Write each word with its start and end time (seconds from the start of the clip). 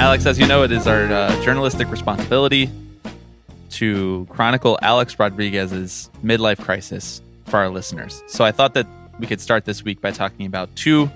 Alex, 0.00 0.24
as 0.24 0.38
you 0.38 0.46
know, 0.46 0.62
it 0.62 0.72
is 0.72 0.86
our 0.86 1.12
uh, 1.12 1.42
journalistic 1.42 1.90
responsibility 1.90 2.70
to 3.68 4.26
chronicle 4.30 4.78
Alex 4.80 5.18
Rodriguez's 5.18 6.08
midlife 6.24 6.58
crisis 6.58 7.20
for 7.44 7.58
our 7.58 7.68
listeners. 7.68 8.22
So 8.26 8.42
I 8.42 8.50
thought 8.50 8.72
that 8.72 8.86
we 9.18 9.26
could 9.26 9.42
start 9.42 9.66
this 9.66 9.84
week 9.84 10.00
by 10.00 10.10
talking 10.10 10.46
about 10.46 10.74
two 10.74 11.10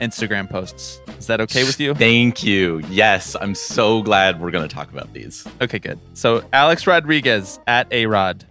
Instagram 0.00 0.48
posts. 0.48 0.98
Is 1.18 1.26
that 1.26 1.42
okay 1.42 1.62
with 1.62 1.78
you? 1.78 1.92
Thank 1.94 2.42
you. 2.42 2.78
Yes, 2.88 3.36
I'm 3.38 3.54
so 3.54 4.00
glad 4.00 4.40
we're 4.40 4.50
going 4.50 4.66
to 4.66 4.74
talk 4.74 4.90
about 4.90 5.12
these. 5.12 5.46
Okay, 5.60 5.78
good. 5.78 5.98
So 6.14 6.42
Alex 6.54 6.86
Rodriguez 6.86 7.60
at 7.66 7.86
A 7.92 8.06
Rod. 8.06 8.46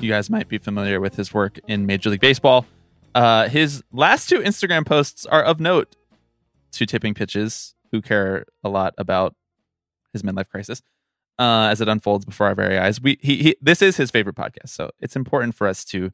You 0.00 0.10
guys 0.10 0.28
might 0.28 0.48
be 0.48 0.58
familiar 0.58 1.00
with 1.00 1.14
his 1.14 1.32
work 1.32 1.60
in 1.68 1.86
Major 1.86 2.10
League 2.10 2.20
Baseball. 2.20 2.66
Uh, 3.14 3.48
his 3.48 3.84
last 3.92 4.28
two 4.28 4.40
Instagram 4.40 4.84
posts 4.84 5.24
are 5.24 5.42
of 5.44 5.60
note 5.60 5.94
to 6.72 6.84
tipping 6.84 7.14
pitches 7.14 7.76
who 7.92 8.00
care 8.00 8.46
a 8.62 8.68
lot 8.68 8.94
about 8.98 9.34
his 10.12 10.22
midlife 10.22 10.48
crisis 10.48 10.82
uh, 11.40 11.68
as 11.70 11.80
it 11.80 11.88
unfolds 11.88 12.26
before 12.26 12.48
our 12.48 12.54
very 12.54 12.78
eyes. 12.78 13.00
We 13.00 13.18
he, 13.22 13.36
he 13.36 13.56
this 13.62 13.80
is 13.80 13.96
his 13.96 14.10
favorite 14.10 14.36
podcast, 14.36 14.68
so 14.68 14.90
it's 15.00 15.16
important 15.16 15.54
for 15.54 15.66
us 15.66 15.84
to 15.86 16.12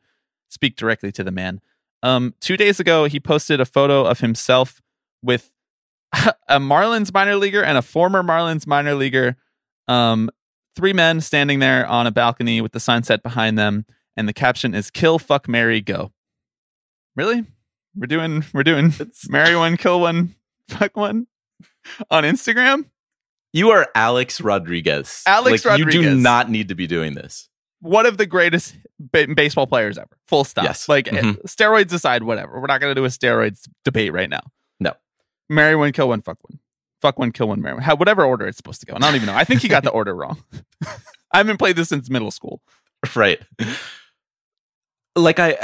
speak 0.48 0.77
directly 0.77 1.11
to 1.12 1.25
the 1.25 1.33
man. 1.33 1.61
Um, 2.03 2.34
two 2.41 2.56
days 2.56 2.78
ago, 2.78 3.06
he 3.06 3.19
posted 3.19 3.61
a 3.61 3.65
photo 3.65 4.05
of 4.05 4.20
himself 4.20 4.81
with 5.23 5.53
a 6.48 6.61
Marlins 6.61 7.12
minor 7.12 7.34
leaguer 7.37 7.65
and 7.65 7.77
a 7.77 7.83
former 7.83 8.22
Marlins 8.22 8.67
minor 8.69 8.95
leaguer. 8.95 9.37
Um, 9.89 10.31
three 10.77 10.93
men 10.93 11.20
standing 11.20 11.59
there 11.59 11.84
on 11.87 12.06
a 12.06 12.12
balcony 12.12 12.61
with 12.61 12.70
the 12.70 12.81
sunset 12.81 13.25
behind 13.25 13.59
them, 13.59 13.84
and 14.17 14.28
the 14.28 14.33
caption 14.33 14.75
is 14.75 14.93
"Kill, 14.93 15.19
fuck, 15.19 15.48
marry, 15.48 15.81
go." 15.81 16.12
Really? 17.17 17.45
We're 17.97 18.06
doing 18.06 18.45
we're 18.55 18.62
doing 18.62 18.93
marry 19.28 19.56
one, 19.56 19.77
kill 19.77 20.00
one, 20.00 20.37
fuck 20.69 20.97
one 20.97 21.27
on 22.11 22.25
Instagram. 22.25 22.87
You 23.53 23.70
are 23.70 23.89
Alex 23.95 24.41
Rodriguez. 24.41 25.23
Alex 25.27 25.65
like, 25.65 25.70
Rodriguez. 25.79 25.95
You 25.95 26.03
do 26.11 26.17
not 26.17 26.51
need 26.51 26.69
to 26.69 26.75
be 26.75 26.87
doing 26.87 27.15
this. 27.15 27.48
One 27.81 28.06
of 28.06 28.17
the 28.19 28.27
greatest 28.27 28.75
ba- 28.98 29.28
baseball 29.34 29.67
players 29.67 29.97
ever. 29.98 30.19
Full 30.27 30.45
stop. 30.45 30.65
Yes. 30.65 30.89
Like 30.89 31.06
Mhm. 31.06 31.37
eh, 31.37 31.41
steroids 31.47 31.93
aside, 31.93 32.23
whatever. 32.23 32.61
We're 32.61 32.67
not 32.67 32.81
going 32.81 32.91
to 32.95 33.01
do 33.01 33.05
a 33.05 33.09
steroids 33.09 33.69
debate 33.84 34.12
right 34.12 34.28
now. 34.28 34.41
No. 34.81 34.95
Marry 35.48 35.77
one, 35.77 35.93
kill 35.93 36.09
one, 36.09 36.23
fuck 36.23 36.39
one. 36.48 36.59
Fuck 37.01 37.19
one, 37.19 37.31
kill 37.33 37.48
one, 37.48 37.61
marry 37.62 37.75
one. 37.75 37.83
How, 37.83 37.95
whatever 37.95 38.25
order 38.25 38.47
it's 38.47 38.56
supposed 38.56 38.81
to 38.81 38.87
go. 38.87 38.95
And 38.95 39.05
I 39.05 39.09
don't 39.09 39.17
even 39.17 39.27
know. 39.27 39.34
I 39.34 39.45
think 39.45 39.61
he 39.61 39.69
got 39.69 39.84
the 39.84 39.91
order 40.00 40.15
wrong. 40.15 40.43
I 41.33 41.39
haven't 41.39 41.59
played 41.59 41.77
this 41.77 41.89
since 41.91 42.09
middle 42.11 42.31
school. 42.31 42.62
Right. 43.15 43.41
Like 45.15 45.39
I 45.39 45.56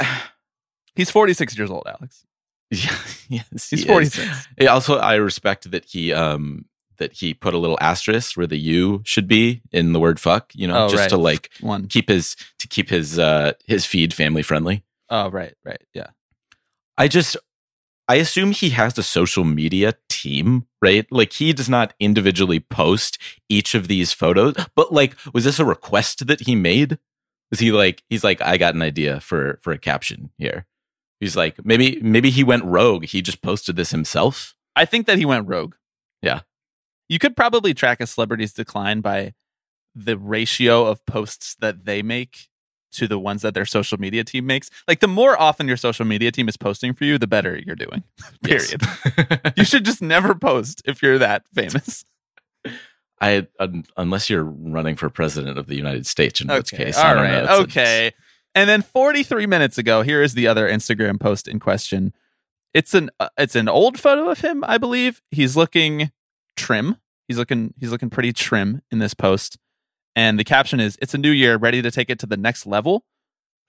He's 0.95 1.09
46 1.09 1.57
years 1.57 1.71
old, 1.71 1.83
Alex. 1.87 2.25
Yeah, 2.73 2.95
yes, 3.29 3.69
He's 3.69 3.81
he 3.83 3.87
46. 3.87 4.47
Also, 4.69 4.97
I 4.97 5.15
respect 5.15 5.69
that 5.71 5.85
he 5.85 6.11
um 6.13 6.65
that 6.97 7.13
he 7.13 7.33
put 7.33 7.53
a 7.53 7.57
little 7.57 7.77
asterisk 7.81 8.37
where 8.37 8.47
the 8.47 8.57
U 8.57 9.01
should 9.03 9.27
be 9.27 9.61
in 9.71 9.93
the 9.93 9.99
word 9.99 10.19
"fuck." 10.19 10.51
You 10.55 10.67
know, 10.67 10.85
Oh, 10.85 10.89
just 10.89 11.01
right. 11.01 11.09
to 11.09 11.17
like 11.17 11.49
One. 11.61 11.87
keep 11.87 12.09
his 12.09 12.35
to 12.59 12.67
keep 12.67 12.89
his 12.89 13.17
uh 13.19 13.53
his 13.65 13.85
feed 13.85 14.13
family 14.13 14.43
friendly. 14.43 14.83
Oh, 15.09 15.29
right, 15.29 15.53
right. 15.65 15.81
Yeah. 15.93 16.07
I 16.97 17.07
just 17.07 17.35
I 18.07 18.15
assume 18.15 18.51
he 18.51 18.71
has 18.71 18.97
a 18.97 19.03
social 19.03 19.43
media 19.43 19.95
team, 20.09 20.67
right? 20.81 21.05
Like 21.11 21.33
he 21.33 21.53
does 21.53 21.69
not 21.69 21.93
individually 21.99 22.59
post 22.59 23.17
each 23.49 23.75
of 23.75 23.87
these 23.87 24.11
photos, 24.13 24.55
but 24.75 24.91
like 24.93 25.15
was 25.33 25.43
this 25.45 25.59
a 25.59 25.65
request 25.65 26.27
that 26.27 26.41
he 26.41 26.55
made? 26.55 26.97
Is 27.51 27.59
he 27.59 27.71
like 27.71 28.03
he's 28.09 28.23
like 28.23 28.41
I 28.41 28.57
got 28.57 28.75
an 28.75 28.81
idea 28.81 29.19
for 29.19 29.59
for 29.61 29.71
a 29.73 29.77
caption 29.77 30.31
here. 30.37 30.65
He's 31.23 31.37
like 31.37 31.65
maybe 31.65 32.01
maybe 32.01 32.29
he 32.29 32.43
went 32.43 32.65
rogue. 32.65 33.05
He 33.05 33.21
just 33.21 33.41
posted 33.41 33.77
this 33.77 33.91
himself. 33.91 34.55
I 34.75 34.83
think 34.83 35.07
that 35.07 35.17
he 35.17 35.23
went 35.23 35.47
rogue. 35.47 35.75
Yeah. 36.21 36.41
You 37.07 37.17
could 37.17 37.37
probably 37.37 37.73
track 37.73 38.01
a 38.01 38.07
celebrity's 38.07 38.51
decline 38.51 38.99
by 38.99 39.33
the 39.95 40.17
ratio 40.17 40.85
of 40.85 41.05
posts 41.05 41.55
that 41.61 41.85
they 41.85 42.01
make 42.01 42.49
to 42.91 43.07
the 43.07 43.17
ones 43.17 43.41
that 43.41 43.53
their 43.53 43.63
social 43.65 43.97
media 43.97 44.25
team 44.25 44.45
makes. 44.45 44.69
Like 44.85 44.99
the 44.99 45.07
more 45.07 45.39
often 45.41 45.65
your 45.65 45.77
social 45.77 46.03
media 46.05 46.29
team 46.29 46.49
is 46.49 46.57
posting 46.57 46.93
for 46.93 47.05
you, 47.05 47.17
the 47.17 47.25
better 47.25 47.57
you're 47.57 47.77
doing. 47.77 48.03
Period. 48.43 48.81
you 49.55 49.63
should 49.63 49.85
just 49.85 50.01
never 50.01 50.35
post 50.35 50.81
if 50.83 51.01
you're 51.01 51.19
that 51.19 51.47
famous. 51.53 52.03
I 53.21 53.47
un, 53.59 53.85
unless 53.95 54.29
you're 54.29 54.43
running 54.43 54.97
for 54.97 55.09
president 55.09 55.57
of 55.57 55.67
the 55.67 55.75
United 55.75 56.05
States, 56.05 56.41
in 56.41 56.49
which 56.49 56.71
case, 56.71 56.97
I 56.97 57.07
All 57.07 57.15
don't 57.15 57.23
right. 57.23 57.45
know. 57.45 57.59
Okay. 57.61 58.11
And 58.55 58.69
then 58.69 58.81
43 58.81 59.47
minutes 59.47 59.77
ago, 59.77 60.03
here 60.03 60.21
is 60.21 60.35
the 60.35 60.47
other 60.47 60.69
Instagram 60.69 61.19
post 61.19 61.47
in 61.47 61.59
question. 61.59 62.13
It's 62.73 62.93
an 62.93 63.09
uh, 63.19 63.29
it's 63.37 63.55
an 63.55 63.67
old 63.67 63.99
photo 63.99 64.29
of 64.29 64.41
him, 64.41 64.63
I 64.67 64.77
believe. 64.77 65.21
He's 65.31 65.55
looking 65.55 66.11
trim. 66.55 66.97
He's 67.27 67.37
looking 67.37 67.73
he's 67.79 67.91
looking 67.91 68.09
pretty 68.09 68.33
trim 68.33 68.81
in 68.91 68.99
this 68.99 69.13
post. 69.13 69.57
And 70.15 70.39
the 70.39 70.43
caption 70.43 70.79
is 70.79 70.97
it's 71.01 71.13
a 71.13 71.19
new 71.19 71.31
year, 71.31 71.57
ready 71.57 71.81
to 71.81 71.91
take 71.91 72.09
it 72.09 72.19
to 72.19 72.25
the 72.25 72.37
next 72.37 72.65
level. 72.65 73.05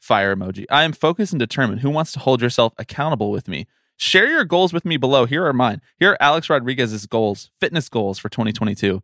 Fire 0.00 0.34
emoji. 0.36 0.66
I 0.70 0.84
am 0.84 0.92
focused 0.92 1.32
and 1.32 1.40
determined. 1.40 1.80
Who 1.80 1.90
wants 1.90 2.12
to 2.12 2.18
hold 2.18 2.42
yourself 2.42 2.74
accountable 2.78 3.30
with 3.30 3.48
me? 3.48 3.66
Share 3.96 4.28
your 4.28 4.44
goals 4.44 4.72
with 4.72 4.84
me 4.84 4.96
below. 4.96 5.24
Here 5.24 5.46
are 5.46 5.52
mine. 5.52 5.80
Here 5.98 6.12
are 6.12 6.18
Alex 6.20 6.50
Rodriguez's 6.50 7.06
goals, 7.06 7.50
fitness 7.58 7.88
goals 7.88 8.18
for 8.18 8.28
2022. 8.28 9.02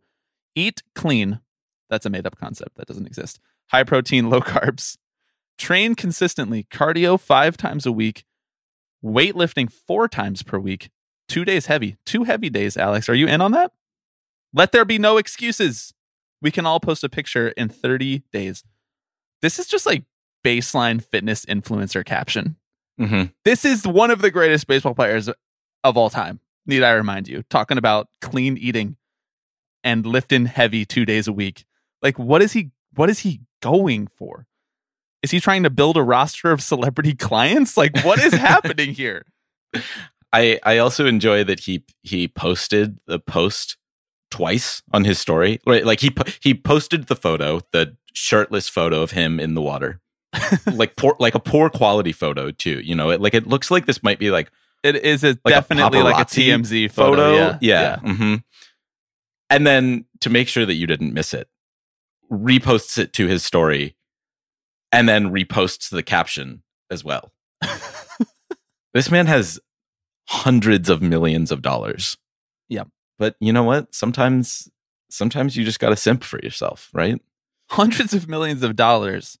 Eat 0.53 0.83
clean. 0.93 1.39
That's 1.89 2.05
a 2.05 2.09
made 2.09 2.27
up 2.27 2.37
concept 2.37 2.75
that 2.75 2.87
doesn't 2.87 3.07
exist. 3.07 3.39
High 3.67 3.83
protein, 3.83 4.29
low 4.29 4.41
carbs. 4.41 4.97
Train 5.57 5.95
consistently, 5.95 6.65
cardio 6.71 7.19
five 7.19 7.55
times 7.57 7.85
a 7.85 7.91
week, 7.91 8.23
weightlifting 9.03 9.71
four 9.71 10.07
times 10.07 10.43
per 10.43 10.57
week, 10.59 10.89
two 11.27 11.45
days 11.45 11.67
heavy, 11.67 11.97
two 12.05 12.23
heavy 12.23 12.49
days, 12.49 12.77
Alex. 12.77 13.07
Are 13.09 13.13
you 13.15 13.27
in 13.27 13.41
on 13.41 13.51
that? 13.51 13.71
Let 14.53 14.71
there 14.71 14.85
be 14.85 14.97
no 14.97 15.17
excuses. 15.17 15.93
We 16.41 16.51
can 16.51 16.65
all 16.65 16.79
post 16.79 17.03
a 17.03 17.09
picture 17.09 17.49
in 17.49 17.69
30 17.69 18.23
days. 18.33 18.63
This 19.41 19.59
is 19.59 19.67
just 19.67 19.85
like 19.85 20.03
baseline 20.43 21.03
fitness 21.03 21.45
influencer 21.45 22.03
caption. 22.03 22.57
Mhm. 22.99 23.33
This 23.45 23.63
is 23.63 23.87
one 23.87 24.11
of 24.11 24.21
the 24.21 24.31
greatest 24.31 24.67
baseball 24.67 24.93
players 24.95 25.29
of 25.83 25.97
all 25.97 26.09
time. 26.09 26.39
Need 26.65 26.83
I 26.83 26.91
remind 26.91 27.27
you? 27.27 27.43
Talking 27.43 27.77
about 27.77 28.09
clean 28.21 28.57
eating 28.57 28.97
and 29.83 30.05
lifting 30.05 30.45
heavy 30.47 30.85
two 30.85 31.05
days 31.05 31.27
a 31.27 31.33
week. 31.33 31.65
Like, 32.01 32.19
what 32.19 32.41
is 32.41 32.53
he? 32.53 32.71
What 32.93 33.09
is 33.09 33.19
he 33.19 33.41
going 33.61 34.07
for? 34.07 34.47
Is 35.23 35.31
he 35.31 35.39
trying 35.39 35.63
to 35.63 35.69
build 35.69 35.97
a 35.97 36.03
roster 36.03 36.51
of 36.51 36.61
celebrity 36.61 37.13
clients? 37.27 37.77
Like, 37.77 38.03
what 38.03 38.19
is 38.19 38.33
happening 38.33 38.93
here? 38.93 39.25
I 40.33 40.59
I 40.63 40.77
also 40.77 41.05
enjoy 41.05 41.43
that 41.43 41.61
he 41.61 41.83
he 42.03 42.27
posted 42.27 42.99
the 43.05 43.19
post 43.19 43.77
twice 44.29 44.81
on 44.93 45.03
his 45.03 45.19
story. 45.19 45.59
Right, 45.67 45.85
like 45.85 45.99
he 45.99 46.15
he 46.41 46.53
posted 46.53 47.07
the 47.07 47.15
photo, 47.15 47.61
the 47.71 47.97
shirtless 48.13 48.69
photo 48.69 49.01
of 49.01 49.11
him 49.11 49.39
in 49.39 49.55
the 49.55 49.61
water, 49.61 49.99
like 50.71 50.95
poor 50.95 51.15
like 51.19 51.35
a 51.35 51.39
poor 51.39 51.69
quality 51.69 52.13
photo 52.13 52.51
too. 52.51 52.79
You 52.79 52.95
know, 52.95 53.09
it 53.09 53.21
like 53.21 53.33
it 53.33 53.45
looks 53.45 53.69
like 53.69 53.85
this 53.85 54.01
might 54.03 54.19
be 54.19 54.31
like 54.31 54.49
It 54.83 54.95
is 54.95 55.23
a, 55.23 55.37
like 55.43 55.53
definitely 55.53 56.01
like 56.01 56.21
a 56.21 56.25
TMZ 56.25 56.91
photo. 56.91 57.57
Yeah. 57.61 57.97
hmm 57.99 58.35
And 59.49 59.67
then 59.67 60.05
to 60.21 60.29
make 60.29 60.47
sure 60.47 60.65
that 60.65 60.75
you 60.75 60.87
didn't 60.87 61.13
miss 61.13 61.33
it, 61.33 61.49
reposts 62.31 62.97
it 62.97 63.11
to 63.13 63.27
his 63.27 63.43
story 63.43 63.95
and 64.91 65.07
then 65.07 65.31
reposts 65.31 65.89
the 65.89 66.03
caption 66.03 66.63
as 66.89 67.03
well. 67.03 67.31
this 68.93 69.09
man 69.11 69.27
has 69.27 69.59
hundreds 70.27 70.89
of 70.89 71.01
millions 71.01 71.51
of 71.51 71.61
dollars. 71.61 72.17
Yep. 72.69 72.87
But 73.19 73.35
you 73.39 73.53
know 73.53 73.63
what? 73.63 73.93
Sometimes 73.93 74.69
sometimes 75.09 75.57
you 75.57 75.65
just 75.65 75.79
got 75.79 75.89
to 75.89 75.95
simp 75.95 76.23
for 76.23 76.39
yourself, 76.41 76.89
right? 76.93 77.21
hundreds 77.71 78.13
of 78.13 78.27
millions 78.27 78.63
of 78.63 78.75
dollars, 78.75 79.37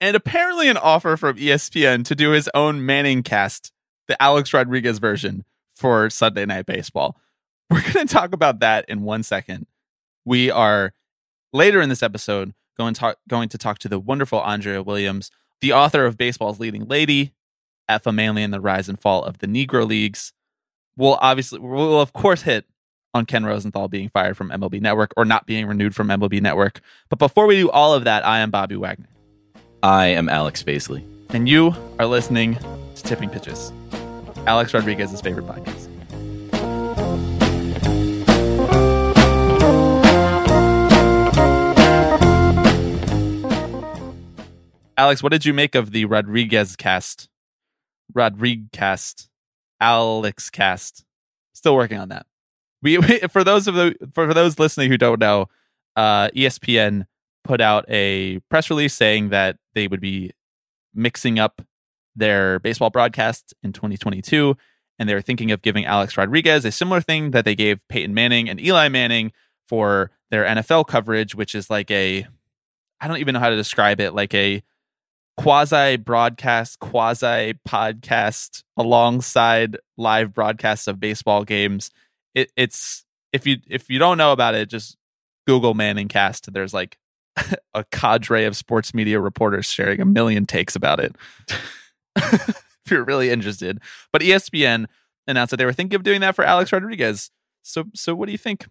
and 0.00 0.16
apparently 0.16 0.68
an 0.68 0.76
offer 0.76 1.16
from 1.16 1.36
ESPN 1.36 2.04
to 2.04 2.14
do 2.14 2.30
his 2.30 2.48
own 2.54 2.86
Manning 2.86 3.22
cast, 3.22 3.72
the 4.06 4.20
Alex 4.22 4.54
Rodriguez 4.54 4.98
version 4.98 5.44
for 5.74 6.08
Sunday 6.08 6.46
Night 6.46 6.66
Baseball. 6.66 7.18
We're 7.70 7.82
going 7.92 8.06
to 8.06 8.12
talk 8.12 8.32
about 8.32 8.60
that 8.60 8.84
in 8.88 9.02
one 9.02 9.24
second. 9.24 9.66
We 10.24 10.50
are 10.50 10.94
later 11.52 11.80
in 11.80 11.88
this 11.88 12.02
episode 12.04 12.54
going, 12.82 12.94
talk, 12.94 13.18
going 13.28 13.48
to 13.48 13.58
talk 13.58 13.78
to 13.80 13.88
the 13.88 13.98
wonderful 13.98 14.40
Andrea 14.40 14.82
Williams, 14.82 15.30
the 15.60 15.72
author 15.72 16.04
of 16.04 16.16
Baseball's 16.16 16.58
Leading 16.58 16.86
Lady, 16.86 17.32
Effa 17.88 18.12
Manley 18.12 18.42
and 18.42 18.52
the 18.52 18.60
Rise 18.60 18.88
and 18.88 18.98
Fall 18.98 19.22
of 19.24 19.38
the 19.38 19.46
Negro 19.46 19.86
Leagues. 19.86 20.32
We'll 20.96 21.18
obviously, 21.20 21.60
we'll 21.60 22.00
of 22.00 22.12
course 22.12 22.42
hit 22.42 22.66
on 23.14 23.26
Ken 23.26 23.44
Rosenthal 23.44 23.88
being 23.88 24.08
fired 24.08 24.36
from 24.36 24.50
MLB 24.50 24.80
Network 24.80 25.12
or 25.16 25.24
not 25.24 25.46
being 25.46 25.66
renewed 25.66 25.94
from 25.94 26.08
MLB 26.08 26.40
Network. 26.40 26.80
But 27.08 27.18
before 27.18 27.46
we 27.46 27.56
do 27.56 27.70
all 27.70 27.94
of 27.94 28.04
that, 28.04 28.26
I 28.26 28.40
am 28.40 28.50
Bobby 28.50 28.76
Wagner. 28.76 29.08
I 29.82 30.06
am 30.06 30.28
Alex 30.28 30.62
Baisley. 30.62 31.04
And 31.30 31.48
you 31.48 31.74
are 31.98 32.06
listening 32.06 32.56
to 32.94 33.02
Tipping 33.02 33.30
Pitches, 33.30 33.72
Alex 34.46 34.74
Rodriguez's 34.74 35.20
favorite 35.20 35.46
podcast. 35.46 35.91
Alex, 44.96 45.22
what 45.22 45.32
did 45.32 45.44
you 45.44 45.54
make 45.54 45.74
of 45.74 45.90
the 45.92 46.04
Rodriguez 46.04 46.76
cast? 46.76 47.28
Rodriguez 48.14 48.68
cast, 48.72 49.30
Alex 49.80 50.50
cast. 50.50 51.04
Still 51.54 51.74
working 51.74 51.98
on 51.98 52.08
that. 52.10 52.26
We, 52.82 52.98
we 52.98 53.18
for 53.20 53.44
those 53.44 53.66
of 53.66 53.74
the 53.74 53.94
for 54.12 54.32
those 54.34 54.58
listening 54.58 54.90
who 54.90 54.98
don't 54.98 55.20
know, 55.20 55.46
uh, 55.96 56.28
ESPN 56.30 57.06
put 57.44 57.60
out 57.60 57.84
a 57.88 58.38
press 58.50 58.70
release 58.70 58.94
saying 58.94 59.30
that 59.30 59.56
they 59.74 59.88
would 59.88 60.00
be 60.00 60.30
mixing 60.94 61.38
up 61.38 61.62
their 62.14 62.58
baseball 62.58 62.90
broadcasts 62.90 63.54
in 63.62 63.72
2022, 63.72 64.56
and 64.98 65.08
they 65.08 65.14
were 65.14 65.22
thinking 65.22 65.50
of 65.50 65.62
giving 65.62 65.86
Alex 65.86 66.16
Rodriguez 66.16 66.64
a 66.64 66.72
similar 66.72 67.00
thing 67.00 67.30
that 67.30 67.44
they 67.44 67.54
gave 67.54 67.86
Peyton 67.88 68.12
Manning 68.12 68.48
and 68.48 68.60
Eli 68.60 68.88
Manning 68.88 69.32
for 69.66 70.10
their 70.30 70.44
NFL 70.44 70.86
coverage, 70.86 71.34
which 71.34 71.54
is 71.54 71.70
like 71.70 71.90
a 71.90 72.26
I 73.00 73.08
don't 73.08 73.18
even 73.18 73.32
know 73.32 73.40
how 73.40 73.50
to 73.50 73.56
describe 73.56 74.00
it, 74.00 74.14
like 74.14 74.34
a 74.34 74.62
quasi 75.36 75.96
broadcast, 75.96 76.78
quasi 76.78 77.54
podcast 77.66 78.62
alongside 78.76 79.76
live 79.96 80.32
broadcasts 80.34 80.86
of 80.86 81.00
baseball 81.00 81.44
games. 81.44 81.90
It, 82.34 82.52
it's 82.56 83.04
if 83.32 83.46
you 83.46 83.58
if 83.68 83.88
you 83.88 83.98
don't 83.98 84.18
know 84.18 84.32
about 84.32 84.54
it, 84.54 84.68
just 84.68 84.96
Google 85.46 85.74
Manning 85.74 86.08
Cast. 86.08 86.52
There's 86.52 86.74
like 86.74 86.98
a 87.74 87.84
cadre 87.90 88.44
of 88.44 88.56
sports 88.56 88.94
media 88.94 89.20
reporters 89.20 89.66
sharing 89.66 90.00
a 90.00 90.06
million 90.06 90.46
takes 90.46 90.76
about 90.76 91.00
it. 91.00 91.16
if 92.16 92.90
you're 92.90 93.04
really 93.04 93.30
interested, 93.30 93.80
but 94.12 94.22
ESPN 94.22 94.86
announced 95.26 95.50
that 95.50 95.56
they 95.56 95.64
were 95.64 95.72
thinking 95.72 95.96
of 95.96 96.02
doing 96.02 96.20
that 96.20 96.34
for 96.34 96.44
Alex 96.44 96.72
Rodriguez. 96.72 97.30
So 97.62 97.84
so 97.94 98.14
what 98.14 98.26
do 98.26 98.32
you 98.32 98.38
think? 98.38 98.66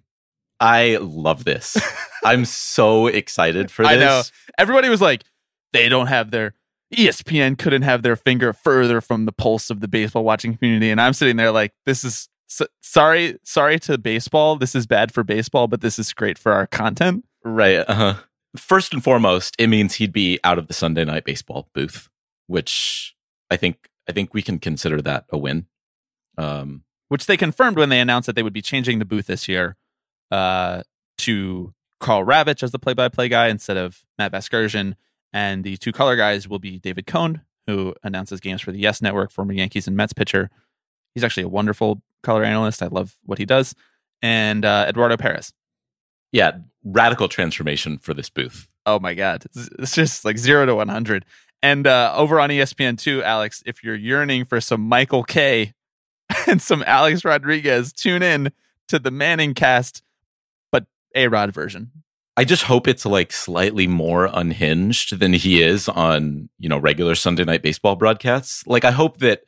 I 0.59 0.97
love 1.01 1.43
this. 1.43 1.75
I'm 2.23 2.45
so 2.45 3.07
excited 3.07 3.71
for 3.71 3.81
this. 3.81 3.91
I 3.91 3.95
know. 3.95 4.21
Everybody 4.59 4.89
was 4.89 5.01
like, 5.01 5.23
they 5.73 5.89
don't 5.89 6.07
have 6.07 6.31
their 6.31 6.53
ESPN 6.93 7.57
couldn't 7.57 7.83
have 7.83 8.03
their 8.03 8.15
finger 8.15 8.53
further 8.53 8.99
from 8.99 9.25
the 9.25 9.31
pulse 9.31 9.69
of 9.69 9.79
the 9.79 9.87
baseball 9.87 10.23
watching 10.23 10.57
community. 10.57 10.89
And 10.89 10.99
I'm 10.99 11.13
sitting 11.13 11.37
there 11.37 11.51
like, 11.51 11.73
this 11.85 12.03
is 12.03 12.27
so, 12.47 12.65
sorry, 12.81 13.37
sorry 13.43 13.79
to 13.79 13.97
baseball. 13.97 14.57
This 14.57 14.75
is 14.75 14.85
bad 14.85 15.13
for 15.13 15.23
baseball, 15.23 15.67
but 15.67 15.79
this 15.79 15.97
is 15.97 16.13
great 16.13 16.37
for 16.37 16.51
our 16.51 16.67
content. 16.67 17.23
Right. 17.45 17.77
Uh-huh. 17.87 18.15
First 18.57 18.93
and 18.93 19.01
foremost, 19.01 19.55
it 19.57 19.67
means 19.67 19.95
he'd 19.95 20.11
be 20.11 20.37
out 20.43 20.57
of 20.57 20.67
the 20.67 20.73
Sunday 20.73 21.05
night 21.05 21.23
baseball 21.23 21.69
booth, 21.73 22.09
which 22.47 23.15
I 23.49 23.55
think 23.55 23.89
I 24.09 24.11
think 24.11 24.33
we 24.33 24.41
can 24.41 24.59
consider 24.59 25.01
that 25.01 25.25
a 25.29 25.37
win. 25.37 25.67
Um, 26.37 26.83
which 27.07 27.25
they 27.25 27.37
confirmed 27.37 27.77
when 27.77 27.89
they 27.89 28.01
announced 28.01 28.25
that 28.27 28.35
they 28.35 28.43
would 28.43 28.53
be 28.53 28.61
changing 28.61 28.99
the 28.99 29.05
booth 29.05 29.27
this 29.27 29.47
year 29.47 29.77
uh, 30.31 30.83
to 31.19 31.73
Karl 31.99 32.25
Ravech 32.25 32.63
as 32.63 32.71
the 32.71 32.79
play-by-play 32.79 33.29
guy 33.29 33.47
instead 33.47 33.77
of 33.77 34.03
Matt 34.17 34.31
Vasgersian, 34.31 34.95
and 35.33 35.63
the 35.63 35.77
two 35.77 35.91
color 35.91 36.15
guys 36.15 36.47
will 36.47 36.59
be 36.59 36.79
David 36.79 37.07
Cone, 37.07 37.41
who 37.67 37.93
announces 38.03 38.39
games 38.39 38.61
for 38.61 38.71
the 38.71 38.79
Yes 38.79 39.01
Network, 39.01 39.31
former 39.31 39.53
Yankees 39.53 39.87
and 39.87 39.95
Mets 39.95 40.13
pitcher. 40.13 40.49
He's 41.13 41.23
actually 41.23 41.43
a 41.43 41.49
wonderful 41.49 42.01
color 42.23 42.43
analyst. 42.43 42.81
I 42.81 42.87
love 42.87 43.15
what 43.25 43.37
he 43.37 43.45
does, 43.45 43.75
and 44.21 44.65
uh, 44.65 44.85
Eduardo 44.87 45.17
Perez. 45.17 45.53
Yeah, 46.31 46.59
radical 46.83 47.27
transformation 47.27 47.97
for 47.97 48.13
this 48.13 48.29
booth. 48.29 48.69
Oh 48.85 48.99
my 48.99 49.13
god, 49.13 49.45
it's, 49.45 49.69
it's 49.79 49.95
just 49.95 50.25
like 50.25 50.37
zero 50.37 50.65
to 50.65 50.75
one 50.75 50.87
hundred. 50.87 51.25
And 51.63 51.85
uh, 51.85 52.13
over 52.15 52.39
on 52.39 52.49
ESPN 52.49 52.97
two, 52.97 53.23
Alex, 53.23 53.61
if 53.65 53.83
you're 53.83 53.95
yearning 53.95 54.45
for 54.45 54.59
some 54.59 54.81
Michael 54.81 55.23
Kay 55.23 55.73
and 56.47 56.61
some 56.61 56.83
Alex 56.87 57.23
Rodriguez, 57.23 57.93
tune 57.93 58.23
in 58.23 58.51
to 58.87 58.99
the 58.99 59.11
Manning 59.11 59.53
cast 59.53 60.03
but 60.71 60.85
a 61.15 61.27
Rod 61.27 61.53
version. 61.53 61.91
I 62.37 62.45
just 62.45 62.63
hope 62.63 62.87
it's 62.87 63.05
like 63.05 63.31
slightly 63.31 63.87
more 63.87 64.29
unhinged 64.31 65.19
than 65.19 65.33
he 65.33 65.61
is 65.61 65.89
on, 65.89 66.49
you 66.59 66.69
know, 66.69 66.77
regular 66.77 67.15
Sunday 67.15 67.43
night 67.43 67.61
baseball 67.61 67.95
broadcasts. 67.95 68.65
Like 68.65 68.85
I 68.85 68.91
hope 68.91 69.17
that 69.17 69.41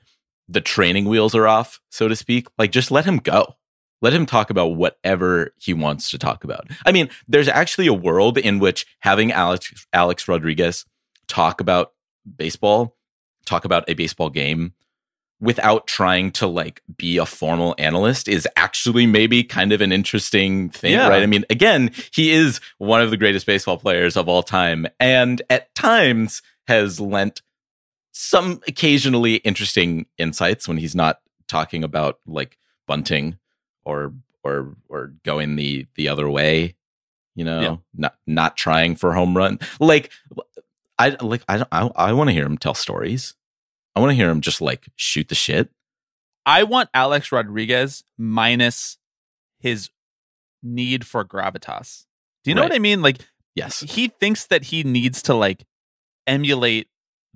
the 0.50 0.62
training 0.62 1.06
wheels 1.06 1.34
are 1.34 1.48
off, 1.48 1.80
so 1.90 2.08
to 2.08 2.16
speak. 2.16 2.48
Like 2.58 2.72
just 2.72 2.92
let 2.92 3.06
him 3.06 3.18
go. 3.18 3.56
Let 4.02 4.14
him 4.14 4.26
talk 4.26 4.50
about 4.50 4.76
whatever 4.76 5.54
he 5.58 5.74
wants 5.74 6.12
to 6.12 6.18
talk 6.18 6.44
about. 6.44 6.68
I 6.86 6.92
mean, 6.92 7.10
there's 7.26 7.48
actually 7.48 7.88
a 7.88 7.94
world 7.94 8.38
in 8.38 8.60
which 8.60 8.86
having 9.00 9.32
Alex 9.32 9.86
Alex 9.94 10.28
Rodriguez 10.28 10.86
talk 11.28 11.62
about 11.62 11.94
baseball, 12.38 12.98
talk 13.46 13.64
about 13.64 13.90
a 13.90 13.94
baseball 13.94 14.30
game 14.30 14.74
without 15.44 15.88
trying 15.88 16.32
to 16.32 16.48
like 16.48 16.82
be 16.96 17.18
a 17.18 17.26
formal 17.26 17.76
analyst 17.78 18.30
is 18.30 18.48
actually 18.56 19.06
maybe 19.06 19.44
kind 19.44 19.74
of 19.74 19.82
an 19.82 19.92
interesting 19.92 20.70
thing, 20.70 20.94
yeah. 20.94 21.10
right? 21.10 21.22
I 21.22 21.26
mean, 21.26 21.44
again, 21.50 21.92
he 22.14 22.32
is 22.32 22.62
one 22.78 23.02
of 23.02 23.12
the 23.12 23.18
greatest 23.18 23.46
baseball 23.46 23.78
players 23.78 24.16
of 24.16 24.30
all 24.30 24.42
time 24.42 24.88
and 25.02 25.42
at 25.50 25.76
times 25.76 26.42
has 26.68 27.02
lent 27.02 27.42
some 28.14 28.62
occasionally 28.68 29.36
interesting 29.36 30.06
insights 30.18 30.66
when 30.66 30.78
he's 30.78 30.96
not 30.96 31.20
talking 31.50 31.84
about 31.84 32.20
like 32.26 32.58
bunting 32.88 33.38
or 33.84 34.14
or 34.46 34.78
or 34.88 35.14
going 35.24 35.58
the 35.58 35.88
the 35.96 36.08
other 36.08 36.30
way, 36.30 36.76
you 37.36 37.44
know, 37.44 37.62
yeah. 37.62 37.76
not 37.94 38.16
not 38.26 38.56
trying 38.56 38.96
for 38.96 39.14
home 39.14 39.36
run. 39.36 39.60
Like 39.82 40.10
I 40.98 41.18
like 41.20 41.44
I 41.50 41.66
I, 41.70 41.90
I 41.96 42.14
want 42.14 42.30
to 42.30 42.34
hear 42.34 42.46
him 42.46 42.58
tell 42.58 42.76
stories. 42.76 43.36
I 43.96 44.00
want 44.00 44.12
to 44.12 44.16
hear 44.16 44.30
him 44.30 44.42
just 44.42 44.62
like 44.62 44.88
shoot 44.96 45.30
the 45.30 45.36
shit. 45.36 45.70
I 46.46 46.64
want 46.64 46.90
Alex 46.94 47.32
Rodriguez 47.32 48.04
minus 48.18 48.98
his 49.60 49.90
need 50.62 51.06
for 51.06 51.24
gravitas. 51.24 52.06
Do 52.44 52.52
you 52.52 52.56
know 52.56 52.62
right. 52.62 52.72
what 52.72 52.76
I 52.76 52.80
mean? 52.80 53.02
Like, 53.02 53.20
yes, 53.56 53.82
he 53.82 54.08
thinks 54.08 54.48
that 54.48 54.66
he 54.66 54.84
needs 54.84 55.22
to 55.24 55.34
like 55.34 55.66
emulate 56.28 56.88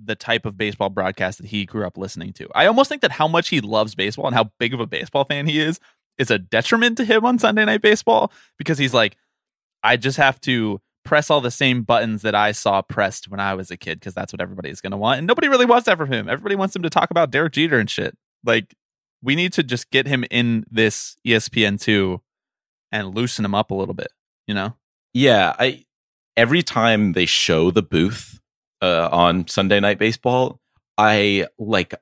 the 0.02 0.14
type 0.14 0.46
of 0.46 0.56
baseball 0.56 0.90
broadcast 0.90 1.38
that 1.38 1.48
he 1.48 1.64
grew 1.64 1.86
up 1.86 1.98
listening 1.98 2.32
to. 2.32 2.48
I 2.54 2.66
almost 2.66 2.88
think 2.88 3.02
that 3.02 3.12
how 3.12 3.26
much 3.26 3.48
he 3.48 3.60
loves 3.60 3.94
baseball 3.94 4.26
and 4.26 4.34
how 4.34 4.52
big 4.58 4.74
of 4.74 4.80
a 4.80 4.86
baseball 4.86 5.24
fan 5.24 5.46
he 5.46 5.60
is 5.60 5.80
is 6.18 6.30
a 6.30 6.38
detriment 6.38 6.96
to 6.98 7.04
him 7.04 7.24
on 7.24 7.38
Sunday 7.38 7.64
Night 7.64 7.82
Baseball 7.82 8.32
because 8.58 8.78
he's 8.78 8.94
like, 8.94 9.16
I 9.82 9.96
just 9.96 10.16
have 10.16 10.40
to 10.42 10.80
press 11.08 11.30
all 11.30 11.40
the 11.40 11.50
same 11.50 11.84
buttons 11.84 12.20
that 12.20 12.34
I 12.34 12.52
saw 12.52 12.82
pressed 12.82 13.30
when 13.30 13.40
I 13.40 13.54
was 13.54 13.70
a 13.70 13.78
kid 13.78 13.98
because 13.98 14.12
that's 14.12 14.30
what 14.30 14.42
everybody's 14.42 14.82
going 14.82 14.90
to 14.90 14.98
want. 14.98 15.16
And 15.16 15.26
nobody 15.26 15.48
really 15.48 15.64
wants 15.64 15.86
that 15.86 15.96
from 15.96 16.12
him. 16.12 16.28
Everybody 16.28 16.54
wants 16.54 16.76
him 16.76 16.82
to 16.82 16.90
talk 16.90 17.10
about 17.10 17.30
Derek 17.30 17.54
Jeter 17.54 17.78
and 17.78 17.88
shit. 17.88 18.14
Like, 18.44 18.74
we 19.22 19.34
need 19.34 19.54
to 19.54 19.62
just 19.62 19.90
get 19.90 20.06
him 20.06 20.26
in 20.30 20.66
this 20.70 21.16
ESPN2 21.26 22.20
and 22.92 23.14
loosen 23.14 23.46
him 23.46 23.54
up 23.54 23.70
a 23.70 23.74
little 23.74 23.94
bit, 23.94 24.12
you 24.46 24.52
know? 24.54 24.74
Yeah. 25.14 25.56
I 25.58 25.86
every 26.36 26.62
time 26.62 27.14
they 27.14 27.24
show 27.24 27.70
the 27.70 27.82
booth 27.82 28.38
uh, 28.82 29.08
on 29.10 29.48
Sunday 29.48 29.80
Night 29.80 29.98
Baseball, 29.98 30.60
I 30.98 31.46
like 31.58 31.94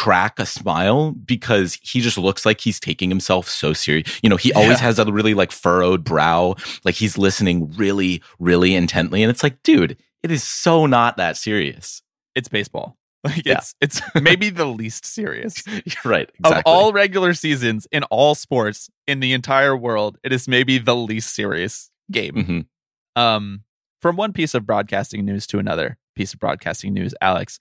crack 0.00 0.40
a 0.40 0.46
smile 0.46 1.10
because 1.10 1.78
he 1.82 2.00
just 2.00 2.16
looks 2.16 2.46
like 2.46 2.62
he's 2.62 2.80
taking 2.80 3.10
himself 3.10 3.46
so 3.46 3.74
serious. 3.74 4.18
You 4.22 4.30
know, 4.30 4.38
he 4.38 4.50
always 4.54 4.80
yeah. 4.80 4.86
has 4.86 4.98
a 4.98 5.04
really 5.04 5.34
like 5.34 5.52
furrowed 5.52 6.04
brow, 6.04 6.54
like 6.84 6.94
he's 6.94 7.18
listening 7.18 7.70
really, 7.76 8.22
really 8.38 8.74
intently. 8.74 9.22
And 9.22 9.28
it's 9.28 9.42
like, 9.42 9.62
dude, 9.62 9.98
it 10.22 10.30
is 10.30 10.42
so 10.42 10.86
not 10.86 11.18
that 11.18 11.36
serious. 11.36 12.02
It's 12.34 12.48
baseball. 12.48 12.96
Like 13.22 13.44
yeah. 13.44 13.58
it's 13.58 13.74
it's 13.82 14.00
maybe 14.22 14.48
the 14.48 14.64
least 14.64 15.04
serious. 15.04 15.62
right. 16.06 16.30
Exactly. 16.38 16.58
Of 16.58 16.62
all 16.64 16.94
regular 16.94 17.34
seasons 17.34 17.86
in 17.92 18.02
all 18.04 18.34
sports 18.34 18.88
in 19.06 19.20
the 19.20 19.34
entire 19.34 19.76
world, 19.76 20.16
it 20.24 20.32
is 20.32 20.48
maybe 20.48 20.78
the 20.78 20.96
least 20.96 21.34
serious 21.34 21.90
game. 22.10 22.34
Mm-hmm. 22.34 23.20
Um 23.20 23.64
from 24.00 24.16
one 24.16 24.32
piece 24.32 24.54
of 24.54 24.64
broadcasting 24.64 25.26
news 25.26 25.46
to 25.48 25.58
another 25.58 25.98
piece 26.16 26.32
of 26.32 26.40
broadcasting 26.40 26.94
news, 26.94 27.14
Alex. 27.20 27.60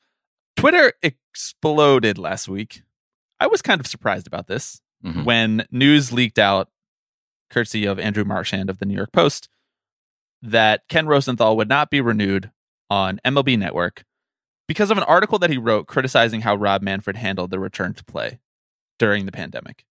Twitter 0.59 0.91
exploded 1.01 2.17
last 2.17 2.49
week. 2.49 2.83
I 3.39 3.47
was 3.47 3.61
kind 3.61 3.79
of 3.79 3.87
surprised 3.87 4.27
about 4.27 4.47
this 4.47 4.81
mm-hmm. 5.03 5.23
when 5.23 5.65
news 5.71 6.11
leaked 6.11 6.37
out, 6.37 6.67
courtesy 7.49 7.85
of 7.85 7.97
Andrew 7.97 8.25
Marchand 8.25 8.69
of 8.69 8.77
the 8.77 8.85
New 8.85 8.93
York 8.93 9.13
Post, 9.13 9.47
that 10.41 10.81
Ken 10.89 11.07
Rosenthal 11.07 11.55
would 11.55 11.69
not 11.69 11.89
be 11.89 12.01
renewed 12.01 12.51
on 12.89 13.21
MLB 13.23 13.57
Network 13.57 14.03
because 14.67 14.91
of 14.91 14.97
an 14.97 15.03
article 15.05 15.39
that 15.39 15.49
he 15.49 15.57
wrote 15.57 15.87
criticizing 15.87 16.41
how 16.41 16.55
Rob 16.55 16.81
Manfred 16.81 17.15
handled 17.15 17.51
the 17.51 17.59
return 17.59 17.93
to 17.93 18.03
play 18.03 18.39
during 18.97 19.25
the 19.25 19.31
pandemic. 19.31 19.85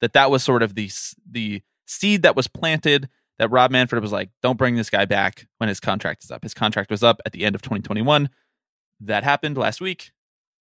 That 0.00 0.12
that 0.12 0.30
was 0.30 0.44
sort 0.44 0.62
of 0.62 0.76
the 0.76 0.90
the 1.28 1.62
seed 1.88 2.22
that 2.22 2.36
was 2.36 2.46
planted 2.46 3.08
that 3.40 3.50
Rob 3.50 3.72
Manfred 3.72 4.00
was 4.00 4.12
like, 4.12 4.30
"Don't 4.42 4.58
bring 4.58 4.76
this 4.76 4.90
guy 4.90 5.06
back 5.06 5.48
when 5.58 5.68
his 5.68 5.80
contract 5.80 6.22
is 6.22 6.30
up." 6.30 6.44
His 6.44 6.54
contract 6.54 6.88
was 6.90 7.02
up 7.02 7.20
at 7.26 7.32
the 7.32 7.44
end 7.44 7.56
of 7.56 7.62
2021 7.62 8.30
that 9.06 9.24
happened 9.24 9.56
last 9.56 9.80
week 9.80 10.12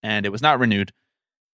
and 0.02 0.26
it 0.26 0.32
was 0.32 0.42
not 0.42 0.60
renewed. 0.60 0.92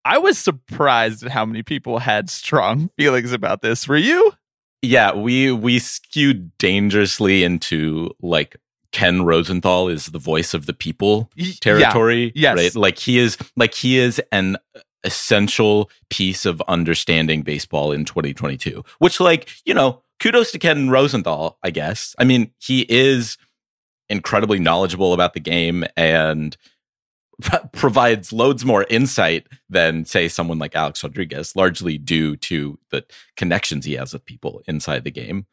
I 0.04 0.18
was 0.18 0.38
surprised 0.38 1.22
at 1.22 1.30
how 1.30 1.44
many 1.44 1.62
people 1.62 1.98
had 1.98 2.30
strong 2.30 2.90
feelings 2.96 3.32
about 3.32 3.62
this. 3.62 3.86
Were 3.86 3.96
you? 3.96 4.32
Yeah, 4.80 5.14
we 5.14 5.50
we 5.50 5.78
skewed 5.80 6.56
dangerously 6.58 7.42
into 7.42 8.10
like 8.22 8.56
Ken 8.92 9.22
Rosenthal 9.22 9.88
is 9.88 10.06
the 10.06 10.18
voice 10.18 10.54
of 10.54 10.66
the 10.66 10.72
people 10.72 11.30
territory. 11.60 12.32
Yes. 12.34 12.56
Right. 12.56 12.74
Like 12.74 12.98
he 12.98 13.18
is 13.18 13.36
like 13.56 13.74
he 13.74 13.98
is 13.98 14.20
an 14.32 14.56
essential 15.04 15.90
piece 16.10 16.46
of 16.46 16.62
understanding 16.68 17.42
baseball 17.42 17.92
in 17.92 18.04
2022. 18.04 18.84
Which 18.98 19.20
like, 19.20 19.48
you 19.64 19.74
know, 19.74 20.02
kudos 20.20 20.52
to 20.52 20.58
Ken 20.58 20.90
Rosenthal, 20.90 21.58
I 21.62 21.70
guess. 21.70 22.14
I 22.18 22.24
mean, 22.24 22.52
he 22.58 22.86
is 22.88 23.36
incredibly 24.08 24.58
knowledgeable 24.58 25.12
about 25.12 25.34
the 25.34 25.40
game 25.40 25.84
and 25.96 26.56
provides 27.72 28.32
loads 28.32 28.64
more 28.64 28.84
insight 28.90 29.46
than 29.68 30.04
say 30.04 30.28
someone 30.28 30.58
like 30.58 30.74
Alex 30.74 31.02
Rodriguez, 31.02 31.54
largely 31.54 31.98
due 31.98 32.36
to 32.36 32.78
the 32.90 33.04
connections 33.36 33.84
he 33.84 33.94
has 33.94 34.12
with 34.12 34.24
people 34.24 34.62
inside 34.66 35.04
the 35.04 35.10
game. 35.10 35.46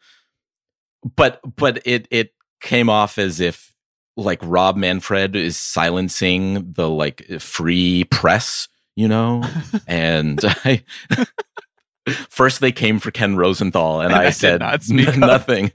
But 1.16 1.40
but 1.56 1.82
it 1.86 2.08
it 2.10 2.34
came 2.62 2.90
off 2.90 3.20
as 3.20 3.40
if 3.40 3.74
like 4.18 4.40
Rob 4.42 4.78
Manfred 4.78 5.36
is 5.36 5.58
silencing 5.58 6.74
the 6.74 6.90
like 6.90 7.26
free 7.40 8.06
press, 8.06 8.68
you 8.96 9.08
know? 9.08 9.44
and 9.88 10.40
I 10.44 10.84
first 12.30 12.62
they 12.62 12.72
came 12.72 13.00
for 13.00 13.12
Ken 13.12 13.36
Rosenthal 13.36 14.02
and, 14.02 14.12
And 14.12 14.22
I 14.22 14.28
I 14.28 14.30
said 14.32 14.62
not 14.62 14.84
speak 14.84 15.18
nothing. 15.18 15.72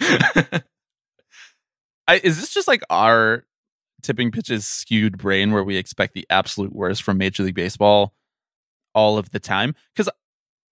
I, 2.08 2.20
is 2.24 2.40
this 2.40 2.52
just 2.52 2.66
like 2.66 2.82
our 2.90 3.44
tipping 4.02 4.30
pitches 4.30 4.66
skewed 4.66 5.18
brain 5.18 5.52
where 5.52 5.64
we 5.64 5.76
expect 5.76 6.14
the 6.14 6.26
absolute 6.30 6.74
worst 6.74 7.02
from 7.02 7.18
Major 7.18 7.42
League 7.42 7.54
Baseball 7.54 8.14
all 8.94 9.18
of 9.18 9.30
the 9.30 9.40
time? 9.40 9.74
Because 9.94 10.08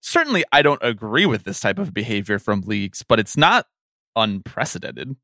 certainly 0.01 0.43
I 0.51 0.61
don't 0.61 0.81
agree 0.83 1.25
with 1.25 1.43
this 1.43 1.59
type 1.59 1.79
of 1.79 1.93
behavior 1.93 2.39
from 2.39 2.61
leagues, 2.61 3.03
but 3.03 3.19
it's 3.19 3.37
not 3.37 3.67
unprecedented 4.15 5.15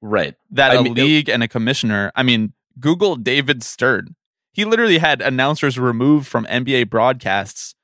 right. 0.00 0.34
that 0.50 0.72
I 0.72 0.74
a 0.76 0.82
mean, 0.82 0.96
it- 0.96 1.02
league 1.02 1.28
and 1.28 1.42
a 1.42 1.48
commissioner. 1.48 2.12
I 2.14 2.22
mean, 2.22 2.52
Google 2.78 3.16
David 3.16 3.62
Stern. 3.62 4.16
He 4.52 4.64
literally 4.64 4.98
had 4.98 5.20
announcers 5.22 5.78
removed 5.78 6.26
from 6.26 6.44
NBA 6.46 6.90
broadcasts 6.90 7.74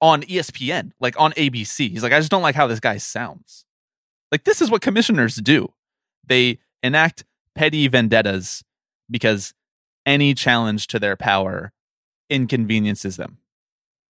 on 0.00 0.22
ESPN, 0.22 0.92
like 1.00 1.18
on 1.18 1.32
ABC. 1.32 1.90
He's 1.90 2.02
like, 2.02 2.12
I 2.12 2.18
just 2.18 2.30
don't 2.30 2.42
like 2.42 2.54
how 2.54 2.66
this 2.66 2.80
guy 2.80 2.98
sounds. 2.98 3.64
Like, 4.30 4.44
this 4.44 4.60
is 4.60 4.70
what 4.70 4.82
commissioners 4.82 5.36
do. 5.36 5.72
They 6.26 6.58
enact 6.82 7.24
petty 7.54 7.88
vendettas 7.88 8.62
because 9.10 9.54
any 10.04 10.34
challenge 10.34 10.86
to 10.88 10.98
their 10.98 11.16
power 11.16 11.72
inconveniences 12.30 13.16
them. 13.16 13.38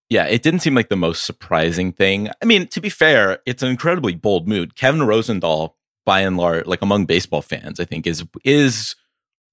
Yeah, 0.09 0.27
it 0.27 0.43
didn't 0.43 0.61
seem 0.61 0.75
like 0.75 0.89
the 0.89 0.97
most 0.97 1.25
surprising 1.25 1.93
thing. 1.93 2.29
I 2.41 2.45
mean, 2.45 2.69
to 2.69 2.81
be 2.81 2.89
fair, 2.89 3.41
it's 3.45 3.63
an 3.63 3.71
incredibly 3.71 4.15
bold 4.15 4.47
move. 4.47 4.75
Kevin 4.77 5.03
Rosenthal, 5.03 5.77
by 6.05 6.21
and 6.21 6.37
large, 6.37 6.67
like 6.67 6.83
among 6.83 7.07
baseball 7.07 7.43
fans, 7.43 7.81
I 7.81 7.85
think 7.85 8.07
is 8.07 8.25
is 8.45 8.95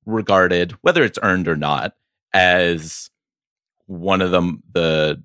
regarded, 0.06 0.74
whether 0.82 1.04
it's 1.04 1.18
earned 1.24 1.48
or 1.48 1.56
not, 1.56 1.96
as 2.34 3.10
one 3.88 4.22
of 4.22 4.32
them 4.32 4.62
the 4.74 5.24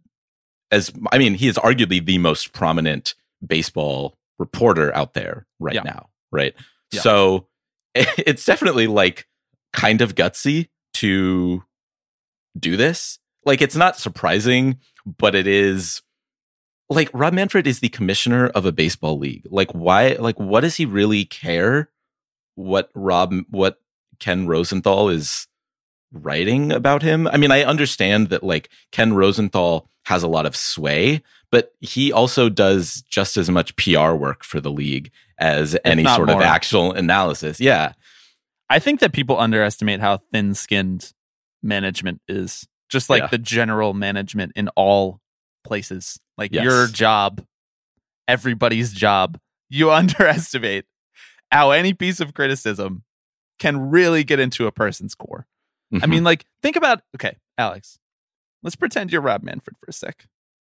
as 0.71 0.93
I 1.13 1.19
mean, 1.19 1.35
he 1.35 1.49
is 1.49 1.57
arguably 1.57 2.05
the 2.05 2.19
most 2.19 2.53
prominent 2.53 3.15
baseball 3.47 4.17
reporter 4.39 4.95
out 4.95 5.13
there 5.15 5.47
right 5.59 5.75
Yeah. 5.75 5.83
now, 5.83 6.09
right? 6.33 6.55
Yeah. 6.91 7.01
So 7.03 7.49
it's 7.95 8.45
definitely 8.47 8.87
like 8.87 9.27
kind 9.73 10.01
of 10.01 10.15
gutsy 10.15 10.69
to 10.95 11.63
do 12.59 12.77
this. 12.77 13.19
Like 13.45 13.63
it's 13.63 13.77
not 13.77 13.97
surprising, 13.97 14.79
but 15.07 15.35
it 15.35 15.47
is 15.47 16.03
like 16.91 17.11
Rob 17.13 17.35
Manfred 17.35 17.67
is 17.67 17.81
the 17.81 17.89
commissioner 17.89 18.49
of 18.49 18.67
a 18.67 18.73
baseball 18.73 19.19
league. 19.19 19.47
Like 19.51 19.71
why 19.73 20.17
like 20.19 20.39
what 20.39 20.61
does 20.61 20.77
he 20.77 20.87
really 20.87 21.25
care 21.25 21.91
what 22.55 22.91
Rob 22.95 23.35
what 23.51 23.81
Ken 24.19 24.47
Rosenthal 24.47 25.09
is 25.09 25.47
writing 26.13 26.73
about 26.73 27.03
him? 27.03 27.27
I 27.29 27.37
mean, 27.37 27.51
I 27.51 27.63
understand 27.65 28.31
that 28.31 28.43
like 28.43 28.69
Ken 28.91 29.13
Rosenthal 29.13 29.89
has 30.07 30.23
a 30.23 30.29
lot 30.29 30.47
of 30.47 30.57
sway, 30.57 31.23
but 31.51 31.75
he 31.81 32.13
also 32.13 32.49
does 32.49 33.03
just 33.03 33.37
as 33.37 33.51
much 33.51 33.77
PR 33.77 34.13
work 34.13 34.43
for 34.43 34.61
the 34.61 34.71
league 34.71 35.11
as 35.39 35.77
any 35.85 36.05
sort 36.05 36.31
of 36.31 36.41
actual 36.41 36.93
analysis. 36.93 37.61
Yeah. 37.61 37.93
I 38.71 38.79
think 38.79 39.01
that 39.01 39.13
people 39.13 39.39
underestimate 39.39 40.01
how 40.01 40.19
thin 40.33 40.55
skinned 40.55 41.13
management 41.63 42.21
is. 42.29 42.67
Just 42.89 43.11
like 43.11 43.23
Yeah. 43.25 43.29
the 43.29 43.39
general 43.39 43.93
management 43.95 44.53
in 44.57 44.69
all 44.77 45.21
places. 45.65 46.19
Like 46.37 46.53
Yes. 46.53 46.65
your 46.65 46.87
job, 46.87 47.45
everybody's 48.27 48.93
job. 48.93 49.39
You 49.69 49.91
underestimate 49.93 50.87
how 51.51 51.71
any 51.71 51.93
piece 51.95 52.21
of 52.21 52.35
criticism 52.35 53.05
can 53.59 53.91
really 53.91 54.25
get 54.25 54.39
into 54.41 54.67
a 54.67 54.73
person's 54.73 55.15
core. 55.15 55.47
I 55.93 55.97
Mhm. 55.99 56.09
mean, 56.11 56.25
like, 56.25 56.45
think 56.63 56.77
about 56.77 57.03
okay, 57.15 57.37
Alex, 57.57 57.99
let's 58.63 58.77
pretend 58.77 59.11
you're 59.11 59.23
Rob 59.23 59.43
Manfred 59.43 59.77
for 59.79 59.87
a 59.89 59.93
sec. 59.93 60.27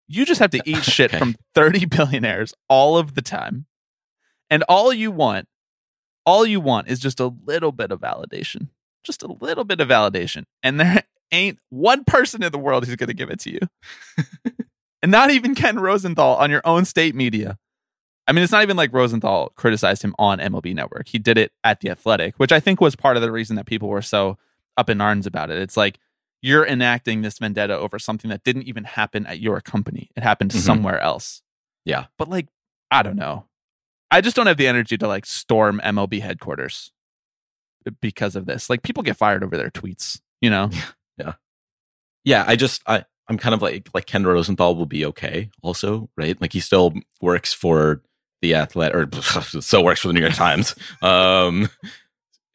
You 0.06 0.24
just 0.24 0.40
have 0.40 0.50
to 0.52 0.62
eat 0.64 0.84
shit 0.84 1.10
Okay. 1.10 1.18
from 1.18 1.34
30 1.54 1.84
billionaires 1.86 2.54
all 2.68 2.96
of 2.96 3.14
the 3.14 3.22
time. 3.22 3.66
And 4.50 4.62
all 4.68 4.92
you 4.92 5.10
want, 5.10 5.46
all 6.28 6.44
you 6.44 6.60
want 6.60 6.88
is 6.88 6.98
just 7.00 7.20
a 7.20 7.32
little 7.46 7.72
bit 7.72 7.90
of 7.90 8.00
validation. 8.00 8.68
Just 9.02 9.22
a 9.22 9.32
little 9.32 9.64
bit 9.64 9.80
of 9.80 9.88
validation. 9.88 10.44
And 10.62 10.78
there 10.78 11.04
ain't 11.32 11.58
one 11.70 12.04
person 12.04 12.42
in 12.42 12.52
the 12.52 12.58
world 12.58 12.84
who's 12.84 12.96
going 12.96 13.08
to 13.08 13.14
give 13.14 13.30
it 13.30 13.40
to 13.40 13.50
you. 13.50 13.60
and 15.02 15.10
not 15.10 15.30
even 15.30 15.54
Ken 15.54 15.78
Rosenthal 15.80 16.36
on 16.36 16.50
your 16.50 16.60
own 16.64 16.84
state 16.84 17.14
media. 17.14 17.58
I 18.26 18.32
mean, 18.32 18.42
it's 18.44 18.52
not 18.52 18.62
even 18.62 18.76
like 18.76 18.92
Rosenthal 18.92 19.52
criticized 19.56 20.02
him 20.02 20.14
on 20.18 20.38
MLB 20.38 20.74
Network. 20.74 21.08
He 21.08 21.18
did 21.18 21.38
it 21.38 21.50
at 21.64 21.80
The 21.80 21.88
Athletic, 21.88 22.34
which 22.36 22.52
I 22.52 22.60
think 22.60 22.78
was 22.80 22.94
part 22.94 23.16
of 23.16 23.22
the 23.22 23.32
reason 23.32 23.56
that 23.56 23.64
people 23.64 23.88
were 23.88 24.02
so 24.02 24.36
up 24.76 24.90
in 24.90 25.00
arms 25.00 25.26
about 25.26 25.50
it. 25.50 25.56
It's 25.56 25.76
like 25.78 25.98
you're 26.42 26.66
enacting 26.66 27.22
this 27.22 27.38
vendetta 27.38 27.76
over 27.78 27.98
something 27.98 28.28
that 28.28 28.44
didn't 28.44 28.64
even 28.64 28.84
happen 28.84 29.26
at 29.26 29.40
your 29.40 29.62
company. 29.62 30.10
It 30.14 30.22
happened 30.22 30.50
Mhm. 30.50 30.58
somewhere 30.58 31.00
else. 31.00 31.42
Yeah. 31.86 32.06
But 32.18 32.28
like, 32.28 32.48
I 32.90 33.02
don't 33.02 33.16
know. 33.16 33.46
I 34.10 34.20
just 34.20 34.36
don't 34.36 34.46
have 34.46 34.56
the 34.56 34.66
energy 34.66 34.96
to 34.98 35.06
like 35.08 35.26
storm 35.26 35.80
MLB 35.84 36.20
headquarters 36.20 36.92
because 38.00 38.36
of 38.36 38.46
this. 38.46 38.70
Like 38.70 38.82
people 38.82 39.02
get 39.02 39.16
fired 39.16 39.44
over 39.44 39.56
their 39.56 39.70
tweets, 39.70 40.20
you 40.40 40.50
know? 40.50 40.70
yeah, 41.18 41.34
Yeah. 42.24 42.44
I 42.46 42.56
just 42.56 42.82
I 42.86 43.04
I'm 43.28 43.38
kind 43.38 43.54
of 43.54 43.62
like 43.62 43.88
like 43.94 44.06
Ken 44.06 44.24
Rosenthal 44.24 44.74
will 44.76 44.86
be 44.86 45.04
okay 45.06 45.50
also, 45.62 46.08
right? 46.16 46.40
Like 46.40 46.52
he 46.52 46.60
still 46.60 46.94
works 47.20 47.52
for 47.52 48.02
the 48.40 48.54
Athletic 48.54 48.94
or 48.94 49.22
still 49.60 49.84
works 49.84 50.00
for 50.00 50.08
the 50.08 50.14
New 50.14 50.20
York 50.20 50.34
Times. 50.34 50.74
Um 51.02 51.68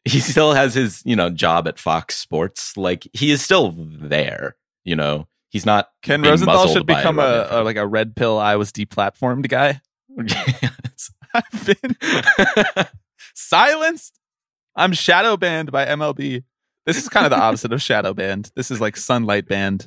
he 0.04 0.20
still 0.20 0.52
has 0.52 0.74
his, 0.74 1.02
you 1.06 1.16
know, 1.16 1.30
job 1.30 1.66
at 1.66 1.78
Fox 1.78 2.16
Sports. 2.16 2.76
Like 2.76 3.06
he 3.12 3.30
is 3.30 3.42
still 3.42 3.72
there, 3.76 4.56
you 4.84 4.96
know. 4.96 5.28
He's 5.48 5.64
not 5.64 5.88
Ken 6.02 6.20
Rosenthal 6.20 6.66
should 6.68 6.84
become 6.86 7.18
a, 7.20 7.46
a 7.50 7.62
like 7.64 7.76
a 7.76 7.86
red 7.86 8.16
pill 8.16 8.38
I 8.38 8.56
was 8.56 8.72
deplatformed 8.72 9.48
guy. 9.48 9.80
Yes. 10.16 11.10
I've 11.34 11.66
been 11.66 12.86
silenced. 13.34 14.18
I'm 14.76 14.92
shadow 14.92 15.36
banned 15.36 15.70
by 15.72 15.86
MLB. 15.86 16.44
This 16.86 16.96
is 16.98 17.08
kind 17.08 17.24
of 17.26 17.30
the 17.30 17.38
opposite 17.40 17.72
of 17.72 17.80
shadow 17.82 18.12
banned. 18.14 18.50
This 18.56 18.70
is 18.70 18.80
like 18.80 18.96
sunlight 18.96 19.46
banned. 19.48 19.86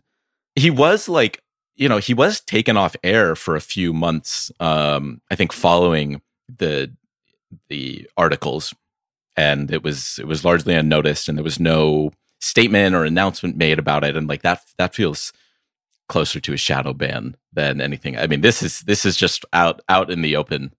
he 0.56 0.70
was 0.70 1.08
like 1.08 1.42
you 1.76 1.88
know 1.88 1.98
he 1.98 2.14
was 2.14 2.42
taken 2.42 2.76
off 2.78 2.96
air 3.04 3.36
for 3.36 3.56
a 3.56 3.62
few 3.62 3.94
months 3.94 4.52
um 4.60 5.22
i 5.30 5.36
think 5.36 5.54
following 5.54 6.20
the 6.58 6.92
the 7.70 8.10
articles 8.18 8.74
and 9.36 9.70
it 9.72 9.84
was 9.84 10.18
it 10.18 10.26
was 10.26 10.44
largely 10.44 10.74
unnoticed 10.74 11.30
and 11.30 11.38
there 11.38 11.44
was 11.44 11.60
no 11.60 12.10
statement 12.40 12.96
or 12.96 13.06
announcement 13.06 13.56
made 13.58 13.78
about 13.78 14.04
it 14.04 14.18
and 14.18 14.28
like 14.28 14.42
that 14.42 14.62
that 14.80 14.96
feels 14.96 15.32
closer 16.10 16.40
to 16.40 16.54
a 16.54 16.58
shadow 16.58 16.94
ban 16.94 17.36
than 17.54 17.80
anything 17.80 18.18
i 18.18 18.26
mean 18.26 18.42
this 18.42 18.64
is 18.64 18.80
this 18.82 19.06
is 19.06 19.16
just 19.16 19.46
out 19.54 19.80
out 19.88 20.10
in 20.10 20.24
the 20.24 20.36
open 20.36 20.74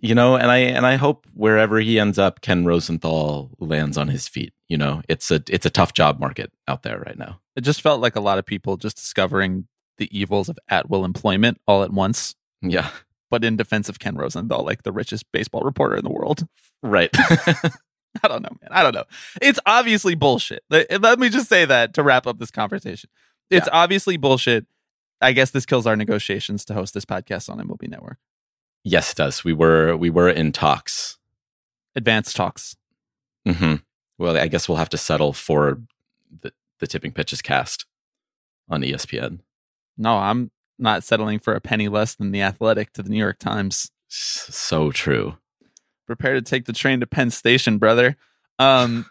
you 0.00 0.14
know 0.14 0.36
and 0.36 0.50
i 0.50 0.58
and 0.58 0.86
i 0.86 0.96
hope 0.96 1.26
wherever 1.34 1.80
he 1.80 1.98
ends 1.98 2.18
up 2.18 2.40
ken 2.40 2.64
rosenthal 2.64 3.50
lands 3.58 3.98
on 3.98 4.08
his 4.08 4.28
feet 4.28 4.52
you 4.68 4.76
know 4.76 5.02
it's 5.08 5.30
a 5.30 5.42
it's 5.48 5.66
a 5.66 5.70
tough 5.70 5.92
job 5.92 6.20
market 6.20 6.52
out 6.68 6.82
there 6.82 6.98
right 7.00 7.18
now 7.18 7.40
It 7.56 7.62
just 7.62 7.80
felt 7.82 8.00
like 8.00 8.16
a 8.16 8.20
lot 8.20 8.38
of 8.38 8.46
people 8.46 8.76
just 8.76 8.96
discovering 8.96 9.66
the 9.98 10.08
evils 10.16 10.48
of 10.48 10.58
at 10.68 10.88
will 10.88 11.04
employment 11.04 11.60
all 11.66 11.82
at 11.82 11.92
once, 11.92 12.34
yeah 12.62 12.90
but 13.30 13.44
in 13.44 13.56
defense 13.56 13.88
of 13.88 13.98
Ken 13.98 14.16
Rosenthal, 14.16 14.64
like 14.64 14.82
the 14.82 14.92
richest 14.92 15.24
baseball 15.32 15.62
reporter 15.62 15.96
in 15.96 16.04
the 16.04 16.10
world. 16.10 16.46
right 16.82 17.10
I 18.24 18.26
don't 18.26 18.42
know, 18.42 18.50
man. 18.60 18.70
I 18.72 18.82
don't 18.82 18.94
know. 18.94 19.04
It's 19.40 19.60
obviously 19.66 20.16
bullshit. 20.16 20.64
Let, 20.68 21.20
me 21.20 21.28
just 21.28 21.48
say 21.48 21.64
that 21.64 21.94
to 21.94 22.02
wrap 22.02 22.26
up 22.26 22.40
this 22.40 22.50
conversation. 22.50 23.08
It's 23.50 23.68
obviously 23.72 24.16
bullshit. 24.16 24.66
I 25.20 25.30
guess 25.32 25.52
this 25.52 25.64
kills 25.64 25.86
our 25.86 25.94
negotiations 25.94 26.64
to 26.64 26.74
host 26.74 26.92
this 26.92 27.04
podcast 27.04 27.48
on 27.48 27.58
MLB 27.58 27.88
Network. 27.88 28.18
Yes, 28.82 29.12
it 29.12 29.16
does. 29.16 29.44
We 29.44 29.52
were 29.52 29.96
we 29.96 30.10
were 30.10 30.28
in 30.28 30.52
talks. 30.52 31.18
Advanced 31.94 32.36
talks. 32.36 32.76
hmm 33.46 33.76
Well, 34.18 34.36
I 34.36 34.48
guess 34.48 34.68
we'll 34.68 34.78
have 34.78 34.88
to 34.90 34.98
settle 34.98 35.32
for 35.32 35.80
the 36.42 36.52
the 36.78 36.86
tipping 36.86 37.12
pitches 37.12 37.42
cast 37.42 37.84
on 38.68 38.82
ESPN. 38.82 39.40
No, 39.98 40.16
I'm 40.16 40.50
not 40.78 41.04
settling 41.04 41.38
for 41.40 41.54
a 41.54 41.60
penny 41.60 41.88
less 41.88 42.14
than 42.14 42.30
the 42.32 42.40
Athletic 42.40 42.92
to 42.94 43.02
the 43.02 43.10
New 43.10 43.18
York 43.18 43.38
Times. 43.38 43.90
So 44.08 44.90
true. 44.90 45.36
Prepare 46.06 46.34
to 46.34 46.42
take 46.42 46.64
the 46.64 46.72
train 46.72 47.00
to 47.00 47.06
Penn 47.06 47.30
Station, 47.30 47.76
brother. 47.78 48.16
Um, 48.58 49.06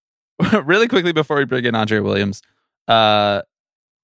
really 0.64 0.86
quickly 0.88 1.12
before 1.12 1.36
we 1.36 1.44
bring 1.44 1.64
in 1.64 1.74
Andrea 1.74 2.02
Williams, 2.02 2.40
uh, 2.86 3.42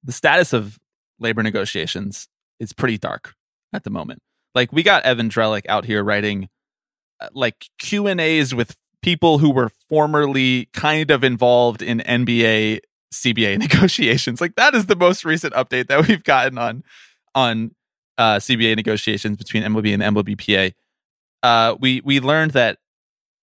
the 0.02 0.12
status 0.12 0.52
of 0.52 0.78
labor 1.21 1.42
negotiations 1.42 2.28
is 2.59 2.73
pretty 2.73 2.99
dark 2.99 3.35
at 3.73 3.85
the 3.85 3.90
moment. 3.90 4.21
Like 4.54 4.73
we 4.73 4.82
got 4.82 5.04
Evan 5.04 5.28
Drellich 5.28 5.66
out 5.68 5.84
here 5.84 6.02
writing 6.02 6.49
uh, 7.20 7.28
like 7.32 7.68
Q 7.78 8.06
and 8.06 8.20
A's 8.20 8.54
with 8.54 8.76
people 9.02 9.38
who 9.38 9.50
were 9.50 9.70
formerly 9.88 10.68
kind 10.73 11.11
of 11.11 11.23
involved 11.23 11.82
in 11.82 11.99
NBA 12.00 12.80
CBA 13.12 13.58
negotiations. 13.58 14.40
Like 14.40 14.56
that 14.56 14.75
is 14.75 14.87
the 14.87 14.96
most 14.96 15.25
recent 15.25 15.54
update 15.54 15.88
that 15.88 16.06
we've 16.06 16.25
gotten 16.25 16.58
on 16.58 16.84
on 17.34 17.75
uh, 18.18 18.37
CBA 18.37 18.76
negotiations 18.76 19.37
between 19.37 19.62
MLB 19.62 19.94
and 19.94 20.02
MLBPA. 20.02 20.73
Uh, 21.42 21.76
we 21.80 22.00
we 22.04 22.20
learned 22.20 22.52
that 22.52 22.78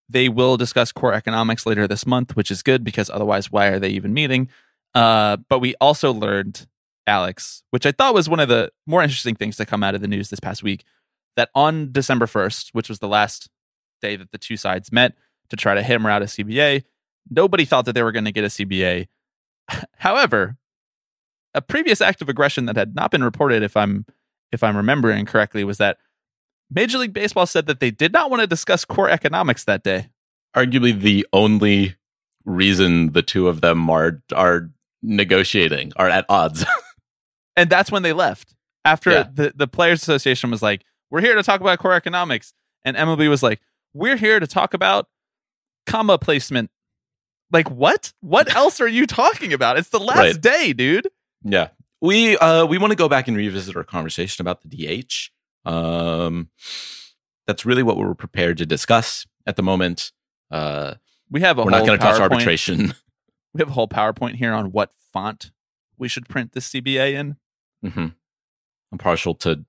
they 0.10 0.28
will 0.28 0.58
discuss 0.58 0.92
core 0.92 1.14
economics 1.14 1.66
later 1.66 1.88
this 1.88 2.06
month, 2.06 2.36
which 2.36 2.52
is 2.52 2.62
good 2.62 2.84
because 2.84 3.10
otherwise, 3.10 3.52
why 3.52 3.68
are 3.68 3.80
they 3.80 3.90
even 3.90 4.14
meeting? 4.14 4.50
Uh, 4.94 5.38
but 5.48 5.60
we 5.60 5.74
also 5.80 6.12
learned, 6.12 6.68
Alex, 7.08 7.64
which 7.70 7.86
I 7.86 7.92
thought 7.92 8.14
was 8.14 8.28
one 8.28 8.42
of 8.42 8.50
the 8.50 8.72
more 8.86 9.02
interesting 9.02 9.36
things 9.36 9.56
to 9.58 9.66
come 9.66 9.84
out 9.84 9.96
of 9.96 10.02
the 10.02 10.08
news 10.08 10.30
this 10.30 10.40
past 10.40 10.64
week, 10.64 10.84
that 11.36 11.50
on 11.56 11.92
December 11.92 12.26
1st, 12.26 12.70
which 12.74 12.90
was 12.90 13.00
the 13.00 13.08
last 13.08 13.50
day 14.02 14.16
that 14.16 14.32
the 14.32 14.38
two 14.38 14.58
sides 14.58 14.92
met 14.92 15.14
to 15.50 15.56
try 15.56 15.74
to 15.74 15.84
hammer 15.84 16.10
out 16.10 16.22
a 16.22 16.26
CBA, 16.26 16.84
nobody 17.30 17.66
thought 17.66 17.86
that 17.86 17.94
they 17.94 18.04
were 18.04 18.12
going 18.12 18.26
to 18.26 18.32
get 18.32 18.44
a 18.44 18.48
CBA. 18.48 19.08
However, 19.98 20.58
a 21.54 21.62
previous 21.62 22.02
act 22.02 22.22
of 22.22 22.30
aggression 22.30 22.66
that 22.66 22.76
had 22.76 22.96
not 22.96 23.12
been 23.12 23.24
reported, 23.24 23.64
if 23.64 23.76
I'm 23.78 24.06
if 24.52 24.64
I'm 24.64 24.76
remembering 24.76 25.26
correctly, 25.26 25.64
was 25.64 25.78
that 25.78 25.98
Major 26.70 26.98
League 26.98 27.14
Baseball 27.14 27.46
said 27.46 27.66
that 27.68 27.80
they 27.80 27.92
did 27.92 28.14
not 28.14 28.30
want 28.30 28.42
to 28.42 28.48
discuss 28.48 28.86
core 28.86 29.10
economics 29.10 29.64
that 29.66 29.84
day. 29.84 30.10
Arguably 30.56 30.98
the 31.00 31.26
only 31.34 31.96
reason 32.46 33.12
the 33.14 33.22
two 33.22 33.48
of 33.48 33.62
them 33.62 33.90
are 33.90 34.22
are 34.34 34.70
negotiating 35.04 35.92
are 35.96 36.10
at 36.10 36.26
odds. 36.30 36.66
and 37.56 37.70
that's 37.70 37.92
when 37.92 38.04
they 38.04 38.14
left. 38.14 38.56
After 38.84 39.12
Yeah. 39.12 39.28
the, 39.32 39.54
the 39.56 39.68
Players 39.68 40.02
Association 40.02 40.50
was 40.52 40.62
like, 40.62 40.84
We're 41.12 41.22
here 41.22 41.36
to 41.36 41.44
talk 41.44 41.62
about 41.62 41.78
core 41.80 41.94
economics. 41.94 42.54
And 42.84 42.98
MLB 42.98 43.30
was 43.30 43.44
like, 43.44 43.62
We're 43.94 44.18
here 44.18 44.40
to 44.40 44.48
talk 44.48 44.74
about 44.74 45.08
comma 45.86 46.18
placement. 46.18 46.72
Like 47.52 47.70
what? 47.70 48.14
What 48.22 48.56
else 48.56 48.80
are 48.82 48.88
you 48.88 49.06
talking 49.06 49.54
about? 49.54 49.78
It's 49.78 49.90
the 49.90 50.00
last 50.00 50.18
Right. 50.18 50.42
day, 50.42 50.74
dude. 50.74 51.10
Yeah. 51.44 51.70
We 52.02 52.38
uh 52.38 52.66
we 52.66 52.78
want 52.80 52.92
to 52.92 52.96
go 52.98 53.08
back 53.10 53.28
and 53.28 53.38
revisit 53.38 53.76
our 53.76 53.84
conversation 53.84 54.42
about 54.42 54.62
the 54.64 54.70
DH. 55.04 55.30
Um 55.70 56.50
that's 57.46 57.66
really 57.66 57.84
what 57.84 57.98
we're 57.98 58.14
prepared 58.16 58.58
to 58.60 58.66
discuss 58.66 59.28
at 59.46 59.56
the 59.58 59.64
moment. 59.64 60.12
Uh 60.50 60.96
We 61.30 61.42
have 61.42 61.58
a 61.60 61.64
we're 61.64 61.72
whole 61.72 61.80
not 61.82 61.86
going 61.88 62.00
to 62.00 62.06
touch 62.06 62.20
arbitration. 62.22 62.94
We 63.54 63.60
have 63.60 63.68
a 63.68 63.74
whole 63.74 63.90
PowerPoint 63.90 64.36
here 64.36 64.54
on 64.54 64.72
what 64.72 64.94
font 65.12 65.52
we 65.98 66.08
should 66.08 66.30
print 66.30 66.54
this 66.54 66.70
CBA 66.70 67.12
in. 67.16 67.36
Mm-hmm. 67.86 68.08
I'm 68.94 68.98
partial 68.98 69.36
to 69.36 69.66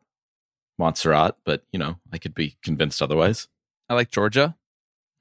Montserrat, 0.82 1.36
but 1.44 1.62
you 1.72 1.78
know, 1.78 1.96
I 2.12 2.18
could 2.18 2.34
be 2.34 2.56
convinced 2.62 3.00
otherwise. 3.00 3.48
I 3.88 3.94
like 3.94 4.10
Georgia. 4.10 4.56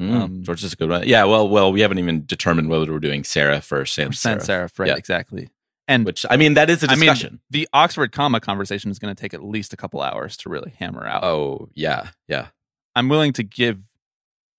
Mm, 0.01 0.11
Um, 0.13 0.43
Georgia's 0.43 0.73
a 0.73 0.75
good 0.75 0.89
one. 0.89 1.07
Yeah, 1.07 1.23
well, 1.25 1.47
well, 1.47 1.71
we 1.71 1.81
haven't 1.81 1.99
even 1.99 2.25
determined 2.25 2.69
whether 2.69 2.91
we're 2.91 2.99
doing 2.99 3.21
serif 3.23 3.71
or 3.71 3.85
sans 3.85 4.19
Sans 4.19 4.41
serif. 4.43 4.71
serif, 4.71 4.79
right? 4.79 4.87
Yeah. 4.89 4.95
Exactly. 4.95 5.49
And 5.87 6.05
Which 6.05 6.25
I 6.29 6.37
mean, 6.37 6.53
that 6.55 6.69
is 6.69 6.83
a 6.83 6.87
I 6.89 6.95
mean, 6.95 7.01
discussion. 7.01 7.39
the 7.49 7.67
Oxford 7.73 8.11
comma 8.11 8.39
conversation 8.39 8.89
is 8.91 8.97
going 8.99 9.13
to 9.13 9.19
take 9.21 9.33
at 9.33 9.43
least 9.43 9.73
a 9.73 9.77
couple 9.77 10.01
hours 10.01 10.37
to 10.37 10.49
really 10.49 10.73
hammer 10.79 11.05
out. 11.05 11.23
oh 11.23 11.69
yeah, 11.73 12.09
yeah. 12.27 12.47
I'm 12.95 13.09
willing 13.09 13.33
to 13.33 13.43
give 13.43 13.79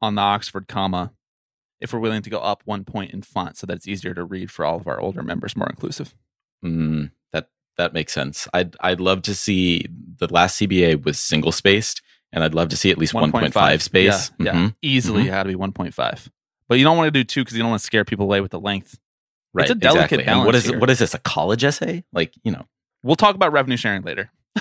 on 0.01 0.15
the 0.15 0.23
Oxford 0.23 0.69
comma 0.69 1.13
if 1.81 1.93
we're 1.93 2.01
willing 2.01 2.23
to 2.23 2.31
go 2.31 2.39
up 2.39 2.63
one 2.65 2.85
point 2.85 3.13
in 3.13 3.23
font 3.23 3.57
so 3.57 3.67
that 3.67 3.75
it's 3.77 3.89
easier 3.89 4.15
to 4.15 4.25
read 4.25 4.51
for 4.51 4.65
all 4.65 4.77
of 4.77 4.87
our 4.87 5.01
older 5.01 5.23
members, 5.23 5.57
more 5.57 5.69
inclusive. 5.69 6.15
Mm, 6.65 7.11
that 7.79 7.93
makes 7.93 8.13
sense. 8.13 8.47
I'd 8.55 8.77
I'd 8.81 9.01
love 9.01 9.23
to 9.23 9.35
see 9.35 9.87
the 10.19 10.33
last 10.33 10.61
CBA 10.61 11.05
was 11.05 11.19
single 11.19 11.53
spaced, 11.53 12.03
and 12.33 12.45
I'd 12.45 12.55
love 12.55 12.69
to 12.71 12.77
see 12.77 12.91
at 12.91 12.99
least 12.99 13.15
1.5 13.15 13.83
space. 13.83 14.31
Yeah, 14.39 14.45
yeah. 14.47 14.53
Mhm. 14.53 14.75
easily 14.83 15.25
Mhm. 15.25 15.31
had 15.31 15.43
to 15.45 15.49
be 15.49 15.55
1.5. 15.55 16.31
But 16.69 16.79
you 16.79 16.85
don't 16.85 16.97
want 16.97 17.09
to 17.09 17.11
do 17.11 17.25
two 17.25 17.43
because 17.43 17.57
you 17.57 17.63
don't 17.63 17.71
want 17.71 17.81
to 17.81 17.87
scare 17.87 18.05
people 18.05 18.25
away 18.25 18.41
with 18.41 18.51
the 18.53 18.61
length. 18.61 18.99
Right, 19.55 19.69
a 19.69 19.75
delicate 19.75 20.21
exactly. 20.21 20.25
And 20.25 20.39
what 20.39 20.53
balance 20.53 20.65
is 20.65 20.71
here. 20.71 20.79
what 20.79 20.89
is 20.91 20.99
this? 20.99 21.13
A 21.15 21.19
college 21.19 21.63
essay? 21.65 22.05
Like 22.13 22.33
you 22.45 22.53
know, 22.53 22.67
We'll 23.03 23.17
talk 23.17 23.35
about 23.35 23.53
revenue 23.53 23.77
sharing 23.77 24.03
later. 24.03 24.31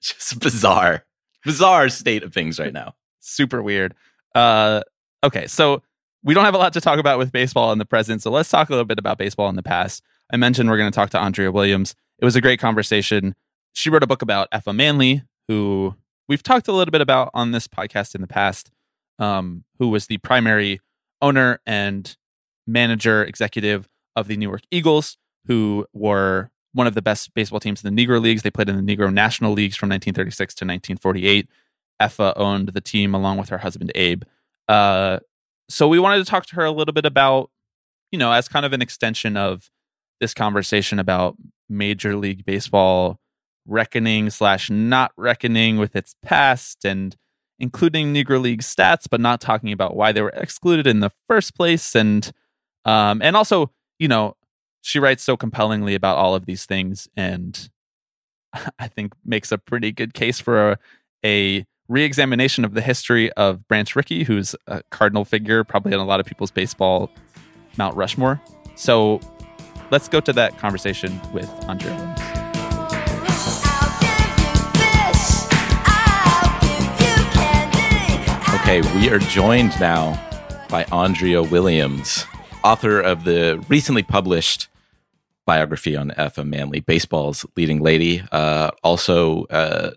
just 0.00 0.38
bizarre, 0.40 1.04
bizarre 1.44 1.88
state 1.88 2.22
of 2.22 2.32
things 2.32 2.58
right 2.58 2.72
now. 2.72 2.94
Super 3.20 3.62
weird. 3.62 3.94
Uh, 4.34 4.82
okay, 5.22 5.46
so 5.46 5.82
we 6.22 6.34
don't 6.34 6.44
have 6.44 6.54
a 6.54 6.58
lot 6.58 6.72
to 6.74 6.80
talk 6.80 6.98
about 6.98 7.18
with 7.18 7.32
baseball 7.32 7.72
in 7.72 7.78
the 7.78 7.84
present, 7.84 8.22
so 8.22 8.30
let's 8.30 8.48
talk 8.50 8.68
a 8.68 8.72
little 8.72 8.84
bit 8.84 8.98
about 8.98 9.18
baseball 9.18 9.48
in 9.48 9.56
the 9.56 9.62
past. 9.62 10.02
I 10.32 10.36
mentioned 10.36 10.70
we're 10.70 10.78
going 10.78 10.90
to 10.90 10.94
talk 10.94 11.10
to 11.10 11.18
Andrea 11.18 11.52
Williams. 11.52 11.94
It 12.18 12.24
was 12.24 12.36
a 12.36 12.40
great 12.40 12.60
conversation. 12.60 13.34
She 13.72 13.90
wrote 13.90 14.02
a 14.02 14.06
book 14.06 14.22
about 14.22 14.50
Effa 14.50 14.74
Manley, 14.74 15.22
who 15.48 15.96
we've 16.28 16.42
talked 16.42 16.68
a 16.68 16.72
little 16.72 16.92
bit 16.92 17.00
about 17.00 17.30
on 17.34 17.50
this 17.50 17.68
podcast 17.68 18.14
in 18.14 18.20
the 18.20 18.26
past, 18.26 18.70
um, 19.18 19.64
who 19.78 19.88
was 19.88 20.06
the 20.06 20.18
primary 20.18 20.80
owner 21.20 21.60
and 21.66 22.16
manager 22.66 23.22
executive 23.24 23.88
of 24.16 24.28
the 24.28 24.36
Newark 24.36 24.62
Eagles, 24.70 25.16
who 25.46 25.86
were 25.92 26.50
one 26.72 26.86
of 26.86 26.94
the 26.94 27.02
best 27.02 27.34
baseball 27.34 27.60
teams 27.60 27.84
in 27.84 27.94
the 27.94 28.06
Negro 28.06 28.20
Leagues. 28.20 28.42
They 28.42 28.50
played 28.50 28.68
in 28.68 28.84
the 28.84 28.96
Negro 28.96 29.12
National 29.12 29.52
Leagues 29.52 29.76
from 29.76 29.88
1936 29.88 30.54
to 30.54 30.64
1948. 30.64 31.48
Effa 32.00 32.32
owned 32.36 32.68
the 32.68 32.80
team 32.80 33.14
along 33.14 33.38
with 33.38 33.48
her 33.48 33.58
husband 33.58 33.92
Abe. 33.94 34.24
Uh, 34.68 35.18
so 35.68 35.86
we 35.88 35.98
wanted 35.98 36.18
to 36.18 36.30
talk 36.30 36.46
to 36.46 36.56
her 36.56 36.64
a 36.64 36.70
little 36.70 36.92
bit 36.92 37.06
about, 37.06 37.50
you 38.10 38.18
know, 38.18 38.32
as 38.32 38.48
kind 38.48 38.66
of 38.66 38.72
an 38.72 38.82
extension 38.82 39.36
of 39.36 39.70
this 40.20 40.34
conversation 40.34 40.98
about 40.98 41.36
Major 41.68 42.16
League 42.16 42.44
Baseball 42.44 43.18
reckoning 43.66 44.30
slash 44.30 44.70
not 44.70 45.12
reckoning 45.16 45.78
with 45.78 45.96
its 45.96 46.14
past 46.22 46.84
and 46.84 47.16
including 47.58 48.12
Negro 48.12 48.40
League 48.40 48.62
stats, 48.62 49.06
but 49.08 49.20
not 49.20 49.40
talking 49.40 49.72
about 49.72 49.96
why 49.96 50.12
they 50.12 50.20
were 50.20 50.30
excluded 50.30 50.86
in 50.86 51.00
the 51.00 51.10
first 51.26 51.54
place, 51.54 51.94
and 51.94 52.30
um, 52.84 53.22
and 53.22 53.36
also, 53.36 53.70
you 53.98 54.08
know, 54.08 54.36
she 54.82 54.98
writes 54.98 55.22
so 55.22 55.36
compellingly 55.36 55.94
about 55.94 56.16
all 56.18 56.34
of 56.34 56.46
these 56.46 56.66
things, 56.66 57.08
and 57.16 57.70
I 58.78 58.88
think 58.88 59.14
makes 59.24 59.52
a 59.52 59.58
pretty 59.58 59.92
good 59.92 60.14
case 60.14 60.40
for 60.40 60.72
a, 60.72 60.78
a 61.24 61.66
re-examination 61.88 62.64
of 62.64 62.74
the 62.74 62.80
history 62.80 63.30
of 63.32 63.66
Branch 63.68 63.94
Rickey, 63.94 64.24
who's 64.24 64.54
a 64.66 64.82
cardinal 64.90 65.24
figure, 65.24 65.64
probably 65.64 65.92
in 65.92 66.00
a 66.00 66.04
lot 66.04 66.20
of 66.20 66.26
people's 66.26 66.50
baseball 66.50 67.10
Mount 67.76 67.96
Rushmore. 67.96 68.40
So 68.74 69.20
let's 69.90 70.08
go 70.08 70.20
to 70.20 70.32
that 70.32 70.58
conversation 70.58 71.20
with 71.32 71.48
Andrea. 71.68 71.92
Williams. 71.94 73.60
I'll 73.64 74.00
give 74.00 74.38
you 74.40 74.54
fish. 74.80 75.24
I'll 75.86 76.60
give 76.60 77.00
you 77.00 77.16
candy. 77.32 78.60
Okay, 78.62 78.80
we 78.98 79.08
are 79.10 79.18
joined 79.18 79.78
now 79.80 80.20
by 80.68 80.84
Andrea 80.84 81.42
Williams, 81.42 82.24
author 82.64 83.00
of 83.00 83.24
the 83.24 83.62
recently 83.68 84.02
published 84.02 84.68
biography 85.46 85.94
on 85.96 86.10
Effa 86.12 86.44
Manley, 86.46 86.80
baseball's 86.80 87.44
leading 87.56 87.80
lady. 87.80 88.22
Uh, 88.32 88.70
also, 88.82 89.44
uh, 89.44 89.90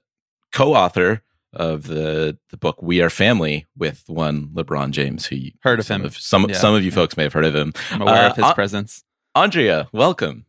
co-author 0.52 1.21
of 1.54 1.88
the 1.88 2.38
the 2.50 2.58
book 2.58 2.82
We 2.84 3.02
Are 3.02 3.10
Family 3.10 3.65
with 3.78 4.04
one 4.08 4.47
LeBron 4.50 4.91
James, 4.91 5.26
who 5.26 5.38
you, 5.38 5.52
Heard 5.62 5.80
of 5.80 5.86
some 5.86 6.04
him. 6.04 6.12
some 6.12 6.45
Yeah. 6.50 6.58
some 6.58 6.76
of 6.76 6.84
you 6.84 6.91
folks 6.91 7.15
may 7.17 7.23
have 7.23 7.34
heard 7.34 7.45
of 7.45 7.56
him. 7.56 7.73
I'm 7.91 8.02
aware 8.02 8.26
Uh, 8.26 8.30
of 8.30 8.36
his 8.36 8.45
uh, 8.45 8.54
presence. 8.54 9.04
Andrea, 9.38 9.88
welcome. 9.93 10.47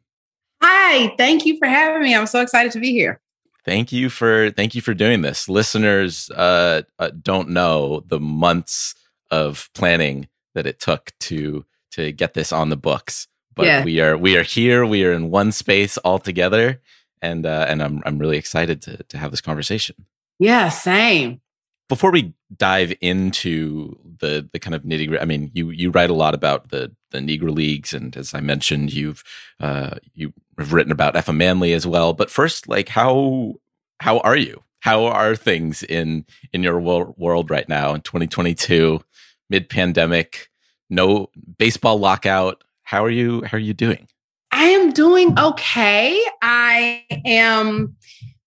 Hi, 0.62 1.14
thank 1.18 1.44
you 1.44 1.58
for 1.58 1.66
having 1.68 2.00
me. 2.00 2.14
I'm 2.14 2.26
so 2.26 2.40
excited 2.40 2.72
to 2.72 2.80
be 2.80 2.90
here. 2.92 3.20
Thank 3.66 3.92
you 3.92 4.08
for 4.08 4.50
thank 4.50 4.74
you 4.74 4.80
for 4.80 4.94
doing 4.94 5.20
this. 5.20 5.46
Listeners 5.46 6.30
uh, 6.30 6.82
uh, 6.98 7.10
don't 7.20 7.50
know 7.50 8.02
the 8.06 8.18
months 8.18 8.94
of 9.30 9.68
planning 9.74 10.26
that 10.54 10.66
it 10.66 10.80
took 10.80 11.12
to 11.20 11.66
to 11.90 12.12
get 12.12 12.32
this 12.32 12.50
on 12.50 12.70
the 12.70 12.78
books, 12.78 13.28
but 13.54 13.66
Yeah. 13.66 13.84
we 13.84 14.00
are 14.00 14.16
we 14.16 14.38
are 14.38 14.42
here. 14.42 14.86
We 14.86 15.04
are 15.04 15.12
in 15.12 15.30
one 15.30 15.52
space 15.52 15.98
all 15.98 16.18
together, 16.18 16.80
and 17.20 17.44
uh, 17.44 17.66
and 17.68 17.82
I'm 17.82 18.02
I'm 18.06 18.18
really 18.18 18.38
excited 18.38 18.80
to 18.82 19.02
to 19.02 19.18
have 19.18 19.32
this 19.32 19.42
conversation. 19.42 19.96
Yeah, 20.38 20.70
same. 20.70 21.42
Before 21.88 22.10
we 22.10 22.34
dive 22.54 22.92
into 23.00 23.98
the 24.20 24.48
the 24.52 24.58
kind 24.58 24.74
of 24.74 24.82
nitty 24.82 25.08
gritty, 25.08 25.22
I 25.22 25.24
mean, 25.24 25.50
you 25.54 25.70
you 25.70 25.90
write 25.90 26.10
a 26.10 26.14
lot 26.14 26.34
about 26.34 26.70
the 26.70 26.94
the 27.10 27.18
Negro 27.18 27.54
leagues, 27.54 27.94
and 27.94 28.16
as 28.16 28.34
I 28.34 28.40
mentioned, 28.40 28.92
you've 28.92 29.24
uh, 29.60 29.96
you 30.14 30.32
have 30.58 30.72
written 30.72 30.92
about 30.92 31.14
Effa 31.14 31.34
Manley 31.34 31.72
as 31.72 31.86
well. 31.86 32.12
But 32.12 32.30
first, 32.30 32.68
like 32.68 32.90
how 32.90 33.54
how 34.00 34.18
are 34.18 34.36
you? 34.36 34.62
How 34.80 35.06
are 35.06 35.34
things 35.34 35.82
in 35.82 36.24
in 36.52 36.62
your 36.62 36.78
wor- 36.78 37.14
world 37.16 37.50
right 37.50 37.68
now 37.68 37.94
in 37.94 38.02
2022, 38.02 39.02
mid 39.50 39.68
pandemic, 39.68 40.50
no 40.90 41.30
baseball 41.58 41.98
lockout? 41.98 42.64
How 42.82 43.04
are 43.04 43.10
you? 43.10 43.42
How 43.42 43.56
are 43.56 43.60
you 43.60 43.74
doing? 43.74 44.08
I 44.50 44.64
am 44.64 44.92
doing 44.92 45.38
okay. 45.38 46.22
I 46.40 47.04
am 47.24 47.96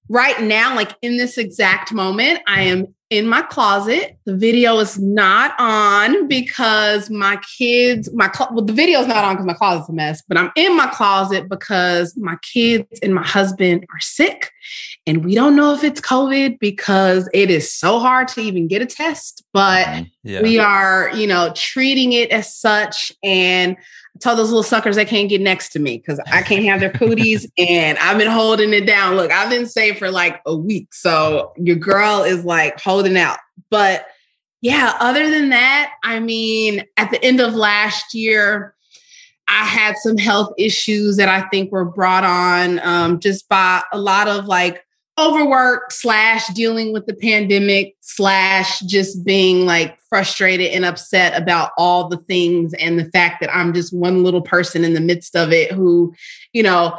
right 0.10 0.42
now, 0.42 0.76
like 0.76 0.96
in 1.02 1.18
this 1.18 1.38
exact 1.38 1.94
moment, 1.94 2.40
I 2.48 2.64
am 2.64 2.94
in 3.12 3.28
my 3.28 3.42
closet. 3.42 4.18
The 4.26 4.36
video 4.36 4.80
is 4.80 4.98
not 4.98 5.54
on 5.60 6.30
because 6.30 7.10
my 7.10 7.38
kids, 7.58 8.10
my 8.14 8.30
clo- 8.30 8.48
well, 8.52 8.64
the 8.64 8.74
video 8.74 9.02
is 9.02 9.08
not 9.08 9.26
on 9.26 9.36
because 9.36 9.46
my 9.46 9.54
closet's 9.54 9.90
a 9.90 9.94
mess, 9.94 10.24
but 10.28 10.38
I'm 10.38 10.50
in 10.56 10.76
my 10.76 10.88
closet 10.88 11.50
because 11.50 12.16
my 12.16 12.38
kids 12.42 13.00
and 13.04 13.14
my 13.14 13.24
husband 13.24 13.86
are 13.94 14.00
sick. 14.00 14.52
And 15.06 15.26
we 15.26 15.36
don't 15.36 15.58
know 15.58 15.74
if 15.74 15.84
it's 15.84 16.00
COVID 16.00 16.60
because 16.60 17.30
it 17.34 17.52
is 17.52 17.72
so 17.72 18.00
hard 18.00 18.30
to 18.30 18.42
even 18.42 18.68
get 18.68 18.82
a 18.82 18.86
test, 18.86 19.44
but 19.54 19.86
mm-hmm. 19.88 20.04
Yeah. 20.24 20.42
we 20.42 20.60
are, 20.60 21.12
you 21.14 21.28
know, 21.28 21.52
treating 21.54 22.14
it 22.14 22.32
as 22.32 22.56
such. 22.56 23.12
And 23.24 23.76
tell 24.20 24.36
those 24.36 24.50
little 24.50 24.64
suckers 24.64 24.96
they 24.96 25.06
can't 25.06 25.30
get 25.30 25.42
next 25.42 25.70
to 25.70 25.80
me 25.80 25.98
because 25.98 26.20
I 26.32 26.42
can't 26.42 26.66
have 26.66 26.80
their 26.80 26.92
cooties. 26.92 27.50
and 27.58 27.98
I've 27.98 28.18
been 28.18 28.30
holding 28.30 28.74
it 28.74 28.86
down. 28.86 29.16
Look, 29.16 29.32
I've 29.32 29.50
been 29.50 29.66
safe 29.66 29.98
for 29.98 30.12
like 30.12 30.42
a 30.46 30.56
week. 30.56 30.94
So 30.94 31.54
your 31.58 31.76
girl 31.76 32.24
is 32.24 32.46
like 32.46 32.80
holding 32.80 33.18
out. 33.18 33.40
But 33.70 34.06
yeah, 34.62 34.96
other 35.00 35.30
than 35.30 35.50
that, 35.50 35.94
I 36.04 36.20
mean, 36.20 36.84
at 36.98 37.10
the 37.10 37.24
end 37.24 37.40
of 37.40 37.56
last 37.56 38.14
year, 38.14 38.76
I 39.48 39.66
had 39.66 39.98
some 39.98 40.18
health 40.18 40.54
issues 40.58 41.18
that 41.18 41.28
I 41.28 41.42
think 41.50 41.72
were 41.72 41.86
brought 41.86 42.24
on 42.24 42.80
um, 42.80 43.20
just 43.20 43.50
by 43.50 43.82
a 43.92 44.00
lot 44.00 44.28
of 44.28 44.46
like 44.46 44.86
overwork 45.20 45.92
slash 45.92 46.48
dealing 46.50 46.94
with 46.94 47.06
the 47.06 47.14
pandemic 47.14 47.96
slash 48.00 48.80
just 48.82 49.24
being 49.26 49.66
like 49.66 50.00
frustrated 50.10 50.72
and 50.72 50.86
upset 50.86 51.40
about 51.40 51.72
all 51.78 52.08
the 52.08 52.18
things 52.18 52.74
and 52.76 52.98
the 52.98 53.06
fact 53.06 53.42
that 53.42 53.54
I'm 53.54 53.74
just 53.74 53.94
one 53.94 54.24
little 54.24 54.42
person 54.42 54.84
in 54.84 54.94
the 54.94 55.02
midst 55.02 55.36
of 55.36 55.52
it 55.52 55.72
who, 55.72 56.14
you 56.54 56.64
know, 56.64 56.98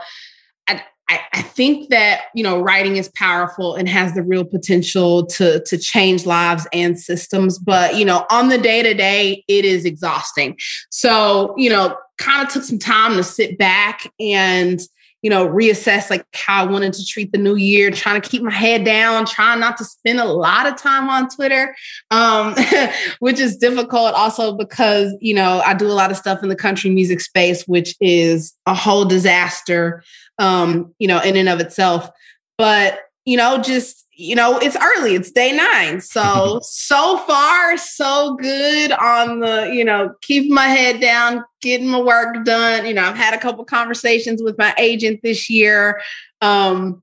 I, 1.13 1.21
I, 1.35 1.43
think 1.43 1.91
that 1.91 2.23
you 2.35 2.43
know 2.43 2.61
writing 2.61 2.97
is 2.97 3.11
powerful 3.15 3.75
and 3.75 3.87
has 3.87 4.15
the 4.15 4.23
real 4.23 4.45
potential 4.45 5.27
to 5.27 5.63
to 5.65 5.77
change 5.77 6.25
lives 6.25 6.67
and 6.73 6.99
systems 6.99 7.59
but 7.59 7.97
you 7.97 8.05
know 8.05 8.25
on 8.31 8.49
the 8.49 8.57
day 8.57 8.83
to 8.83 8.95
day 8.95 9.45
it 9.47 9.65
is 9.67 9.85
exhausting. 9.85 10.57
So 10.91 11.55
you 11.59 11.69
know 11.69 11.97
kind 12.17 12.47
of 12.47 12.53
took 12.53 12.63
some 12.63 12.79
time 12.79 13.17
to 13.17 13.23
sit 13.23 13.59
back 13.59 14.11
and 14.19 14.81
you 15.23 15.31
know 15.31 15.49
reassess 15.49 16.11
like 16.11 16.27
how 16.35 16.63
i 16.63 16.67
wanted 16.67 16.93
to 16.93 17.05
treat 17.07 17.33
the 17.33 17.39
new 17.39 17.57
year 17.57 17.91
trying 17.91 18.21
to 18.21 18.29
keep 18.29 18.43
my 18.43 18.53
head 18.53 18.85
down 18.85 19.25
trying 19.25 19.61
not 19.61 19.77
to 19.77 19.85
spend 19.85 20.21
a 20.21 20.25
lot 20.25 20.67
of 20.67 20.77
time 20.77 21.09
on 21.09 21.29
twitter 21.29 21.75
um, 22.11 22.55
which 23.21 23.39
is 23.41 23.57
difficult 23.57 24.15
also 24.15 24.55
because 24.55 25.15
you 25.21 25.35
know 25.35 25.63
i 25.65 25.73
do 25.73 25.87
a 25.87 25.95
lot 25.95 26.11
of 26.11 26.17
stuff 26.17 26.43
in 26.43 26.49
the 26.49 26.57
country 26.57 26.91
music 26.91 27.21
space 27.21 27.67
which 27.67 27.95
is 28.01 28.55
a 28.67 28.75
whole 28.75 29.05
disaster 29.05 30.03
um, 30.39 30.95
you 30.99 31.09
know, 31.09 31.21
in 31.21 31.37
and 31.37 31.49
of 31.49 31.61
itself. 31.61 32.11
But, 32.59 33.01
you 33.25 33.37
know, 33.37 33.59
just, 33.59 34.07
you 34.23 34.37
know, 34.37 34.59
it's 34.59 34.77
early, 34.77 35.15
it's 35.15 35.31
day 35.31 35.53
nine. 35.53 36.01
So, 36.01 36.61
so 36.63 37.19
far, 37.19 37.77
so 37.77 38.37
good 38.37 38.93
on 38.93 39.41
the, 39.41 39.71
you 39.73 39.85
know, 39.85 40.15
keeping 40.23 40.55
my 40.55 40.69
head 40.69 41.01
down, 41.01 41.45
getting 41.61 41.89
my 41.89 42.01
work 42.01 42.45
done. 42.45 42.87
You 42.87 42.95
know, 42.95 43.03
I've 43.03 43.17
had 43.17 43.35
a 43.35 43.39
couple 43.39 43.65
conversations 43.65 44.43
with 44.43 44.57
my 44.59 44.75
agent 44.79 45.21
this 45.23 45.51
year. 45.51 46.01
Um, 46.41 47.03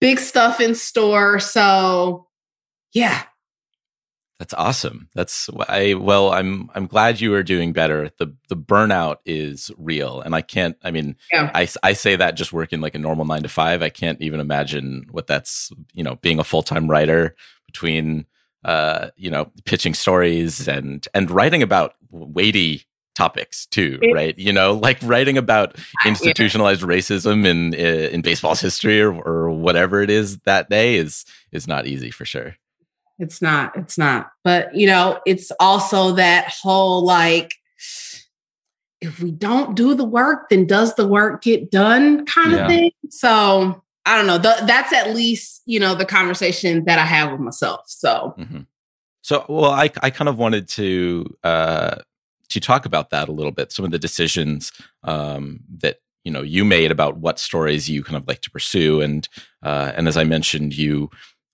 big 0.00 0.18
stuff 0.18 0.60
in 0.60 0.74
store. 0.74 1.38
So, 1.38 2.26
yeah, 2.92 3.22
That's 4.40 4.54
awesome. 4.54 5.10
That's 5.14 5.50
I 5.68 5.92
well, 5.92 6.32
I'm 6.32 6.70
I'm 6.74 6.86
glad 6.86 7.20
you 7.20 7.34
are 7.34 7.42
doing 7.42 7.74
better. 7.74 8.10
The 8.16 8.34
the 8.48 8.56
burnout 8.56 9.16
is 9.26 9.70
real, 9.76 10.22
and 10.22 10.34
I 10.34 10.40
can't. 10.40 10.78
I 10.82 10.90
mean, 10.90 11.16
Yeah. 11.30 11.50
I 11.54 11.68
I 11.82 11.92
say 11.92 12.16
that 12.16 12.36
just 12.36 12.50
working 12.50 12.80
like 12.80 12.94
a 12.94 12.98
normal 12.98 13.26
nine 13.26 13.42
to 13.42 13.50
five. 13.50 13.82
I 13.82 13.90
can't 13.90 14.18
even 14.22 14.40
imagine 14.40 15.04
what 15.10 15.26
that's 15.26 15.70
you 15.92 16.02
know 16.02 16.16
being 16.22 16.38
a 16.38 16.44
full 16.44 16.62
time 16.62 16.88
writer 16.88 17.36
between 17.66 18.24
uh 18.64 19.10
you 19.14 19.30
know 19.30 19.52
pitching 19.66 19.92
stories 19.92 20.66
and 20.66 21.06
and 21.12 21.30
writing 21.30 21.62
about 21.62 21.96
weighty 22.10 22.86
topics 23.14 23.66
too, 23.66 24.00
right? 24.14 24.38
You 24.38 24.54
know, 24.54 24.72
like 24.72 24.96
writing 25.02 25.36
about 25.36 25.76
institutionalized 26.06 26.80
racism 26.80 27.44
in 27.44 27.74
in 27.74 28.22
baseball's 28.22 28.62
history 28.62 29.02
or, 29.02 29.12
or 29.12 29.50
whatever 29.50 30.00
it 30.00 30.08
is 30.08 30.38
that 30.40 30.70
day 30.70 30.94
is 30.94 31.26
is 31.52 31.68
not 31.68 31.86
easy 31.86 32.10
for 32.10 32.24
sure. 32.24 32.56
It's 33.20 33.40
not. 33.42 33.76
It's 33.76 33.96
not. 33.98 34.30
But 34.42 34.74
you 34.74 34.86
know, 34.86 35.20
it's 35.26 35.52
also 35.60 36.12
that 36.12 36.52
whole 36.62 37.04
like, 37.04 37.52
if 39.00 39.20
we 39.20 39.30
don't 39.30 39.74
do 39.76 39.94
the 39.94 40.04
work, 40.04 40.48
then 40.50 40.66
does 40.66 40.94
the 40.94 41.06
work 41.06 41.42
get 41.42 41.70
done 41.70 42.26
kind 42.26 42.52
Yeah. 42.52 42.64
of 42.64 42.68
thing. 42.68 42.90
So 43.10 43.82
I 44.06 44.16
don't 44.16 44.26
know. 44.26 44.38
Th- 44.40 44.66
that's 44.66 44.92
at 44.92 45.14
least 45.14 45.62
you 45.66 45.78
know 45.78 45.94
the 45.94 46.04
conversation 46.06 46.84
that 46.86 46.98
I 46.98 47.04
have 47.04 47.30
with 47.32 47.40
myself. 47.40 47.82
So 47.86 48.34
Mhm. 48.38 48.66
So, 49.22 49.44
well, 49.48 49.70
I 49.70 49.90
I 50.02 50.08
kind 50.10 50.28
of 50.28 50.38
wanted 50.38 50.66
to 50.70 51.26
uh, 51.44 51.96
to 52.48 52.58
talk 52.60 52.86
about 52.86 53.10
that 53.10 53.28
a 53.28 53.32
little 53.32 53.52
bit. 53.52 53.70
Some 53.70 53.84
of 53.84 53.90
the 53.90 53.98
decisions 53.98 54.72
um, 55.04 55.60
that 55.78 55.98
you 56.24 56.32
know 56.32 56.40
you 56.42 56.64
made 56.64 56.90
about 56.90 57.18
what 57.18 57.38
stories 57.38 57.88
you 57.88 58.02
kind 58.02 58.16
of 58.16 58.26
like 58.26 58.40
to 58.40 58.50
pursue, 58.50 59.02
and 59.02 59.28
uh, 59.62 59.92
and 59.94 60.08
as 60.08 60.16
I 60.16 60.24
mentioned, 60.24 60.74
you 60.74 61.10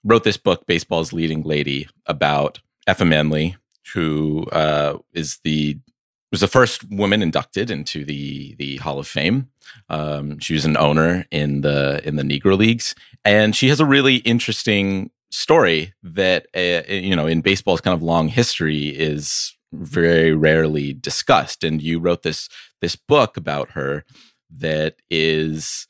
wrote 0.07 0.25
this 0.25 0.37
book, 0.37 0.67
"Baseball's 0.67 1.13
Leading 1.13 1.43
Lady," 1.43 1.89
about 2.07 2.61
Effa 2.89 3.07
Manley, 3.07 3.57
who 3.93 4.45
uh, 4.53 4.99
is 5.13 5.41
the 5.45 5.79
was 6.33 6.41
the 6.41 6.49
first 6.49 6.91
woman 6.91 7.23
inducted 7.23 7.71
into 7.71 8.05
the 8.05 8.55
the 8.57 8.77
Hall 8.77 8.99
of 8.99 9.07
Fame. 9.07 9.51
Um, 9.89 10.39
she 10.39 10.55
was 10.55 10.65
an 10.65 10.77
owner 10.77 11.27
in 11.31 11.61
the 11.61 12.01
in 12.07 12.17
the 12.17 12.23
Negro 12.23 12.57
Leagues, 12.57 12.95
and 13.25 13.55
she 13.55 13.69
has 13.69 13.81
a 13.81 13.87
really 13.87 14.17
interesting 14.17 15.11
story 15.31 15.93
that 16.03 16.47
uh, 16.57 16.91
you 16.93 17.17
know 17.17 17.27
in 17.27 17.41
baseball's 17.41 17.81
kind 17.81 17.95
of 17.95 18.03
long 18.03 18.29
history 18.29 18.89
is 18.89 19.57
very 19.73 20.33
rarely 20.33 20.93
discussed. 20.93 21.65
And 21.65 21.83
you 21.83 21.99
wrote 21.99 22.23
this 22.23 22.49
this 22.81 22.97
book 22.97 23.37
about 23.37 23.73
her 23.73 24.05
that 24.51 24.97
is 25.11 25.89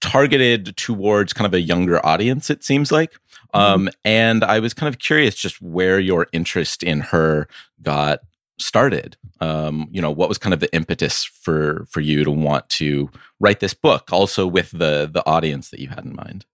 targeted 0.00 0.76
towards 0.76 1.32
kind 1.32 1.46
of 1.46 1.54
a 1.54 1.60
younger 1.60 2.04
audience. 2.04 2.50
It 2.50 2.64
seems 2.64 2.92
like. 2.92 3.12
Um, 3.54 3.88
and 4.04 4.44
I 4.44 4.58
was 4.58 4.74
kind 4.74 4.92
of 4.92 4.98
curious 4.98 5.34
just 5.34 5.62
where 5.62 5.98
your 5.98 6.26
interest 6.32 6.82
in 6.82 7.00
her 7.00 7.48
got 7.82 8.20
started 8.58 9.18
um 9.42 9.86
you 9.90 10.00
know 10.00 10.10
what 10.10 10.30
was 10.30 10.38
kind 10.38 10.54
of 10.54 10.60
the 10.60 10.74
impetus 10.74 11.24
for 11.24 11.84
for 11.90 12.00
you 12.00 12.24
to 12.24 12.30
want 12.30 12.66
to 12.70 13.10
write 13.38 13.60
this 13.60 13.74
book 13.74 14.08
also 14.10 14.46
with 14.46 14.70
the 14.70 15.06
the 15.12 15.22
audience 15.26 15.68
that 15.68 15.78
you 15.78 15.88
had 15.88 16.06
in 16.06 16.16
mind 16.16 16.46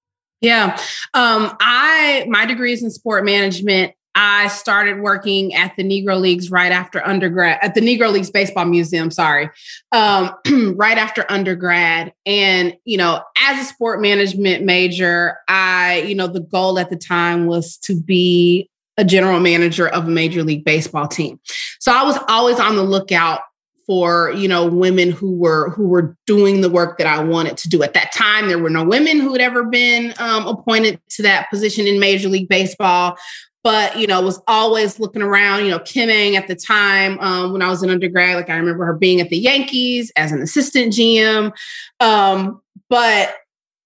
yeah, 0.43 0.77
um, 1.15 1.57
I 1.61 2.27
my 2.29 2.45
degree 2.45 2.73
is 2.73 2.83
in 2.83 2.91
sport 2.91 3.25
management. 3.25 3.95
I 4.15 4.49
started 4.49 5.01
working 5.01 5.55
at 5.55 5.75
the 5.77 5.83
Negro 5.83 6.21
Leagues 6.21 6.51
right 6.51 6.73
after 6.73 7.05
undergrad 7.07 7.59
at 7.63 7.75
the 7.75 7.81
Negro 7.81 8.13
Leagues 8.13 8.31
Baseball 8.31 8.67
Museum. 8.67 9.11
Sorry, 9.11 9.49
um, 9.93 10.35
right 10.77 10.99
after 10.99 11.25
undergrad, 11.31 12.13
and 12.27 12.77
you 12.85 12.97
know, 12.97 13.23
as 13.41 13.61
a 13.61 13.65
sport 13.65 14.01
management 14.01 14.65
major, 14.65 15.39
I 15.49 16.05
you 16.07 16.15
know 16.15 16.27
the 16.27 16.41
goal 16.41 16.79
at 16.79 16.91
the 16.91 16.97
time 16.97 17.47
was 17.47 17.77
to 17.79 17.99
be 17.99 18.69
a 18.99 19.05
general 19.05 19.41
manager 19.41 19.89
of 19.89 20.07
a 20.07 20.11
major 20.11 20.43
league 20.43 20.65
baseball 20.65 21.09
team. 21.09 21.41
So 21.81 21.93
I 21.93 22.03
was 22.05 22.19
always 22.29 22.61
on 22.61 22.77
the 22.77 22.83
lookout 22.83 23.41
for 23.87 24.31
you 24.33 24.49
know 24.49 24.67
women 24.67 25.11
who 25.11 25.35
were 25.35 25.71
who 25.71 25.89
were 25.89 26.17
doing 26.27 26.61
the 26.61 26.71
work 26.71 26.99
that 26.99 27.07
I 27.07 27.23
wanted 27.23 27.57
to 27.59 27.69
do 27.69 27.83
at 27.83 27.95
that 27.95 28.13
time. 28.13 28.49
There 28.49 28.59
were 28.59 28.71
no 28.71 28.85
women 28.85 29.21
who 29.21 29.33
had 29.33 29.41
ever 29.41 29.65
been 29.65 30.15
um, 30.19 30.47
appointed 30.47 31.01
to 31.11 31.23
that 31.23 31.51
position 31.51 31.87
in 31.87 31.99
Major 31.99 32.29
League 32.29 32.49
Baseball, 32.49 33.17
but 33.63 33.99
you 33.99 34.07
know 34.07 34.21
was 34.21 34.41
always 34.47 34.99
looking 34.99 35.23
around. 35.23 35.65
You 35.65 35.71
know 35.71 35.79
Kim 35.81 36.09
Ng 36.09 36.37
at 36.37 36.49
the 36.49 36.55
time 36.55 37.19
um, 37.21 37.53
when 37.53 37.63
I 37.63 37.69
was 37.69 37.83
an 37.83 37.91
undergrad, 37.91 38.37
like 38.37 38.51
I 38.51 38.57
remember 38.57 38.85
her 38.85 38.95
being 38.95 39.21
at 39.21 39.31
the 39.31 39.39
Yankees 39.39 40.13
as 40.17 40.33
an 40.33 40.43
assistant 40.43 40.93
GM, 40.93 41.53
um, 42.01 42.61
but 42.89 43.35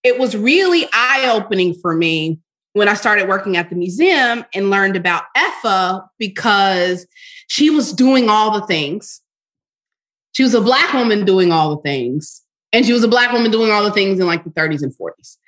it 0.02 0.18
was 0.18 0.36
really 0.36 0.86
eye 0.92 1.28
opening 1.32 1.74
for 1.74 1.94
me 1.94 2.38
when 2.74 2.88
I 2.88 2.94
started 2.94 3.28
working 3.28 3.56
at 3.56 3.70
the 3.70 3.76
museum 3.76 4.44
and 4.54 4.70
learned 4.70 4.96
about 4.96 5.24
Effa 5.36 6.06
because 6.18 7.06
she 7.48 7.70
was 7.70 7.92
doing 7.92 8.28
all 8.28 8.60
the 8.60 8.66
things 8.66 9.22
she 10.36 10.42
was 10.42 10.52
a 10.52 10.60
black 10.60 10.92
woman 10.92 11.24
doing 11.24 11.50
all 11.50 11.74
the 11.74 11.80
things 11.80 12.42
and 12.76 12.84
she 12.84 12.92
was 12.92 13.02
a 13.02 13.08
black 13.08 13.32
woman 13.32 13.50
doing 13.50 13.70
all 13.70 13.82
the 13.82 13.90
things 13.90 14.20
in 14.20 14.26
like 14.26 14.44
the 14.44 14.50
30s 14.50 14.82
and 14.82 14.92
40s 14.92 15.38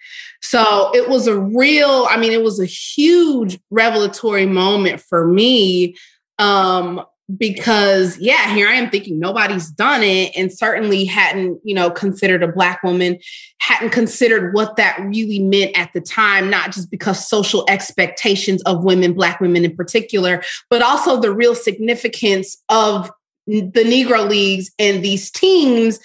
so 0.40 0.90
it 0.94 1.08
was 1.08 1.26
a 1.26 1.38
real 1.38 2.06
i 2.10 2.16
mean 2.16 2.32
it 2.32 2.42
was 2.42 2.58
a 2.58 2.64
huge 2.66 3.58
revelatory 3.70 4.46
moment 4.46 5.00
for 5.00 5.26
me 5.26 5.94
um 6.38 7.02
because 7.36 8.18
yeah 8.18 8.54
here 8.54 8.66
i 8.66 8.72
am 8.72 8.88
thinking 8.88 9.18
nobody's 9.18 9.70
done 9.70 10.02
it 10.02 10.32
and 10.34 10.50
certainly 10.50 11.04
hadn't 11.04 11.60
you 11.62 11.74
know 11.74 11.90
considered 11.90 12.42
a 12.42 12.48
black 12.48 12.82
woman 12.82 13.18
hadn't 13.60 13.90
considered 13.90 14.54
what 14.54 14.76
that 14.76 14.98
really 15.00 15.38
meant 15.38 15.76
at 15.76 15.92
the 15.92 16.00
time 16.00 16.48
not 16.48 16.72
just 16.72 16.90
because 16.90 17.28
social 17.28 17.66
expectations 17.68 18.62
of 18.62 18.82
women 18.82 19.12
black 19.12 19.40
women 19.40 19.62
in 19.62 19.76
particular 19.76 20.42
but 20.70 20.80
also 20.80 21.20
the 21.20 21.32
real 21.32 21.54
significance 21.54 22.56
of 22.70 23.10
the 23.48 23.84
Negro 23.84 24.28
leagues 24.28 24.70
and 24.78 25.02
these 25.02 25.30
teams 25.30 25.98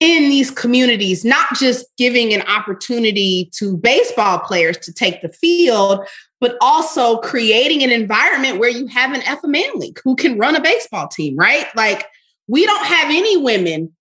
in 0.00 0.30
these 0.30 0.50
communities, 0.50 1.24
not 1.24 1.46
just 1.54 1.86
giving 1.98 2.32
an 2.32 2.42
opportunity 2.42 3.50
to 3.54 3.76
baseball 3.76 4.38
players 4.38 4.78
to 4.78 4.92
take 4.92 5.20
the 5.20 5.28
field, 5.28 6.06
but 6.40 6.56
also 6.62 7.18
creating 7.18 7.82
an 7.82 7.90
environment 7.90 8.58
where 8.58 8.70
you 8.70 8.86
have 8.86 9.12
an 9.12 9.20
Effa 9.20 9.44
Manley 9.44 9.94
who 10.02 10.16
can 10.16 10.38
run 10.38 10.56
a 10.56 10.60
baseball 10.60 11.06
team, 11.06 11.36
right? 11.36 11.66
Like 11.76 12.06
we 12.48 12.64
don't 12.64 12.86
have 12.86 13.10
any 13.10 13.36
women 13.36 13.94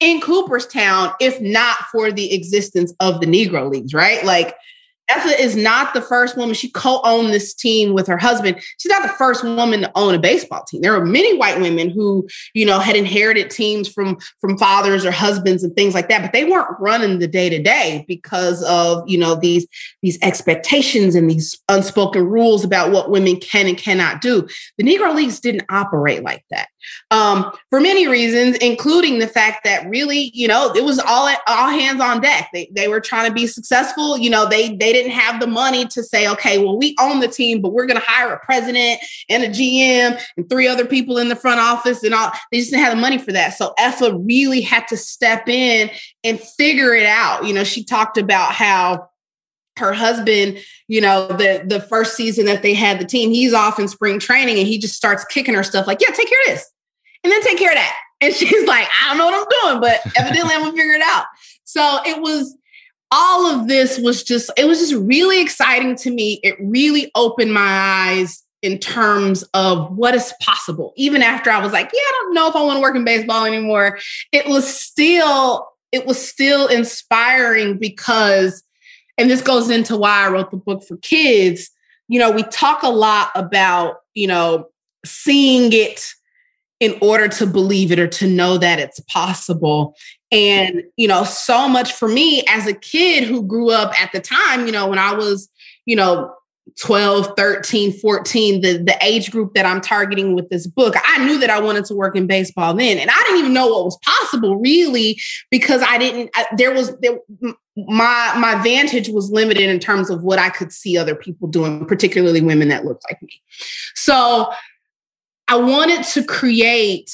in 0.00 0.20
Cooperstown 0.20 1.12
if 1.20 1.40
not 1.40 1.76
for 1.92 2.10
the 2.10 2.34
existence 2.34 2.92
of 2.98 3.20
the 3.20 3.26
Negro 3.26 3.70
Leagues, 3.70 3.94
right? 3.94 4.24
Like 4.24 4.56
Effa 5.10 5.38
is 5.38 5.56
not 5.56 5.94
the 5.94 6.00
first 6.00 6.36
woman. 6.36 6.54
She 6.54 6.70
co-owned 6.70 7.32
this 7.32 7.54
team 7.54 7.92
with 7.92 8.06
her 8.06 8.18
husband. 8.18 8.60
She's 8.78 8.90
not 8.90 9.02
the 9.02 9.14
first 9.14 9.42
woman 9.42 9.80
to 9.80 9.92
own 9.94 10.14
a 10.14 10.18
baseball 10.18 10.64
team. 10.64 10.80
There 10.82 10.94
are 10.94 11.04
many 11.04 11.36
white 11.36 11.60
women 11.60 11.90
who, 11.90 12.28
you 12.54 12.64
know, 12.64 12.78
had 12.78 12.96
inherited 12.96 13.50
teams 13.50 13.88
from 13.88 14.18
from 14.40 14.56
fathers 14.58 15.04
or 15.04 15.10
husbands 15.10 15.64
and 15.64 15.74
things 15.74 15.94
like 15.94 16.08
that, 16.08 16.22
but 16.22 16.32
they 16.32 16.44
weren't 16.44 16.78
running 16.80 17.18
the 17.18 17.28
day 17.28 17.48
to 17.48 17.62
day 17.62 18.04
because 18.08 18.62
of, 18.64 19.02
you 19.08 19.18
know, 19.18 19.34
these 19.34 19.66
these 20.02 20.18
expectations 20.22 21.14
and 21.14 21.30
these 21.30 21.58
unspoken 21.68 22.26
rules 22.26 22.64
about 22.64 22.92
what 22.92 23.10
women 23.10 23.36
can 23.36 23.66
and 23.66 23.78
cannot 23.78 24.20
do. 24.20 24.48
The 24.78 24.84
Negro 24.84 25.14
Leagues 25.14 25.40
didn't 25.40 25.64
operate 25.70 26.22
like 26.22 26.44
that 26.50 26.68
um, 27.10 27.50
for 27.70 27.80
many 27.80 28.06
reasons, 28.08 28.56
including 28.58 29.18
the 29.18 29.26
fact 29.26 29.64
that 29.64 29.88
really, 29.88 30.30
you 30.34 30.48
know, 30.48 30.72
it 30.74 30.84
was 30.84 30.98
all 30.98 31.28
all 31.46 31.68
hands 31.68 32.00
on 32.00 32.20
deck. 32.20 32.48
They 32.52 32.70
they 32.72 32.88
were 32.88 33.00
trying 33.00 33.28
to 33.28 33.34
be 33.34 33.46
successful. 33.46 34.18
You 34.18 34.30
know, 34.30 34.48
they 34.48 34.68
they 34.68 34.92
didn't 34.92 34.99
have 35.08 35.40
the 35.40 35.46
money 35.46 35.86
to 35.86 36.02
say, 36.02 36.28
okay, 36.28 36.58
well, 36.58 36.76
we 36.76 36.94
own 37.00 37.20
the 37.20 37.28
team, 37.28 37.62
but 37.62 37.72
we're 37.72 37.86
going 37.86 37.98
to 37.98 38.06
hire 38.06 38.32
a 38.32 38.44
president 38.44 39.00
and 39.28 39.42
a 39.42 39.48
GM 39.48 40.20
and 40.36 40.48
three 40.50 40.68
other 40.68 40.84
people 40.84 41.16
in 41.16 41.28
the 41.28 41.36
front 41.36 41.60
office 41.60 42.02
and 42.02 42.14
all. 42.14 42.30
They 42.52 42.58
just 42.58 42.70
didn't 42.70 42.84
have 42.84 42.94
the 42.94 43.00
money 43.00 43.18
for 43.18 43.32
that. 43.32 43.54
So 43.54 43.72
Effa 43.78 44.20
really 44.26 44.60
had 44.60 44.86
to 44.88 44.96
step 44.96 45.48
in 45.48 45.90
and 46.24 46.40
figure 46.40 46.94
it 46.94 47.06
out. 47.06 47.46
You 47.46 47.54
know, 47.54 47.64
she 47.64 47.84
talked 47.84 48.18
about 48.18 48.52
how 48.52 49.08
her 49.78 49.92
husband, 49.92 50.58
you 50.88 51.00
know, 51.00 51.26
the 51.28 51.64
the 51.66 51.80
first 51.80 52.14
season 52.14 52.46
that 52.46 52.62
they 52.62 52.74
had 52.74 53.00
the 53.00 53.04
team, 53.04 53.30
he's 53.30 53.54
off 53.54 53.78
in 53.78 53.88
spring 53.88 54.18
training 54.18 54.58
and 54.58 54.66
he 54.66 54.78
just 54.78 54.94
starts 54.94 55.24
kicking 55.24 55.54
her 55.54 55.62
stuff 55.62 55.86
like, 55.86 56.00
yeah, 56.00 56.14
take 56.14 56.28
care 56.28 56.40
of 56.46 56.46
this. 56.48 56.70
And 57.24 57.32
then 57.32 57.42
take 57.42 57.58
care 57.58 57.70
of 57.70 57.76
that. 57.76 57.96
And 58.20 58.34
she's 58.34 58.66
like, 58.66 58.86
I 59.02 59.08
don't 59.08 59.18
know 59.18 59.26
what 59.26 59.34
I'm 59.34 59.80
doing, 59.80 59.80
but 59.80 60.16
evidently 60.16 60.54
I'm 60.54 60.62
gonna 60.62 60.76
figure 60.76 60.94
it 60.94 61.02
out. 61.02 61.24
So 61.64 62.00
it 62.04 62.20
was 62.20 62.56
all 63.10 63.46
of 63.46 63.68
this 63.68 63.98
was 63.98 64.22
just, 64.22 64.50
it 64.56 64.66
was 64.66 64.78
just 64.78 64.94
really 64.94 65.40
exciting 65.40 65.96
to 65.96 66.10
me. 66.10 66.40
It 66.42 66.56
really 66.60 67.10
opened 67.14 67.52
my 67.52 67.60
eyes 67.60 68.42
in 68.62 68.78
terms 68.78 69.42
of 69.54 69.96
what 69.96 70.14
is 70.14 70.34
possible. 70.40 70.92
Even 70.96 71.22
after 71.22 71.50
I 71.50 71.62
was 71.62 71.72
like, 71.72 71.90
yeah, 71.92 72.00
I 72.00 72.20
don't 72.22 72.34
know 72.34 72.48
if 72.48 72.56
I 72.56 72.62
want 72.62 72.76
to 72.76 72.82
work 72.82 72.94
in 72.94 73.04
baseball 73.04 73.44
anymore. 73.44 73.98
It 74.32 74.46
was 74.46 74.66
still, 74.68 75.66
it 75.92 76.06
was 76.06 76.24
still 76.24 76.66
inspiring 76.66 77.78
because 77.78 78.62
and 79.20 79.30
this 79.30 79.42
goes 79.42 79.68
into 79.68 79.98
why 79.98 80.24
I 80.24 80.30
wrote 80.30 80.50
the 80.50 80.56
book 80.56 80.82
for 80.82 80.96
kids. 80.96 81.70
You 82.08 82.18
know, 82.18 82.30
we 82.30 82.42
talk 82.44 82.82
a 82.82 82.88
lot 82.88 83.30
about, 83.34 83.96
you 84.14 84.26
know, 84.26 84.70
seeing 85.04 85.74
it 85.74 86.06
in 86.80 86.96
order 87.02 87.28
to 87.28 87.46
believe 87.46 87.92
it 87.92 87.98
or 87.98 88.06
to 88.06 88.26
know 88.26 88.56
that 88.56 88.78
it's 88.78 88.98
possible. 89.00 89.94
And, 90.32 90.84
you 90.96 91.08
know, 91.08 91.24
so 91.24 91.68
much 91.68 91.92
for 91.92 92.08
me 92.08 92.44
as 92.48 92.66
a 92.66 92.72
kid 92.72 93.24
who 93.24 93.42
grew 93.42 93.70
up 93.70 93.92
at 94.00 94.12
the 94.12 94.20
time, 94.20 94.66
you 94.66 94.72
know, 94.72 94.86
when 94.88 94.98
I 94.98 95.12
was, 95.12 95.48
you 95.86 95.96
know, 95.96 96.32
12, 96.78 97.34
13, 97.36 97.92
14, 97.92 98.60
the, 98.60 98.78
the 98.78 98.96
age 99.02 99.32
group 99.32 99.54
that 99.54 99.66
I'm 99.66 99.80
targeting 99.80 100.34
with 100.34 100.48
this 100.50 100.68
book, 100.68 100.94
I 101.04 101.24
knew 101.24 101.38
that 101.40 101.50
I 101.50 101.58
wanted 101.60 101.84
to 101.86 101.94
work 101.94 102.14
in 102.14 102.28
baseball 102.28 102.74
then. 102.74 102.98
And 102.98 103.10
I 103.10 103.22
didn't 103.24 103.40
even 103.40 103.52
know 103.52 103.66
what 103.66 103.84
was 103.84 103.98
possible 104.04 104.56
really 104.56 105.18
because 105.50 105.82
I 105.86 105.98
didn't, 105.98 106.30
I, 106.34 106.46
there 106.56 106.72
was, 106.72 106.96
there, 107.00 107.18
my 107.88 108.34
my 108.36 108.60
vantage 108.62 109.08
was 109.08 109.30
limited 109.30 109.68
in 109.68 109.78
terms 109.78 110.10
of 110.10 110.22
what 110.22 110.38
I 110.38 110.50
could 110.50 110.72
see 110.72 110.98
other 110.98 111.14
people 111.14 111.48
doing, 111.48 111.86
particularly 111.86 112.40
women 112.40 112.68
that 112.68 112.84
looked 112.84 113.04
like 113.08 113.22
me. 113.22 113.40
So 113.94 114.52
I 115.48 115.56
wanted 115.56 116.04
to 116.04 116.24
create 116.24 117.10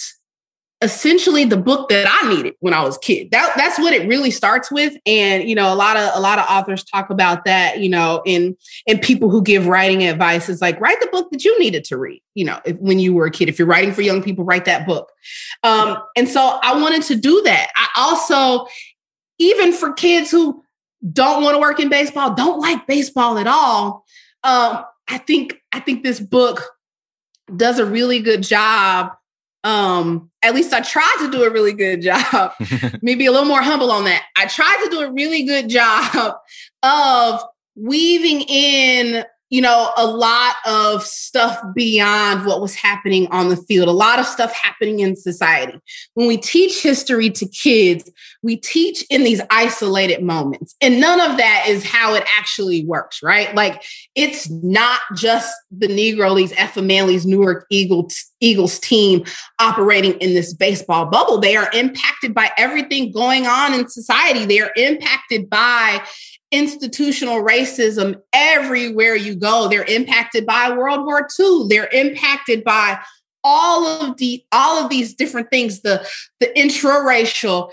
essentially 0.87 1.45
the 1.45 1.57
book 1.57 1.89
that 1.91 2.07
I 2.09 2.29
needed 2.35 2.55
when 2.61 2.73
I 2.73 2.83
was 2.83 2.97
a 2.97 3.01
kid. 3.01 3.31
That 3.33 3.53
that's 3.57 3.79
what 3.79 3.93
it 3.93 4.09
really 4.09 4.31
starts 4.31 4.71
with. 4.71 4.97
And 5.05 5.49
you 5.49 5.55
know, 5.55 5.73
a 5.73 5.75
lot 5.75 5.97
of 5.97 6.11
a 6.15 6.21
lot 6.21 6.39
of 6.39 6.47
authors 6.49 6.85
talk 6.85 7.11
about 7.11 7.45
that, 7.45 7.81
you 7.81 7.89
know, 7.89 8.23
in 8.25 8.57
in 8.87 8.99
people 8.99 9.29
who 9.29 9.43
give 9.43 9.67
writing 9.67 10.05
advice 10.05 10.49
is 10.49 10.63
like 10.63 10.81
write 10.81 11.01
the 11.01 11.09
book 11.09 11.31
that 11.33 11.45
you 11.45 11.59
needed 11.59 11.85
to 11.85 11.99
read, 11.99 12.23
you 12.35 12.45
know, 12.45 12.61
if, 12.65 12.79
when 12.79 12.99
you 12.99 13.13
were 13.13 13.27
a 13.27 13.31
kid. 13.31 13.49
If 13.49 13.59
you're 13.59 13.69
writing 13.69 13.93
for 13.93 14.03
young 14.03 14.23
people, 14.23 14.45
write 14.45 14.65
that 14.65 14.87
book. 14.87 15.11
Um, 15.63 15.99
and 16.17 16.29
so 16.29 16.59
I 16.63 16.81
wanted 16.81 17.03
to 17.03 17.17
do 17.17 17.43
that. 17.43 17.71
I 17.77 17.89
also 17.97 18.67
even 19.39 19.73
for 19.73 19.93
kids 19.93 20.31
who 20.31 20.63
don't 21.13 21.43
want 21.43 21.55
to 21.55 21.61
work 21.61 21.81
in 21.81 21.89
baseball, 21.89 22.35
don't 22.35 22.61
like 22.61 22.87
baseball 22.87 23.39
at 23.39 23.47
all. 23.47 24.05
Um, 24.45 24.85
I 25.09 25.19
think 25.19 25.61
I 25.73 25.81
think 25.81 26.03
this 26.03 26.21
book 26.21 26.63
does 27.55 27.79
a 27.79 27.87
really 27.87 28.21
good 28.21 28.43
job. 28.43 29.13
Um, 29.67 30.31
at 30.43 30.55
least 30.55 30.73
I 30.73 30.81
tried 30.81 31.17
to 31.23 31.31
do 31.31 31.43
a 31.43 31.51
really 31.51 31.73
good 31.73 32.01
job. 32.01 32.53
Maybe 33.03 33.27
a 33.27 33.33
little 33.33 33.49
more 33.49 33.63
humble 33.63 33.91
on 33.91 34.05
that. 34.05 34.23
I 34.37 34.47
tried 34.47 34.81
to 34.85 34.91
do 34.91 35.01
a 35.01 35.13
really 35.13 35.43
good 35.43 35.69
job 35.69 36.37
of 36.85 37.43
weaving 37.75 38.43
in 38.43 39.25
you 39.49 39.61
know, 39.61 39.93
a 39.97 40.07
lot 40.07 40.57
of 40.67 41.05
stuff 41.05 41.57
beyond 41.75 42.45
what 42.47 42.61
was 42.61 42.75
happening 42.75 43.29
on 43.29 43.49
the 43.49 43.57
field, 43.57 43.89
a 43.89 43.93
lot 43.93 44.19
of 44.19 44.27
stuff 44.27 44.53
happening 44.53 45.01
in 45.01 45.15
society. 45.15 45.79
When 46.15 46.27
we 46.27 46.37
teach 46.37 46.83
history 46.83 47.31
to 47.31 47.47
kids, 47.47 48.11
we 48.43 48.57
teach 48.57 49.05
in 49.09 49.23
these 49.23 49.41
isolated 49.51 50.23
moments. 50.23 50.75
And 50.81 51.01
none 51.01 51.21
of 51.21 51.37
that 51.37 51.67
is 51.69 51.85
how 51.85 52.15
it 52.15 52.25
actually 52.37 52.85
works, 52.87 53.23
right? 53.23 53.55
Like 53.55 53.85
it's 54.17 54.51
not 54.51 55.01
just 55.15 55.55
the 55.71 55.89
Negro 55.89 56.35
Leagues, 56.35 56.53
Effa 56.53 56.85
Manley's 56.85 57.25
Newark 57.25 57.67
Eagles, 57.71 58.25
Eagles 58.41 58.81
team 58.81 59.25
operating 59.61 60.15
in 60.15 60.35
this 60.35 60.53
baseball 60.53 61.07
bubble. 61.07 61.39
They 61.39 61.57
are 61.57 61.71
impacted 61.73 62.35
by 62.35 62.51
everything 62.59 63.13
going 63.13 63.47
on 63.47 63.75
in 63.75 63.89
society. 63.89 64.45
They 64.45 64.61
are 64.61 64.73
impacted 64.77 65.49
by 65.49 66.03
institutional 66.53 67.43
racism 67.43 68.21
everywhere 68.33 69.15
you 69.15 69.35
go. 69.35 69.69
They're 69.69 69.85
impacted 69.85 70.47
by 70.47 70.71
World 70.71 71.05
War 71.05 71.27
II. 71.39 71.67
They're 71.69 71.89
impacted 71.93 72.65
by 72.65 72.99
all 73.43 73.87
of 73.87 74.17
the 74.17 74.45
all 74.51 74.83
of 74.83 74.91
these 74.91 75.15
different 75.15 75.51
things, 75.51 75.83
the 75.83 76.07
the 76.41 76.53
intraracial 76.57 77.71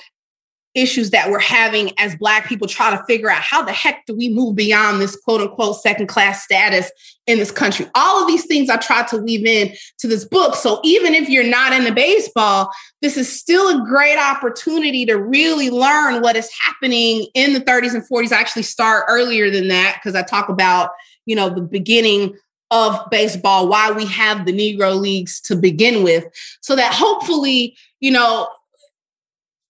issues 0.76 1.12
that 1.12 1.30
we're 1.30 1.40
having 1.40 1.92
as 2.00 2.16
black 2.16 2.48
people 2.48 2.68
try 2.68 2.96
to 2.96 3.04
figure 3.06 3.30
out 3.30 3.42
how 3.42 3.62
the 3.62 3.72
heck 3.72 4.06
do 4.06 4.16
we 4.16 4.30
move 4.30 4.56
beyond 4.56 5.00
this 5.00 5.16
quote 5.16 5.42
unquote 5.42 5.76
second 5.82 6.08
class 6.08 6.44
status 6.44 6.92
in 7.28 7.38
this 7.38 7.52
country? 7.52 7.88
All 7.96 8.22
of 8.22 8.28
these 8.28 8.46
things 8.46 8.70
i 8.70 8.78
try 8.78 9.04
to 9.04 9.18
weave 9.18 9.46
in 9.46 9.76
to 10.00 10.08
this 10.08 10.26
book. 10.26 10.56
So 10.56 10.80
even 10.84 11.14
if 11.14 11.30
you're 11.30 11.44
not 11.44 11.74
into 11.74 11.94
baseball 11.94 12.72
this 13.02 13.18
is 13.18 13.32
still 13.32 13.70
a 13.70 13.86
great 13.86 14.18
opportunity 14.18 15.06
to 15.06 15.16
really 15.16 15.70
learn 15.70 16.22
what 16.22 16.36
is 16.36 16.50
happening 16.60 17.28
in 17.34 17.54
the 17.54 17.60
30s 17.60 17.94
and 17.94 18.08
40s 18.08 18.32
I 18.32 18.40
actually 18.40 18.64
start 18.64 19.06
earlier 19.10 19.52
than 19.52 19.68
that 19.68 20.00
because 20.00 20.16
i 20.16 20.24
talk 20.24 20.50
about 20.50 20.92
you 21.26 21.36
know 21.36 21.50
the 21.50 21.62
beginning 21.62 22.36
of 22.74 23.00
baseball 23.12 23.68
why 23.68 23.92
we 23.92 24.06
have 24.08 24.48
the 24.48 24.52
negro 24.52 25.00
leagues 25.00 25.40
to 25.42 25.56
begin 25.56 26.04
with. 26.04 26.26
So 26.62 26.76
that 26.76 26.92
hopefully 26.92 27.78
you 28.00 28.12
know 28.12 28.50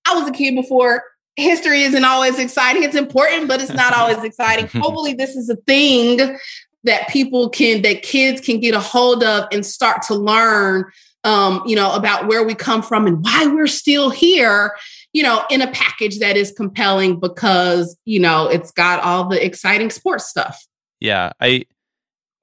I 0.07 0.15
was 0.15 0.27
a 0.27 0.31
kid 0.31 0.55
before. 0.55 1.03
History 1.35 1.81
isn't 1.83 2.05
always 2.05 2.37
exciting. 2.37 2.83
It's 2.83 2.95
important, 2.95 3.47
but 3.47 3.61
it's 3.61 3.73
not 3.73 3.93
always 3.97 4.23
exciting. 4.23 4.67
Hopefully, 4.81 5.13
this 5.13 5.35
is 5.35 5.49
a 5.49 5.55
thing 5.55 6.37
that 6.83 7.07
people 7.09 7.49
can, 7.49 7.81
that 7.83 8.03
kids 8.03 8.41
can 8.41 8.59
get 8.59 8.75
a 8.75 8.79
hold 8.79 9.23
of 9.23 9.47
and 9.51 9.65
start 9.65 10.01
to 10.03 10.15
learn, 10.15 10.85
um, 11.23 11.63
you 11.65 11.75
know, 11.75 11.93
about 11.93 12.27
where 12.27 12.43
we 12.43 12.53
come 12.53 12.81
from 12.81 13.07
and 13.07 13.23
why 13.23 13.47
we're 13.47 13.67
still 13.67 14.09
here, 14.09 14.75
you 15.13 15.23
know, 15.23 15.43
in 15.49 15.61
a 15.61 15.71
package 15.71 16.19
that 16.19 16.35
is 16.35 16.51
compelling 16.51 17.19
because, 17.19 17.97
you 18.03 18.19
know, 18.19 18.47
it's 18.47 18.71
got 18.71 19.01
all 19.01 19.29
the 19.29 19.43
exciting 19.43 19.89
sports 19.89 20.27
stuff. 20.27 20.67
Yeah, 20.99 21.31
I 21.39 21.65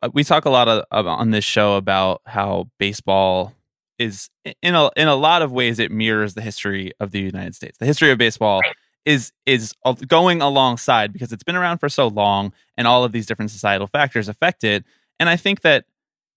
uh, 0.02 0.10
we 0.12 0.24
talk 0.24 0.46
a 0.46 0.50
lot 0.50 0.68
of, 0.68 0.84
of 0.90 1.06
on 1.06 1.30
this 1.30 1.44
show 1.44 1.76
about 1.76 2.22
how 2.26 2.68
baseball 2.78 3.54
is 4.00 4.30
in 4.62 4.74
a 4.74 4.90
in 4.96 5.06
a 5.08 5.14
lot 5.14 5.42
of 5.42 5.52
ways 5.52 5.78
it 5.78 5.92
mirrors 5.92 6.32
the 6.32 6.40
history 6.40 6.90
of 6.98 7.10
the 7.10 7.20
United 7.20 7.54
States. 7.54 7.76
The 7.78 7.84
history 7.84 8.10
of 8.10 8.16
baseball 8.18 8.62
is 9.04 9.32
is 9.44 9.74
going 10.08 10.40
alongside 10.40 11.12
because 11.12 11.32
it's 11.32 11.44
been 11.44 11.54
around 11.54 11.78
for 11.78 11.90
so 11.90 12.08
long 12.08 12.52
and 12.78 12.88
all 12.88 13.04
of 13.04 13.12
these 13.12 13.26
different 13.26 13.50
societal 13.50 13.86
factors 13.86 14.26
affect 14.26 14.64
it. 14.64 14.84
And 15.20 15.28
I 15.28 15.36
think 15.36 15.60
that 15.60 15.84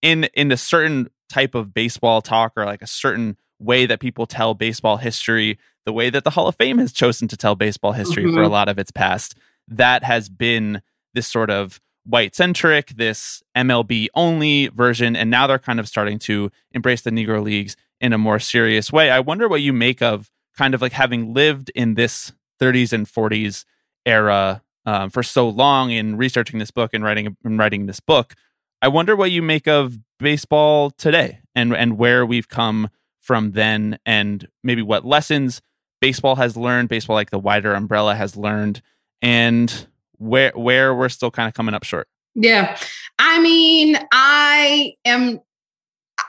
in 0.02 0.24
in 0.34 0.52
a 0.52 0.58
certain 0.58 1.08
type 1.30 1.54
of 1.54 1.72
baseball 1.72 2.20
talk 2.20 2.52
or 2.54 2.66
like 2.66 2.82
a 2.82 2.86
certain 2.86 3.38
way 3.58 3.86
that 3.86 3.98
people 3.98 4.26
tell 4.26 4.52
baseball 4.52 4.98
history, 4.98 5.58
the 5.86 5.92
way 5.92 6.10
that 6.10 6.22
the 6.22 6.30
Hall 6.30 6.46
of 6.46 6.56
Fame 6.56 6.76
has 6.76 6.92
chosen 6.92 7.28
to 7.28 7.36
tell 7.36 7.54
baseball 7.54 7.92
history 7.92 8.24
mm-hmm. 8.24 8.34
for 8.34 8.42
a 8.42 8.48
lot 8.48 8.68
of 8.68 8.78
its 8.78 8.90
past, 8.90 9.36
that 9.66 10.04
has 10.04 10.28
been 10.28 10.82
this 11.14 11.26
sort 11.26 11.50
of 11.50 11.80
white 12.04 12.34
centric, 12.34 12.88
this 12.90 13.42
MLB 13.56 14.08
only 14.14 14.68
version, 14.68 15.16
and 15.16 15.30
now 15.30 15.46
they're 15.46 15.58
kind 15.58 15.80
of 15.80 15.88
starting 15.88 16.18
to 16.20 16.50
embrace 16.72 17.02
the 17.02 17.10
Negro 17.10 17.42
Leagues 17.42 17.76
in 18.00 18.12
a 18.12 18.18
more 18.18 18.38
serious 18.38 18.92
way. 18.92 19.10
I 19.10 19.20
wonder 19.20 19.48
what 19.48 19.62
you 19.62 19.72
make 19.72 20.02
of 20.02 20.30
kind 20.56 20.74
of 20.74 20.82
like 20.82 20.92
having 20.92 21.32
lived 21.34 21.70
in 21.74 21.94
this 21.94 22.32
30s 22.60 22.92
and 22.92 23.06
40s 23.06 23.64
era 24.06 24.62
um, 24.86 25.10
for 25.10 25.22
so 25.22 25.48
long 25.48 25.90
in 25.90 26.16
researching 26.16 26.58
this 26.58 26.70
book 26.70 26.92
and 26.92 27.02
writing 27.02 27.36
and 27.44 27.58
writing 27.58 27.86
this 27.86 28.00
book, 28.00 28.34
I 28.82 28.88
wonder 28.88 29.16
what 29.16 29.30
you 29.30 29.40
make 29.40 29.66
of 29.66 29.98
baseball 30.18 30.90
today 30.90 31.40
and 31.54 31.74
and 31.74 31.96
where 31.96 32.26
we've 32.26 32.48
come 32.48 32.90
from 33.20 33.52
then 33.52 33.98
and 34.04 34.46
maybe 34.62 34.82
what 34.82 35.04
lessons 35.06 35.62
baseball 36.00 36.36
has 36.36 36.54
learned, 36.54 36.90
baseball 36.90 37.16
like 37.16 37.30
the 37.30 37.38
wider 37.38 37.72
umbrella 37.72 38.14
has 38.14 38.36
learned, 38.36 38.82
and 39.22 39.86
where 40.18 40.52
where 40.54 40.94
we're 40.94 41.08
still 41.08 41.30
kind 41.30 41.48
of 41.48 41.54
coming 41.54 41.74
up 41.74 41.84
short. 41.84 42.08
Yeah. 42.34 42.76
I 43.18 43.40
mean, 43.40 43.96
I 44.12 44.94
am 45.04 45.40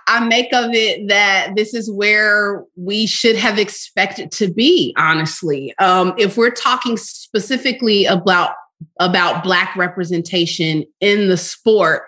I 0.08 0.26
make 0.26 0.54
of 0.54 0.71
it 0.74 1.08
that 1.08 1.54
this 1.56 1.74
is 1.74 1.89
where 1.89 2.63
we 2.76 3.08
should 3.08 3.36
have 3.36 3.58
expected 3.58 4.32
to 4.34 4.52
be, 4.52 4.93
honestly. 4.98 5.74
Um, 5.80 6.13
if 6.17 6.38
we're 6.38 6.52
talking 6.52 6.98
specifically 6.98 8.06
about 8.06 8.52
about 9.00 9.43
black 9.43 9.76
representation 9.76 10.86
in 11.00 11.28
the 11.28 11.38
sport, 11.38 12.04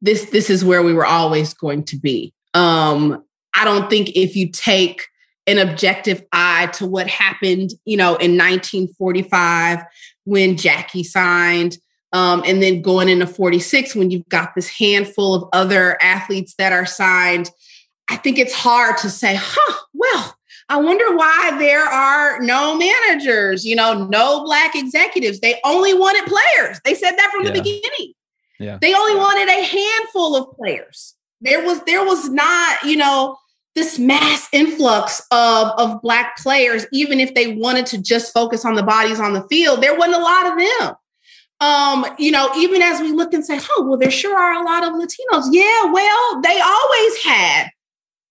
this 0.00 0.26
this 0.30 0.50
is 0.50 0.64
where 0.64 0.82
we 0.82 0.92
were 0.92 1.06
always 1.06 1.54
going 1.54 1.84
to 1.84 1.98
be. 1.98 2.32
Um, 2.54 3.24
I 3.54 3.64
don't 3.64 3.90
think 3.90 4.10
if 4.14 4.36
you 4.36 4.50
take 4.50 5.02
an 5.46 5.58
objective 5.58 6.22
eye 6.32 6.66
to 6.74 6.86
what 6.86 7.08
happened, 7.08 7.70
you 7.84 7.96
know, 7.96 8.10
in 8.16 8.36
1945 8.36 9.80
when 10.30 10.56
Jackie 10.56 11.02
signed, 11.02 11.76
um, 12.12 12.44
and 12.46 12.62
then 12.62 12.82
going 12.82 13.08
into 13.08 13.26
46 13.26 13.96
when 13.96 14.12
you've 14.12 14.28
got 14.28 14.54
this 14.54 14.68
handful 14.68 15.34
of 15.34 15.48
other 15.52 15.98
athletes 16.00 16.54
that 16.56 16.72
are 16.72 16.86
signed, 16.86 17.50
I 18.08 18.14
think 18.16 18.38
it's 18.38 18.54
hard 18.54 18.96
to 18.98 19.10
say, 19.10 19.34
huh, 19.36 19.78
well, 19.92 20.36
I 20.68 20.76
wonder 20.76 21.16
why 21.16 21.56
there 21.58 21.82
are 21.84 22.40
no 22.40 22.76
managers, 22.76 23.64
you 23.64 23.74
know, 23.74 24.06
no 24.06 24.44
black 24.44 24.76
executives. 24.76 25.40
They 25.40 25.58
only 25.64 25.94
wanted 25.94 26.26
players. 26.26 26.80
They 26.84 26.94
said 26.94 27.16
that 27.16 27.32
from 27.34 27.46
Yeah. 27.46 27.50
the 27.50 27.58
beginning. 27.60 28.12
Yeah. 28.60 28.78
They 28.80 28.94
only 28.94 29.16
wanted 29.16 29.48
a 29.48 29.64
handful 29.64 30.36
of 30.36 30.56
players. 30.56 31.16
There 31.40 31.64
was 31.64 31.82
there 31.86 32.04
was 32.04 32.28
not, 32.28 32.84
you 32.84 32.96
know, 32.96 33.36
this 33.74 33.98
mass 33.98 34.48
influx 34.52 35.20
of 35.30 35.68
of 35.78 36.02
black 36.02 36.36
players 36.38 36.86
even 36.92 37.20
if 37.20 37.34
they 37.34 37.54
wanted 37.54 37.86
to 37.86 37.98
just 38.02 38.32
focus 38.32 38.64
on 38.64 38.74
the 38.74 38.82
bodies 38.82 39.20
on 39.20 39.32
the 39.32 39.46
field. 39.48 39.82
There 39.82 39.96
wasn't 39.96 40.16
a 40.16 40.22
lot 40.22 40.46
of 40.46 40.58
them. 40.58 40.96
Um, 41.60 42.06
you 42.18 42.30
know, 42.30 42.50
even 42.56 42.80
as 42.80 43.00
we 43.00 43.12
look 43.12 43.34
and 43.34 43.44
say, 43.44 43.60
"Oh, 43.70 43.86
well 43.86 43.98
there 43.98 44.10
sure 44.10 44.36
are 44.36 44.54
a 44.54 44.64
lot 44.64 44.82
of 44.82 44.94
Latinos." 44.94 45.48
Yeah, 45.50 45.92
well, 45.92 46.40
they 46.40 46.58
always 46.60 47.22
had 47.22 47.68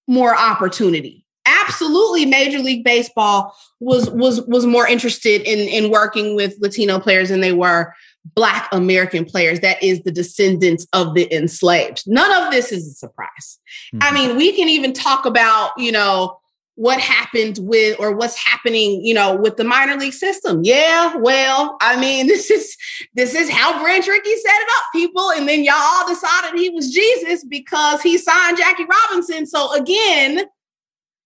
more 0.08 0.36
opportunity. 0.36 1.26
Absolutely, 1.46 2.26
Major 2.26 2.60
League 2.60 2.84
Baseball 2.84 3.56
was 3.80 4.10
was 4.10 4.42
was 4.48 4.66
more 4.66 4.88
interested 4.88 5.42
in 5.42 5.60
in 5.60 5.92
working 5.92 6.36
with 6.36 6.56
Latino 6.60 7.00
players 7.00 7.30
than 7.30 7.42
they 7.42 7.54
were 7.54 7.94
Black 8.36 8.68
American 8.72 9.26
players. 9.26 9.62
That 9.62 9.82
is 9.82 10.02
the 10.04 10.12
descendants 10.12 10.86
of 10.94 11.14
the 11.16 11.34
enslaved. 11.34 12.04
None 12.06 12.44
of 12.44 12.52
this 12.52 12.72
is 12.72 12.88
a 12.88 12.92
surprise. 12.92 13.60
I 14.02 14.10
Mhm. 14.10 14.14
mean, 14.14 14.38
we 14.38 14.52
can 14.52 14.70
even 14.70 14.94
talk 14.94 15.26
about 15.26 15.72
you 15.78 15.92
know 15.92 16.38
what 16.76 17.00
happened 17.02 17.60
with 17.62 18.00
or 18.00 18.14
what's 18.16 18.38
happening 18.38 19.04
you 19.06 19.14
know 19.14 19.36
with 19.36 19.58
the 19.58 19.66
minor 19.66 19.98
league 19.98 20.14
system 20.14 20.62
yeah 20.64 21.14
well 21.18 21.76
i 21.82 22.00
mean 22.00 22.26
this 22.34 22.50
is 22.50 22.78
this 23.16 23.36
is 23.36 23.50
how 23.50 23.82
branch 23.84 24.08
rickey 24.08 24.34
set 24.38 24.62
it 24.62 24.70
up 24.78 24.84
people 24.94 25.30
and 25.32 25.46
then 25.50 25.62
y'all 25.66 25.76
all 25.76 26.08
decided 26.08 26.58
he 26.58 26.70
was 26.70 26.90
jesus 26.90 27.44
because 27.44 28.02
he 28.02 28.18
signed 28.18 28.58
jackie 28.58 28.86
robinson 28.86 29.46
so 29.46 29.74
again 29.74 30.46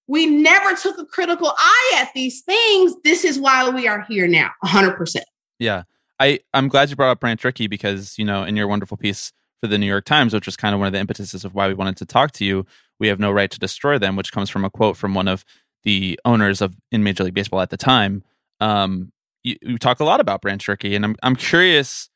we 0.07 0.25
never 0.25 0.75
took 0.75 0.97
a 0.97 1.05
critical 1.05 1.53
eye 1.55 1.93
at 2.01 2.09
these 2.15 2.41
things 2.41 2.95
this 3.03 3.23
is 3.23 3.37
why 3.37 3.69
we 3.69 3.87
are 3.87 4.03
here 4.09 4.27
now 4.27 4.49
100% 4.65 5.21
Yeah. 5.59 5.83
I, 6.19 6.39
I'm 6.53 6.67
glad 6.67 6.89
you 6.89 6.95
brought 6.95 7.11
up 7.11 7.19
Branch 7.19 7.43
Rickey 7.43 7.67
because, 7.67 8.17
you 8.17 8.25
know, 8.25 8.43
in 8.43 8.55
your 8.55 8.67
wonderful 8.67 8.97
piece 8.97 9.31
for 9.61 9.67
the 9.67 9.77
New 9.77 9.85
York 9.87 10.05
Times, 10.05 10.33
which 10.33 10.45
was 10.45 10.55
kind 10.55 10.73
of 10.73 10.79
one 10.79 10.87
of 10.87 10.93
the 10.93 10.99
impetuses 10.99 11.43
of 11.45 11.53
why 11.53 11.67
we 11.67 11.73
wanted 11.73 11.97
to 11.97 12.05
talk 12.05 12.31
to 12.33 12.45
you, 12.45 12.65
we 12.99 13.07
have 13.07 13.19
no 13.19 13.31
right 13.31 13.49
to 13.51 13.59
destroy 13.59 13.97
them, 13.97 14.15
which 14.15 14.31
comes 14.31 14.49
from 14.49 14.63
a 14.63 14.69
quote 14.69 14.95
from 14.97 15.13
one 15.13 15.27
of 15.27 15.43
the 15.83 16.19
owners 16.23 16.61
of 16.61 16.75
in 16.91 17.03
Major 17.03 17.23
League 17.23 17.33
Baseball 17.33 17.61
at 17.61 17.69
the 17.69 17.77
time. 17.77 18.23
Um, 18.59 19.11
you, 19.43 19.55
you 19.61 19.77
talk 19.77 19.99
a 19.99 20.05
lot 20.05 20.19
about 20.21 20.41
Branch 20.41 20.65
Rickey, 20.67 20.95
and 20.95 21.03
I'm 21.03 21.15
I'm 21.23 21.35
curious 21.35 22.09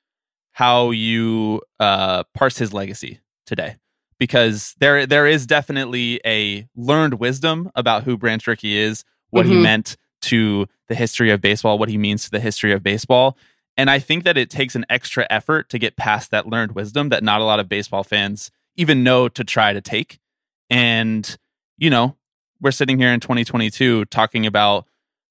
how 0.53 0.91
you 0.91 1.61
uh, 1.79 2.23
parse 2.33 2.57
his 2.57 2.73
legacy 2.73 3.19
today, 3.45 3.75
because 4.19 4.75
there 4.79 5.05
there 5.05 5.27
is 5.27 5.45
definitely 5.45 6.21
a 6.25 6.67
learned 6.75 7.15
wisdom 7.15 7.69
about 7.75 8.03
who 8.03 8.17
Branch 8.17 8.45
Rickey 8.47 8.77
is, 8.77 9.03
what 9.31 9.45
he 9.45 9.53
Mhm. 9.53 9.61
meant 9.63 9.97
to 10.21 10.67
the 10.87 10.95
history 10.95 11.29
of 11.31 11.41
baseball, 11.41 11.77
what 11.77 11.89
he 11.89 11.97
means 11.97 12.23
to 12.25 12.31
the 12.31 12.39
history 12.39 12.71
of 12.71 12.81
baseball. 12.83 13.37
And 13.77 13.89
I 13.89 13.99
think 13.99 14.23
that 14.23 14.37
it 14.37 14.49
takes 14.49 14.75
an 14.75 14.85
extra 14.89 15.27
effort 15.29 15.69
to 15.69 15.77
get 15.77 15.95
past 15.97 16.31
that 16.31 16.47
learned 16.47 16.73
wisdom 16.73 17.09
that 17.09 17.23
not 17.23 17.41
a 17.41 17.43
lot 17.43 17.59
of 17.59 17.69
baseball 17.69 18.03
fans 18.03 18.49
even 18.75 19.03
know 19.03 19.29
to 19.29 19.43
try 19.43 19.71
to 19.73 19.81
take. 19.81 20.19
And, 20.69 21.37
you 21.77 21.89
know, 21.89 22.15
we're 22.59 22.71
sitting 22.71 22.97
here 22.97 23.13
in 23.13 23.19
2022 23.19 24.05
talking 24.05 24.45
about 24.45 24.85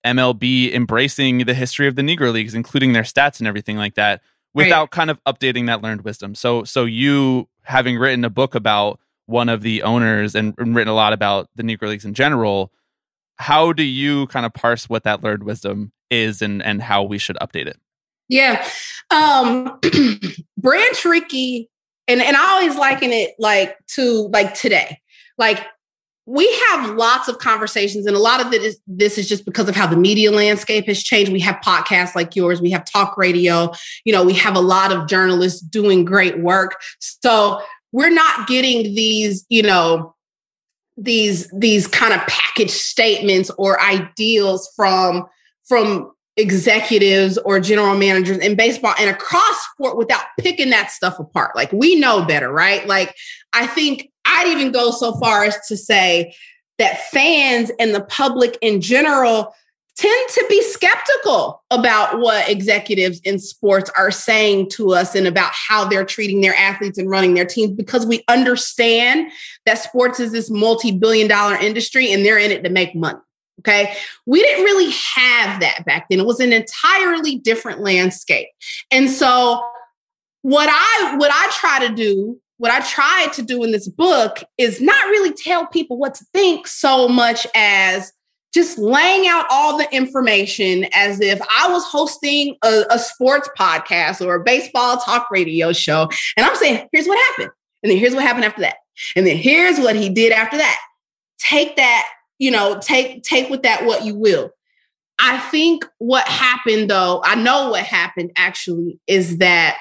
MLB 0.04 0.72
embracing 0.72 1.38
the 1.38 1.54
history 1.54 1.88
of 1.88 1.96
the 1.96 2.02
Negro 2.02 2.32
Leagues, 2.32 2.54
including 2.54 2.92
their 2.92 3.02
stats 3.02 3.40
and 3.40 3.48
everything 3.48 3.76
like 3.76 3.94
that, 3.94 4.22
Right. 4.54 4.66
without 4.66 4.90
kind 4.90 5.10
of 5.10 5.22
updating 5.24 5.66
that 5.66 5.82
learned 5.82 6.00
wisdom. 6.02 6.34
So, 6.34 6.64
so 6.64 6.86
you 6.86 7.48
having 7.64 7.98
written 7.98 8.24
a 8.24 8.30
book 8.30 8.54
about 8.54 8.98
one 9.26 9.50
of 9.50 9.60
the 9.60 9.82
owners 9.82 10.34
and, 10.34 10.54
and 10.56 10.74
written 10.74 10.90
a 10.90 10.94
lot 10.94 11.12
about 11.12 11.50
the 11.56 11.62
Negro 11.62 11.88
Leagues 11.88 12.06
in 12.06 12.14
general, 12.14 12.72
how 13.36 13.74
do 13.74 13.82
you 13.82 14.28
kind 14.28 14.46
of 14.46 14.54
parse 14.54 14.88
what 14.88 15.02
that 15.02 15.22
learned 15.22 15.42
wisdom 15.42 15.92
is 16.10 16.40
and 16.40 16.62
and 16.62 16.80
how 16.80 17.02
we 17.02 17.18
should 17.18 17.36
update 17.36 17.66
it? 17.66 17.78
Yeah. 18.28 18.66
Um 19.10 19.78
Branch 20.58 21.04
Rickey, 21.04 21.70
and, 22.08 22.20
and 22.20 22.36
I 22.36 22.52
always 22.52 22.76
liken 22.76 23.12
it 23.12 23.34
like 23.38 23.76
to 23.94 24.28
like 24.32 24.54
today. 24.54 25.00
Like 25.38 25.64
we 26.26 26.52
have 26.70 26.96
lots 26.96 27.28
of 27.28 27.38
conversations, 27.38 28.04
and 28.04 28.16
a 28.16 28.20
lot 28.20 28.44
of 28.44 28.52
this 28.86 29.16
is 29.16 29.28
just 29.28 29.44
because 29.44 29.68
of 29.68 29.76
how 29.76 29.86
the 29.86 29.96
media 29.96 30.32
landscape 30.32 30.86
has 30.86 31.02
changed. 31.02 31.32
We 31.32 31.40
have 31.40 31.56
podcasts 31.64 32.16
like 32.16 32.34
yours, 32.34 32.60
we 32.60 32.70
have 32.70 32.84
talk 32.84 33.16
radio, 33.16 33.72
you 34.04 34.12
know, 34.12 34.24
we 34.24 34.34
have 34.34 34.56
a 34.56 34.60
lot 34.60 34.90
of 34.90 35.06
journalists 35.06 35.60
doing 35.60 36.04
great 36.04 36.40
work. 36.40 36.80
So 36.98 37.62
we're 37.92 38.10
not 38.10 38.48
getting 38.48 38.94
these, 38.94 39.46
you 39.48 39.62
know, 39.62 40.14
these 40.96 41.48
these 41.56 41.86
kind 41.86 42.12
of 42.12 42.20
package 42.26 42.70
statements 42.70 43.50
or 43.56 43.80
ideals 43.80 44.68
from 44.74 45.26
from 45.68 46.10
executives 46.36 47.38
or 47.38 47.60
general 47.60 47.96
managers 47.96 48.38
in 48.38 48.56
baseball 48.56 48.94
and 48.98 49.08
across 49.08 49.66
sport 49.72 49.96
without 49.96 50.24
picking 50.38 50.70
that 50.70 50.90
stuff 50.90 51.18
apart. 51.18 51.56
Like 51.56 51.72
we 51.72 51.98
know 51.98 52.24
better, 52.24 52.52
right? 52.52 52.86
Like 52.86 53.14
I 53.52 53.66
think 53.66 54.10
I'd 54.24 54.48
even 54.48 54.72
go 54.72 54.90
so 54.90 55.18
far 55.18 55.44
as 55.44 55.56
to 55.68 55.76
say 55.76 56.34
that 56.78 57.00
fans 57.10 57.70
and 57.78 57.94
the 57.94 58.02
public 58.02 58.58
in 58.60 58.80
general 58.80 59.54
tend 59.96 60.28
to 60.28 60.44
be 60.50 60.60
skeptical 60.62 61.62
about 61.70 62.20
what 62.20 62.48
executives 62.50 63.18
in 63.24 63.38
sports 63.38 63.90
are 63.96 64.10
saying 64.10 64.68
to 64.68 64.92
us 64.92 65.14
and 65.14 65.26
about 65.26 65.50
how 65.54 65.86
they're 65.86 66.04
treating 66.04 66.42
their 66.42 66.54
athletes 66.54 66.98
and 66.98 67.08
running 67.08 67.32
their 67.32 67.46
teams 67.46 67.72
because 67.72 68.04
we 68.04 68.22
understand 68.28 69.30
that 69.64 69.78
sports 69.78 70.20
is 70.20 70.32
this 70.32 70.50
multi-billion 70.50 71.28
dollar 71.28 71.56
industry 71.56 72.12
and 72.12 72.26
they're 72.26 72.38
in 72.38 72.50
it 72.50 72.62
to 72.62 72.68
make 72.68 72.94
money. 72.94 73.18
Okay. 73.60 73.94
We 74.26 74.42
didn't 74.42 74.64
really 74.64 74.90
have 75.14 75.60
that 75.60 75.84
back 75.86 76.08
then. 76.08 76.20
It 76.20 76.26
was 76.26 76.40
an 76.40 76.52
entirely 76.52 77.36
different 77.36 77.80
landscape. 77.80 78.48
And 78.90 79.10
so 79.10 79.64
what 80.42 80.68
I 80.70 81.16
what 81.16 81.30
I 81.32 81.48
try 81.52 81.88
to 81.88 81.94
do, 81.94 82.40
what 82.58 82.70
I 82.70 82.80
tried 82.80 83.32
to 83.34 83.42
do 83.42 83.64
in 83.64 83.72
this 83.72 83.88
book 83.88 84.44
is 84.58 84.80
not 84.80 85.06
really 85.06 85.32
tell 85.32 85.66
people 85.66 85.96
what 85.96 86.14
to 86.16 86.24
think 86.32 86.66
so 86.66 87.08
much 87.08 87.46
as 87.54 88.12
just 88.56 88.78
laying 88.78 89.28
out 89.28 89.44
all 89.50 89.76
the 89.76 89.86
information 89.94 90.86
as 90.94 91.20
if 91.20 91.38
I 91.42 91.68
was 91.70 91.84
hosting 91.84 92.56
a, 92.64 92.84
a 92.90 92.98
sports 92.98 93.50
podcast 93.58 94.24
or 94.24 94.36
a 94.36 94.42
baseball 94.42 94.96
talk 94.96 95.30
radio 95.30 95.72
show. 95.72 96.08
And 96.38 96.46
I'm 96.46 96.56
saying, 96.56 96.88
here's 96.90 97.06
what 97.06 97.18
happened. 97.18 97.50
And 97.82 97.90
then 97.90 97.98
here's 97.98 98.14
what 98.14 98.22
happened 98.22 98.46
after 98.46 98.62
that. 98.62 98.76
And 99.14 99.26
then 99.26 99.36
here's 99.36 99.78
what 99.78 99.94
he 99.94 100.08
did 100.08 100.32
after 100.32 100.56
that. 100.56 100.80
Take 101.38 101.76
that, 101.76 102.08
you 102.38 102.50
know, 102.50 102.78
take 102.80 103.22
take 103.22 103.50
with 103.50 103.62
that 103.62 103.84
what 103.84 104.04
you 104.04 104.14
will. 104.14 104.50
I 105.18 105.38
think 105.38 105.84
what 105.98 106.26
happened 106.26 106.90
though, 106.90 107.22
I 107.24 107.34
know 107.34 107.70
what 107.70 107.84
happened 107.84 108.32
actually 108.36 109.00
is 109.06 109.38
that 109.38 109.78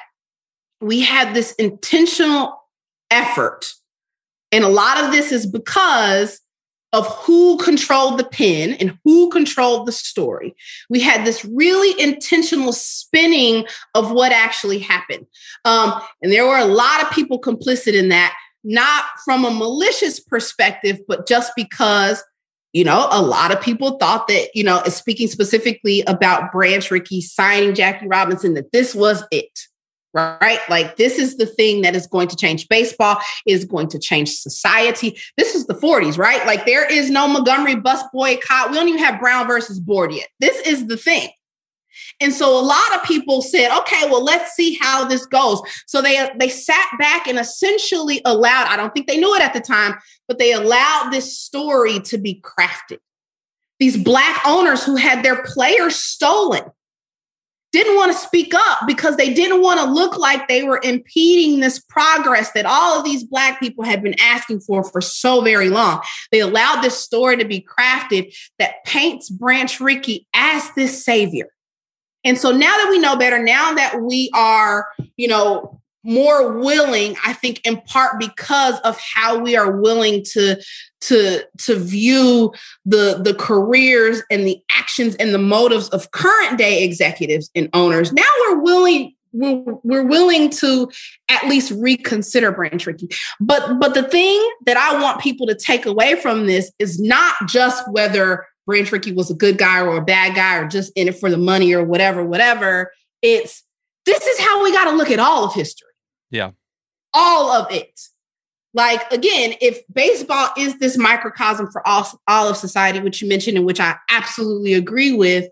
we 0.82 1.02
had 1.02 1.34
this 1.34 1.54
intentional 1.54 2.62
effort. 3.12 3.74
And 4.52 4.64
a 4.64 4.70
lot 4.70 5.04
of 5.04 5.12
this 5.12 5.32
is 5.32 5.46
because 5.46 6.40
of 6.94 7.08
who 7.08 7.58
controlled 7.58 8.18
the 8.18 8.24
pen 8.24 8.74
and 8.74 8.98
who 9.04 9.30
controlled 9.30 9.86
the 9.86 9.92
story. 9.92 10.56
We 10.90 11.02
had 11.02 11.26
this 11.26 11.44
really 11.44 12.02
intentional 12.02 12.72
spinning 12.72 13.66
of 13.96 14.12
what 14.12 14.32
actually 14.32 14.80
happened. 14.80 15.26
Um, 15.66 16.02
and 16.22 16.32
there 16.32 16.46
were 16.46 16.58
a 16.58 16.66
lot 16.66 17.04
of 17.04 17.12
people 17.12 17.42
complicit 17.42 17.96
in 17.96 18.10
that, 18.10 18.34
not 18.64 19.04
from 19.26 19.44
a 19.44 19.52
malicious 19.52 20.22
perspective, 20.22 21.00
but 21.06 21.28
just 21.28 21.52
because 21.58 22.24
you 22.76 22.84
know, 22.84 23.08
a 23.10 23.22
lot 23.22 23.54
of 23.54 23.62
people 23.62 23.98
thought 23.98 24.28
that, 24.28 24.50
you 24.54 24.62
know, 24.62 24.84
speaking 24.88 25.30
specifically 25.30 26.02
about 26.08 26.52
Branch 26.52 26.92
Rickey 26.92 27.22
signing 27.22 27.74
Jackie 27.74 28.06
Robinson, 28.06 28.54
that 28.56 28.74
this 28.74 28.94
was 28.94 29.24
it, 29.32 29.62
right? 30.14 30.60
Like, 30.70 30.98
this 30.98 31.18
is 31.18 31.38
the 31.38 31.46
thing 31.46 31.84
that 31.84 31.96
is 31.96 32.06
going 32.06 32.28
to 32.28 32.36
change 32.36 32.68
baseball, 32.68 33.18
is 33.48 33.64
going 33.64 33.88
to 33.88 33.98
change 33.98 34.32
society. 34.32 35.18
This 35.38 35.56
is 35.56 35.68
the 35.68 35.74
40s, 35.74 36.18
right? 36.18 36.46
Like, 36.46 36.66
there 36.66 36.86
is 36.86 37.10
no 37.10 37.30
Montgomery 37.30 37.78
bus 37.78 38.04
boycott. 38.12 38.72
We 38.72 38.76
don't 38.76 38.90
even 38.90 39.00
have 39.00 39.22
Brown 39.22 39.48
versus 39.48 39.80
Board 39.80 40.12
yet. 40.12 40.28
This 40.42 40.60
is 40.68 40.88
the 40.88 40.98
thing. 40.98 41.30
And 42.20 42.34
so 42.34 42.60
a 42.60 42.62
lot 42.62 42.96
of 42.96 43.04
people 43.04 43.42
said, 43.42 43.76
okay, 43.80 44.10
well, 44.10 44.24
let's 44.24 44.54
see 44.54 44.78
how 44.80 45.06
this 45.06 45.26
goes. 45.26 45.62
So 45.88 46.02
they 46.02 46.30
they 46.38 46.50
sat 46.50 46.90
back 47.00 47.28
and 47.28 47.40
essentially 47.40 48.22
allowed, 48.26 48.68
I 48.68 48.78
don't 48.78 48.94
think 48.94 49.08
they 49.08 49.18
knew 49.18 49.34
it 49.36 49.42
at 49.42 49.54
the 49.54 49.62
time, 49.62 49.96
but 50.28 50.40
they 50.40 50.54
allowed 50.54 51.10
this 51.12 51.40
story 51.40 52.00
to 52.02 52.18
be 52.18 52.42
crafted. 52.42 53.00
These 53.80 54.02
black 54.02 54.42
owners 54.46 54.84
who 54.84 54.96
had 54.96 55.24
their 55.24 55.44
players 55.44 55.96
stolen 55.96 56.64
didn't 57.76 57.98
want 57.98 58.10
to 58.10 58.18
speak 58.18 58.54
up 58.56 58.80
because 58.88 59.18
they 59.18 59.34
didn't 59.34 59.62
want 59.62 59.82
to 59.82 59.86
look 59.86 60.18
like 60.18 60.48
they 60.48 60.64
were 60.64 60.80
impeding 60.82 61.60
this 61.60 61.78
progress 61.78 62.52
that 62.54 62.66
all 62.66 62.98
of 62.98 63.04
these 63.04 63.26
black 63.26 63.60
people 63.60 63.84
had 63.84 64.02
been 64.02 64.16
asking 64.18 64.62
for 64.62 64.82
for 64.82 65.02
so 65.02 65.42
very 65.42 65.68
long. 65.68 66.02
They 66.32 66.40
allowed 66.40 66.82
this 66.82 66.98
story 66.98 67.36
to 67.36 67.44
be 67.44 67.60
crafted 67.60 68.34
that 68.60 68.86
paints 68.86 69.30
Branch 69.30 69.78
Rickey 69.82 70.26
as 70.34 70.72
this 70.76 71.04
savior. 71.04 71.50
And 72.26 72.38
so 72.38 72.52
now 72.52 72.76
that 72.76 72.88
we 72.90 73.00
know 73.00 73.16
better, 73.16 73.42
now 73.42 73.74
that 73.74 74.02
we 74.02 74.30
are, 74.34 74.88
you 75.16 75.28
know, 75.28 75.80
more 76.04 76.54
willing, 76.60 77.16
I 77.26 77.34
think 77.34 77.66
in 77.66 77.82
part 77.82 78.20
because 78.20 78.80
of 78.82 79.00
how 79.00 79.40
we 79.40 79.56
are 79.56 79.72
willing 79.72 80.24
to 80.34 80.62
to 81.02 81.44
to 81.60 81.76
view 81.76 82.54
the 82.86 83.20
the 83.24 83.34
careers 83.34 84.22
and 84.30 84.46
the 84.46 84.62
actions 84.72 85.16
and 85.16 85.34
the 85.34 85.40
motives 85.40 85.90
of 85.90 86.12
current 86.12 86.58
day 86.58 86.84
executives 86.84 87.50
and 87.56 87.70
owners. 87.74 88.14
Now 88.14 88.24
we're 88.42 88.60
willing 88.60 89.14
we're, 89.34 89.64
we're 89.84 90.04
willing 90.04 90.50
to 90.50 90.90
at 91.30 91.48
least 91.48 91.72
reconsider 91.72 92.52
Branch 92.52 92.86
Rickey. 92.86 93.10
But 93.40 93.80
but 93.80 93.96
the 93.96 94.04
thing 94.04 94.48
that 94.66 94.78
I 94.78 95.02
want 95.02 95.22
people 95.22 95.48
to 95.48 95.56
take 95.56 95.86
away 95.86 96.16
from 96.22 96.46
this 96.46 96.72
is 96.78 97.00
not 97.00 97.36
just 97.48 97.84
whether 97.92 98.46
Branch 98.66 98.92
Rickey 98.92 99.12
was 99.12 99.30
a 99.30 99.36
good 99.36 99.58
guy 99.58 99.82
or 99.82 99.98
a 99.98 100.04
bad 100.04 100.36
guy 100.36 100.58
or 100.58 100.68
just 100.68 100.92
in 100.96 101.08
it 101.08 101.18
for 101.20 101.30
the 101.30 101.38
money 101.38 101.74
or 101.74 101.84
whatever, 101.84 102.24
whatever. 102.24 102.92
It's 103.22 103.64
this 104.06 104.26
is 104.26 104.40
how 104.40 104.64
we 104.64 104.72
got 104.72 104.86
to 104.86 104.98
look 104.98 105.10
at 105.10 105.20
all 105.20 105.46
of 105.46 105.54
history. 105.54 105.90
Yeah. 106.32 106.52
All 107.14 107.52
of 107.52 107.72
it. 107.72 108.00
Like 108.74 109.10
again, 109.12 109.56
if 109.62 109.82
baseball 109.92 110.50
is 110.58 110.78
this 110.80 110.98
microcosm 110.98 111.72
for 111.72 111.88
all, 111.88 112.08
all 112.28 112.50
of 112.50 112.58
society, 112.58 113.00
which 113.00 113.22
you 113.22 113.30
mentioned 113.30 113.58
and 113.58 113.66
which 113.66 113.80
I 113.80 113.96
absolutely 114.10 114.74
agree 114.74 115.14
with, 115.14 115.48